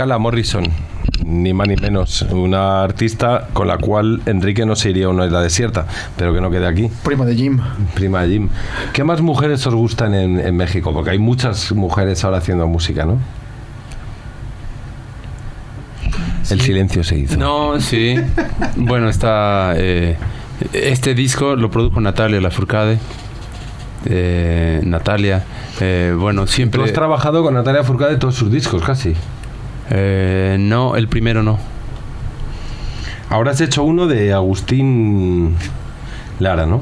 Carla 0.01 0.17
Morrison, 0.17 0.65
ni 1.27 1.53
más 1.53 1.69
ni 1.69 1.77
menos, 1.77 2.23
una 2.31 2.83
artista 2.83 3.49
con 3.53 3.69
la 3.69 3.77
cual 3.77 4.23
Enrique 4.25 4.65
no 4.65 4.75
se 4.75 4.89
iría 4.89 5.05
a 5.05 5.09
una 5.11 5.27
isla 5.27 5.43
desierta, 5.43 5.85
pero 6.17 6.33
que 6.33 6.41
no 6.41 6.51
quede 6.51 6.67
aquí. 6.67 6.89
Prima 7.05 7.27
de 7.27 7.37
Jim. 7.37 7.61
Prima 7.93 8.23
de 8.23 8.29
Jim. 8.31 8.49
¿Qué 8.95 9.05
más 9.05 9.21
mujeres 9.21 9.67
os 9.67 9.75
gustan 9.75 10.15
en, 10.15 10.41
en 10.41 10.57
México? 10.57 10.95
Porque 10.95 11.11
hay 11.11 11.19
muchas 11.19 11.73
mujeres 11.73 12.25
ahora 12.25 12.39
haciendo 12.39 12.67
música, 12.67 13.05
¿no? 13.05 13.19
El 16.49 16.63
silencio 16.63 17.05
se 17.05 17.19
hizo. 17.19 17.37
No, 17.37 17.79
sí. 17.79 18.15
bueno, 18.77 19.11
está. 19.11 19.75
eh, 19.77 20.17
este 20.73 21.15
disco 21.15 21.57
lo 21.57 21.71
produjo 21.71 22.01
Natalia 22.01 22.41
Lafourcade. 22.41 22.99
Eh, 24.07 24.81
Natalia, 24.83 25.45
eh, 25.79 26.17
bueno, 26.19 26.47
Tú 26.47 26.53
siempre. 26.53 26.83
has 26.85 26.95
trabajado 26.95 27.43
con 27.43 27.53
Natalia 27.53 27.85
Furcade 27.85 28.17
todos 28.17 28.35
sus 28.35 28.51
discos, 28.51 28.83
casi. 28.83 29.15
Eh, 29.91 30.57
no, 30.59 30.97
el 30.97 31.09
primero 31.09 31.43
no. 31.43 31.59
Ahora 33.29 33.53
has 33.53 33.61
hecho 33.61 33.85
uno 33.85 34.07
de 34.07 34.33
Agustín 34.33 35.55
Lara, 36.39 36.67
¿no? 36.67 36.81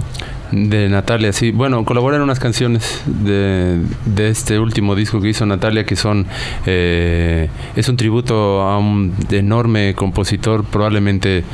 De 0.51 0.89
Natalia, 0.89 1.33
sí. 1.35 1.51
Bueno, 1.51 1.85
colaboré 1.85 2.17
en 2.17 2.23
unas 2.23 2.39
canciones 2.41 3.03
de, 3.07 3.83
de 4.07 4.29
este 4.31 4.59
último 4.59 4.95
disco 4.95 5.21
que 5.21 5.29
hizo 5.29 5.45
Natalia, 5.45 5.85
que 5.85 5.95
son. 5.95 6.27
eh, 6.65 7.51
es 7.77 7.89
un 7.91 7.97
tributo 7.99 8.63
a 8.63 8.79
un 8.79 9.15
enorme 9.31 9.95
compositor, 9.95 10.65
probablemente 10.65 11.45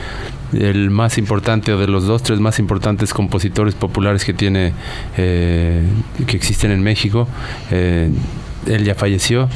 el 0.53 0.91
más 0.91 1.19
importante 1.19 1.73
o 1.73 1.79
de 1.79 1.89
los 1.89 2.07
dos, 2.07 2.23
tres 2.23 2.39
más 2.39 2.61
importantes 2.61 3.13
compositores 3.13 3.75
populares 3.75 4.25
que 4.25 4.33
tiene. 4.33 4.73
eh, 5.17 5.83
que 6.29 6.37
existen 6.37 6.71
en 6.71 6.83
México. 6.85 7.27
Eh, 7.73 8.11
él 8.67 8.85
ya 8.85 8.95
falleció 8.95 9.49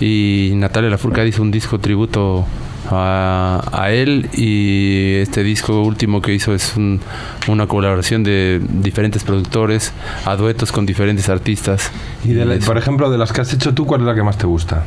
y 0.00 0.52
Natalia 0.54 0.90
Lafourcade 0.90 1.28
hizo 1.28 1.42
un 1.42 1.50
disco 1.50 1.78
tributo 1.78 2.44
a, 2.90 3.66
a 3.72 3.90
él 3.92 4.28
y 4.34 5.14
este 5.22 5.42
disco 5.42 5.82
último 5.82 6.20
que 6.20 6.34
hizo 6.34 6.54
es 6.54 6.76
un- 6.76 7.00
una 7.48 7.66
colaboración 7.66 8.22
de 8.24 8.60
diferentes 8.68 9.24
productores 9.24 9.92
a 10.26 10.36
duetos 10.36 10.70
con 10.72 10.84
diferentes 10.84 11.28
artistas. 11.28 11.90
Y 12.24 12.32
de 12.34 12.44
la- 12.44 12.58
por 12.58 12.76
ejemplo, 12.76 13.10
de 13.10 13.16
las 13.18 13.32
que 13.32 13.40
has 13.40 13.52
hecho 13.54 13.72
tú, 13.72 13.86
¿cuál 13.86 14.02
es 14.02 14.06
la 14.06 14.14
que 14.14 14.22
más 14.22 14.36
te 14.38 14.46
gusta? 14.46 14.84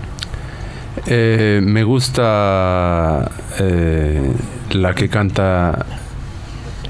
eh, 1.06 1.62
me 1.64 1.84
gusta 1.84 3.30
eh, 3.60 4.32
la 4.72 4.94
que 4.94 5.08
canta... 5.10 5.86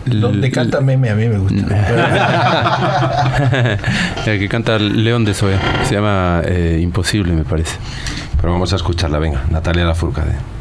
Donde 0.10 0.52
canta 0.52 0.82
meme 0.82 1.10
a 1.10 1.16
mí 1.16 1.28
me 1.28 1.38
gusta. 1.38 1.56
la 4.26 4.26
que 4.26 4.50
canta 4.50 4.80
León 4.80 5.26
de 5.26 5.34
Soya. 5.34 5.60
Se 5.84 5.96
llama 5.96 6.42
eh, 6.46 6.80
Imposible, 6.82 7.34
me 7.34 7.44
parece. 7.44 7.78
Pero 8.38 8.54
vamos 8.54 8.74
a 8.74 8.76
escucharla, 8.76 9.20
venga, 9.20 9.44
Natalia 9.50 9.86
Lafourcade. 9.86 10.57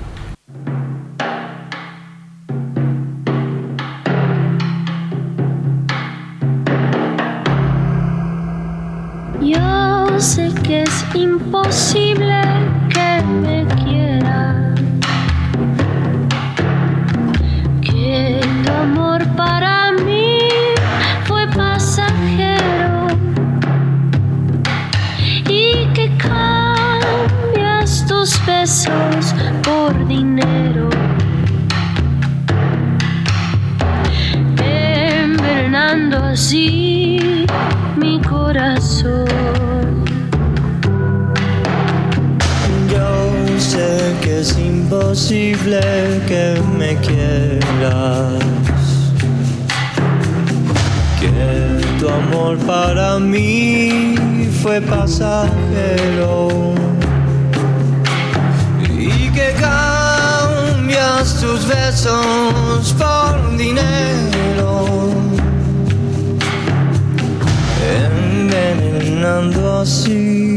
Así 36.37 37.47
mi 37.97 38.20
corazón. 38.20 39.24
Yo 42.93 43.59
sé 43.59 44.14
que 44.20 44.41
es 44.41 44.59
imposible 44.59 45.80
que 46.28 46.61
me 46.78 46.95
quieras. 47.07 48.45
Que 51.20 51.39
tu 51.99 52.07
amor 52.07 52.59
para 52.66 53.18
mí 53.18 54.14
fue 54.62 54.82
pasajero 54.82 56.49
y 58.91 59.30
que 59.37 59.55
cambias 59.59 61.41
tus 61.41 61.66
besos 61.66 62.95
por 62.99 63.57
dinero, 63.57 65.06
envenenando 69.07 69.81
así 69.81 70.57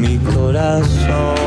mi 0.00 0.18
corazón. 0.18 1.43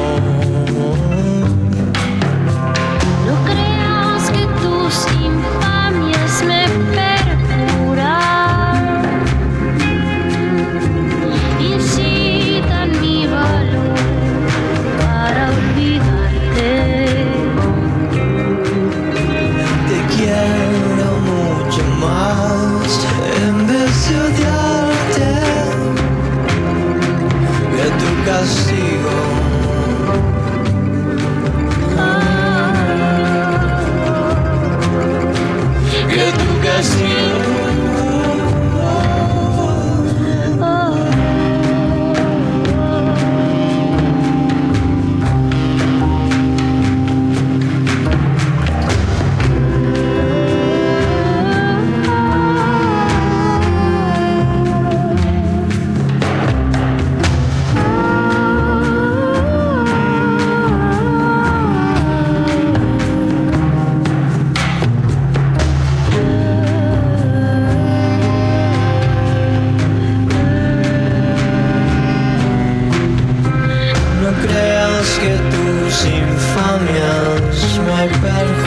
better 78.22 78.67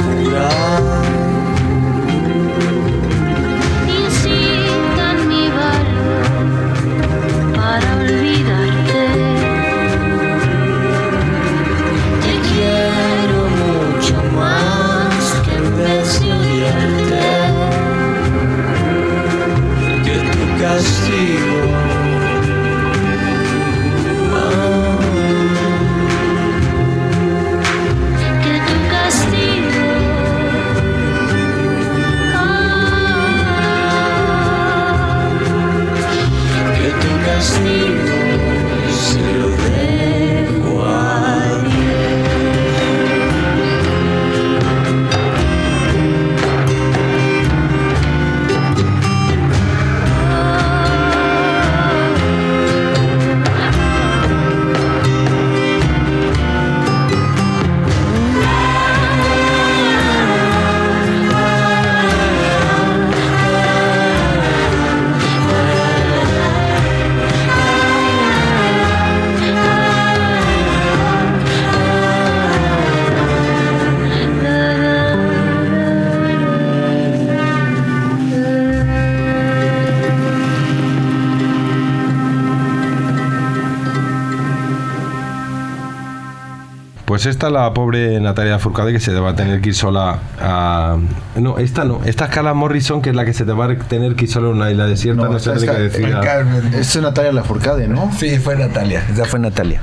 Pues 87.21 87.27
esta 87.27 87.49
es 87.49 87.53
la 87.53 87.75
pobre 87.75 88.19
Natalia 88.19 88.59
Furcade 88.59 88.95
que 88.95 88.99
se 88.99 89.13
te 89.13 89.21
va 89.21 89.33
a 89.33 89.35
tener 89.35 89.61
que 89.61 89.69
ir 89.69 89.75
sola 89.75 90.21
a... 90.41 90.97
No, 91.37 91.59
esta 91.59 91.85
no. 91.85 92.01
Esta 92.07 92.25
es 92.25 92.31
Carla 92.31 92.55
Morrison, 92.55 93.03
que 93.03 93.11
es 93.11 93.15
la 93.15 93.27
que 93.27 93.35
se 93.35 93.45
te 93.45 93.53
va 93.53 93.67
a 93.67 93.77
tener 93.77 94.15
que 94.15 94.25
ir 94.25 94.31
sola 94.31 94.47
a 94.49 94.51
una 94.53 94.71
isla 94.71 94.87
desierta. 94.87 95.29
No, 95.29 95.39
sé 95.39 95.53
esa 95.53 95.59
ni 95.61 95.67
es 95.67 95.71
qué 95.71 95.83
decir. 95.83 96.19
Carmen. 96.23 96.73
Es 96.73 96.97
Natalia 96.97 97.33
Lafourcade, 97.33 97.89
¿no? 97.89 98.11
Sí, 98.17 98.39
fue 98.39 98.57
Natalia. 98.57 99.05
Esa 99.13 99.27
fue 99.27 99.39
Natalia. 99.39 99.83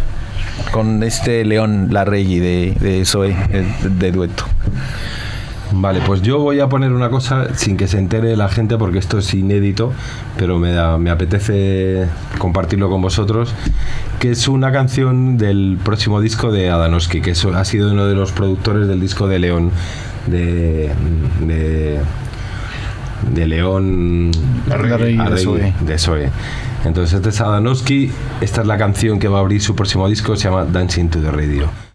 Con 0.71 1.03
este 1.03 1.45
León 1.45 1.89
Larregui 1.91 2.39
de, 2.39 2.75
de 2.79 3.05
Zoe, 3.05 3.35
de 3.83 4.11
dueto. 4.11 4.46
Vale, 5.79 6.01
pues 6.05 6.21
yo 6.23 6.39
voy 6.39 6.59
a 6.59 6.67
poner 6.69 6.91
una 6.91 7.09
cosa 7.09 7.53
sin 7.55 7.77
que 7.77 7.87
se 7.87 7.99
entere 7.99 8.35
la 8.35 8.49
gente 8.49 8.77
porque 8.77 8.97
esto 8.97 9.19
es 9.19 9.31
inédito, 9.35 9.93
pero 10.37 10.57
me, 10.57 10.71
da- 10.71 10.97
me 10.97 11.11
apetece 11.11 12.07
compartirlo 12.39 12.89
con 12.89 13.01
vosotros, 13.01 13.53
que 14.19 14.31
es 14.31 14.47
una 14.47 14.71
canción 14.71 15.37
del 15.37 15.77
próximo 15.83 16.19
disco 16.19 16.51
de 16.51 16.69
Adanowski, 16.71 17.21
que 17.21 17.31
eso 17.31 17.53
ha 17.55 17.63
sido 17.63 17.91
uno 17.91 18.07
de 18.07 18.15
los 18.15 18.31
productores 18.31 18.87
del 18.87 18.99
disco 18.99 19.27
de 19.27 19.37
León, 19.39 19.71
de, 20.25 20.91
de, 21.45 21.99
de 23.33 23.47
León 23.47 24.31
Arregui 24.71 25.17
Arregui, 25.19 25.73
de 25.85 25.97
Zoe. 25.99 26.29
Entonces 26.85 27.13
este 27.17 27.29
es 27.29 27.39
Adanowski, 27.41 28.11
esta 28.41 28.61
es 28.61 28.67
la 28.67 28.77
canción 28.77 29.19
que 29.19 29.27
va 29.27 29.37
a 29.37 29.41
abrir 29.41 29.61
su 29.61 29.75
próximo 29.75 30.07
disco, 30.09 30.35
se 30.35 30.45
llama 30.45 30.65
Dancing 30.65 31.09
to 31.09 31.19
the 31.19 31.31
Radio. 31.31 31.86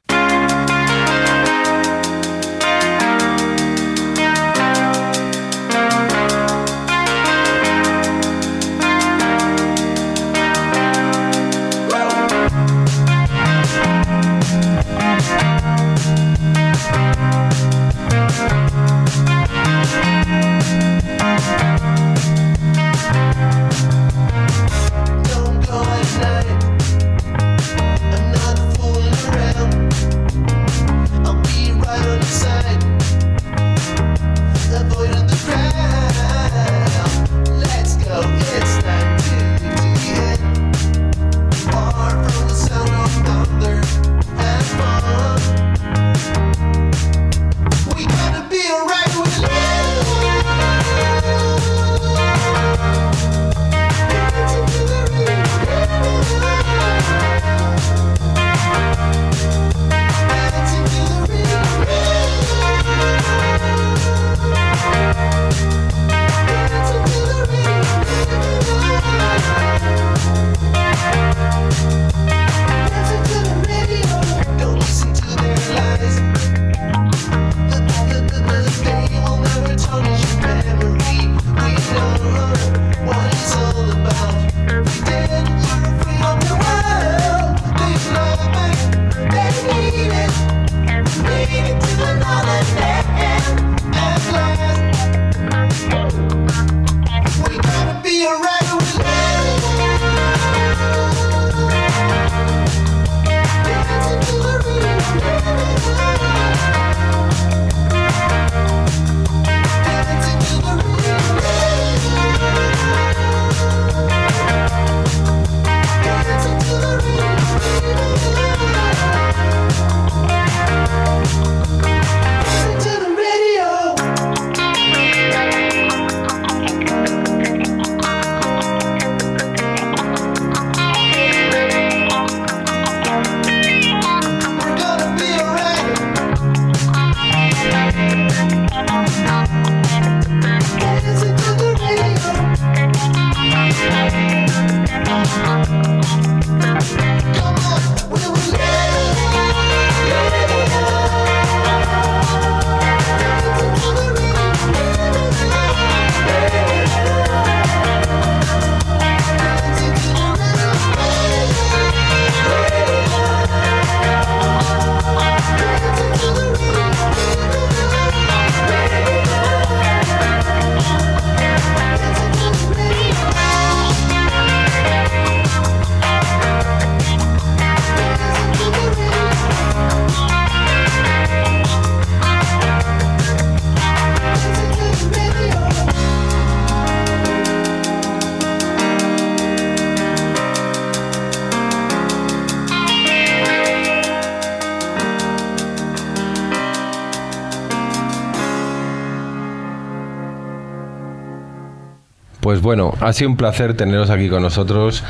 Pues 202.53 202.61
bueno, 202.61 202.93
ha 203.01 203.15
sido 203.15 203.31
un 203.31 203.39
placer 203.39 203.73
teneros 203.73 204.11
aquí 204.11 204.29
con 204.29 204.43
nosotros, 204.43 205.05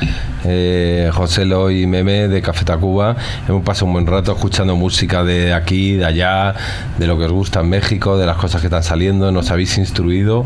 eh, 0.45 1.09
José 1.11 1.43
Lo 1.43 1.71
y 1.71 1.85
Meme 1.85 2.29
de 2.29 2.41
Café 2.41 2.63
Tacuba. 2.63 3.17
Hemos 3.49 3.65
pasado 3.65 3.87
un 3.87 3.91
buen 3.91 4.07
rato 4.07 4.31
escuchando 4.31 4.77
música 4.77 5.25
de 5.25 5.53
aquí, 5.53 5.97
de 5.97 6.05
allá, 6.05 6.55
de 6.97 7.05
lo 7.05 7.17
que 7.17 7.25
os 7.25 7.33
gusta 7.33 7.59
en 7.59 7.67
México, 7.67 8.17
de 8.17 8.25
las 8.25 8.37
cosas 8.37 8.61
que 8.61 8.67
están 8.67 8.81
saliendo, 8.81 9.29
nos 9.33 9.51
habéis 9.51 9.77
instruido, 9.77 10.45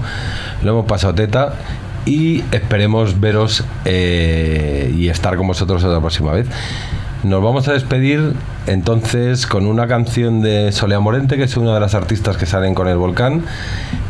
lo 0.63 0.71
hemos 0.71 0.87
pasado 0.87 1.13
teta 1.13 1.53
y 2.07 2.43
esperemos 2.51 3.19
veros 3.19 3.63
eh, 3.85 4.91
y 4.97 5.09
estar 5.09 5.37
con 5.37 5.45
vosotros 5.45 5.83
otra 5.83 5.99
próxima 5.99 6.31
vez. 6.31 6.47
Nos 7.23 7.43
vamos 7.43 7.67
a 7.67 7.73
despedir 7.73 8.33
entonces 8.67 9.47
con 9.47 9.65
una 9.65 9.87
canción 9.87 10.41
de 10.41 10.71
Solea 10.71 10.99
Morente, 10.99 11.35
que 11.35 11.43
es 11.43 11.57
una 11.57 11.73
de 11.73 11.79
las 11.79 11.95
artistas 11.95 12.37
que 12.37 12.45
salen 12.45 12.75
con 12.75 12.87
el 12.87 12.97
volcán. 12.97 13.43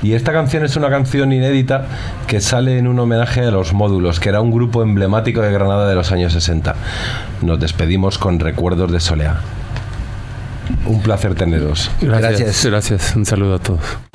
Y 0.03 0.13
esta 0.13 0.33
canción 0.33 0.65
es 0.65 0.75
una 0.75 0.89
canción 0.89 1.31
inédita 1.31 1.85
que 2.27 2.41
sale 2.41 2.77
en 2.77 2.87
un 2.87 2.99
homenaje 2.99 3.41
a 3.41 3.51
los 3.51 3.73
módulos, 3.73 4.19
que 4.19 4.29
era 4.29 4.41
un 4.41 4.51
grupo 4.51 4.83
emblemático 4.83 5.41
de 5.41 5.51
Granada 5.51 5.87
de 5.87 5.95
los 5.95 6.11
años 6.11 6.33
60. 6.33 6.75
Nos 7.41 7.59
despedimos 7.59 8.17
con 8.17 8.39
recuerdos 8.39 8.91
de 8.91 8.99
Solea. 8.99 9.39
Un 10.85 11.01
placer 11.01 11.33
teneros. 11.35 11.89
Gracias. 12.01 12.39
Gracias. 12.39 12.65
Gracias. 12.65 13.15
Un 13.15 13.25
saludo 13.25 13.55
a 13.55 13.59
todos. 13.59 14.06